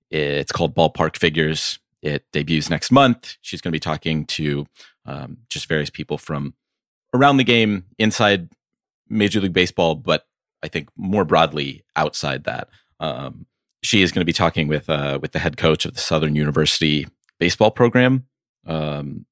It's 0.09 0.51
called 0.51 0.75
Ballpark 0.75 1.17
Figures. 1.17 1.79
It 2.01 2.23
debuts 2.31 2.69
next 2.69 2.91
month. 2.91 3.35
She's 3.41 3.61
going 3.61 3.71
to 3.71 3.75
be 3.75 3.79
talking 3.79 4.25
to 4.25 4.67
um, 5.05 5.37
just 5.49 5.67
various 5.67 5.89
people 5.89 6.17
from 6.17 6.53
around 7.13 7.37
the 7.37 7.43
game, 7.43 7.85
inside 7.97 8.49
Major 9.09 9.41
League 9.41 9.53
Baseball, 9.53 9.95
but 9.95 10.27
I 10.63 10.67
think 10.67 10.89
more 10.95 11.25
broadly 11.25 11.83
outside 11.95 12.43
that. 12.45 12.69
Um, 12.99 13.45
she 13.83 14.01
is 14.01 14.11
going 14.11 14.21
to 14.21 14.25
be 14.25 14.33
talking 14.33 14.67
with 14.67 14.89
uh, 14.89 15.19
with 15.21 15.31
the 15.31 15.39
head 15.39 15.57
coach 15.57 15.85
of 15.85 15.93
the 15.93 15.99
Southern 15.99 16.35
University 16.35 17.07
baseball 17.39 17.71
program 17.71 18.25
um, 18.65 19.25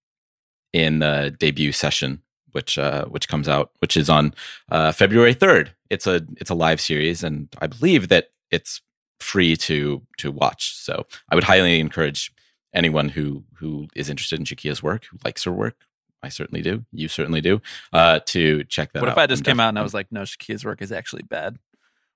in 0.71 0.99
the 0.99 1.35
debut 1.39 1.71
session, 1.71 2.21
which 2.51 2.77
uh, 2.77 3.05
which 3.05 3.27
comes 3.27 3.49
out, 3.49 3.71
which 3.79 3.97
is 3.97 4.09
on 4.09 4.33
uh, 4.69 4.91
February 4.91 5.33
third. 5.33 5.73
It's 5.89 6.05
a 6.07 6.25
it's 6.37 6.51
a 6.51 6.55
live 6.55 6.79
series, 6.79 7.23
and 7.23 7.49
I 7.59 7.67
believe 7.67 8.09
that 8.09 8.31
it's 8.51 8.81
free 9.19 9.55
to 9.55 10.03
to 10.17 10.31
watch. 10.31 10.75
So 10.75 11.05
I 11.29 11.35
would 11.35 11.45
highly 11.45 11.79
encourage 11.79 12.31
anyone 12.73 13.09
who 13.09 13.43
who 13.55 13.87
is 13.95 14.09
interested 14.09 14.39
in 14.39 14.45
Shakeia's 14.45 14.83
work, 14.83 15.05
who 15.05 15.17
likes 15.25 15.43
her 15.43 15.51
work. 15.51 15.77
I 16.23 16.29
certainly 16.29 16.61
do. 16.61 16.85
You 16.93 17.07
certainly 17.09 17.41
do. 17.41 17.61
Uh, 17.91 18.19
to 18.27 18.63
check 18.63 18.93
that 18.93 19.01
What 19.01 19.09
out. 19.09 19.17
if 19.17 19.17
I 19.19 19.27
just 19.27 19.41
I'm 19.41 19.51
came 19.51 19.59
out 19.59 19.69
and 19.69 19.77
I 19.77 19.81
was 19.83 19.93
like, 19.93 20.09
no, 20.11 20.21
Shakeia's 20.21 20.63
work 20.63 20.81
is 20.81 20.91
actually 20.91 21.23
bad? 21.23 21.57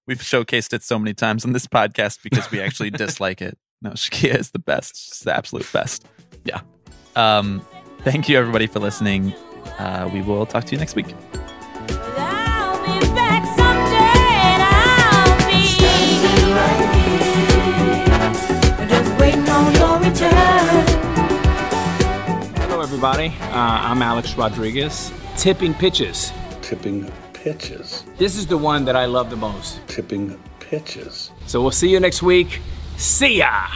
We've 0.08 0.18
showcased 0.20 0.72
it 0.72 0.82
so 0.84 0.98
many 0.98 1.14
times 1.14 1.44
on 1.44 1.52
this 1.52 1.68
podcast 1.78 2.20
because 2.24 2.50
we 2.50 2.62
actually 2.62 2.90
dislike 3.04 3.42
it. 3.42 3.58
No, 3.82 3.92
Shakeia 3.92 4.36
is 4.40 4.52
the 4.52 4.60
best. 4.60 4.96
She's 4.96 5.20
the 5.20 5.36
absolute 5.36 5.70
best. 5.74 6.08
Yeah. 6.46 6.62
Um, 7.16 7.62
thank 8.00 8.30
you, 8.30 8.38
everybody, 8.40 8.66
for 8.68 8.80
listening. 8.80 9.34
Uh, 9.78 10.10
we 10.14 10.22
will 10.22 10.46
talk 10.46 10.64
to 10.66 10.72
you 10.72 10.80
next 10.80 10.96
week. 10.96 11.14
I'll 12.18 12.80
be 12.86 13.06
back 13.14 13.44
someday 13.58 14.32
and 14.54 14.64
I'll 14.64 15.38
be 15.52 15.68
everybody. 22.98 23.28
Uh, 23.42 23.54
I'm 23.54 24.02
Alex 24.02 24.34
Rodriguez. 24.34 25.14
Tipping 25.38 25.76
pitches. 25.76 26.34
Tipping 26.64 27.12
pitches. 27.32 28.04
This 28.18 28.36
is 28.36 28.48
the 28.48 28.58
one 28.58 28.86
that 28.86 28.96
I 28.96 29.06
love 29.06 29.30
the 29.30 29.36
most. 29.36 29.88
Tipping 29.88 30.36
pitches. 30.60 31.30
So 31.46 31.62
we'll 31.62 31.70
see 31.70 31.92
you 31.92 32.00
next 32.00 32.24
week. 32.24 32.60
See 32.98 33.38
ya! 33.38 33.68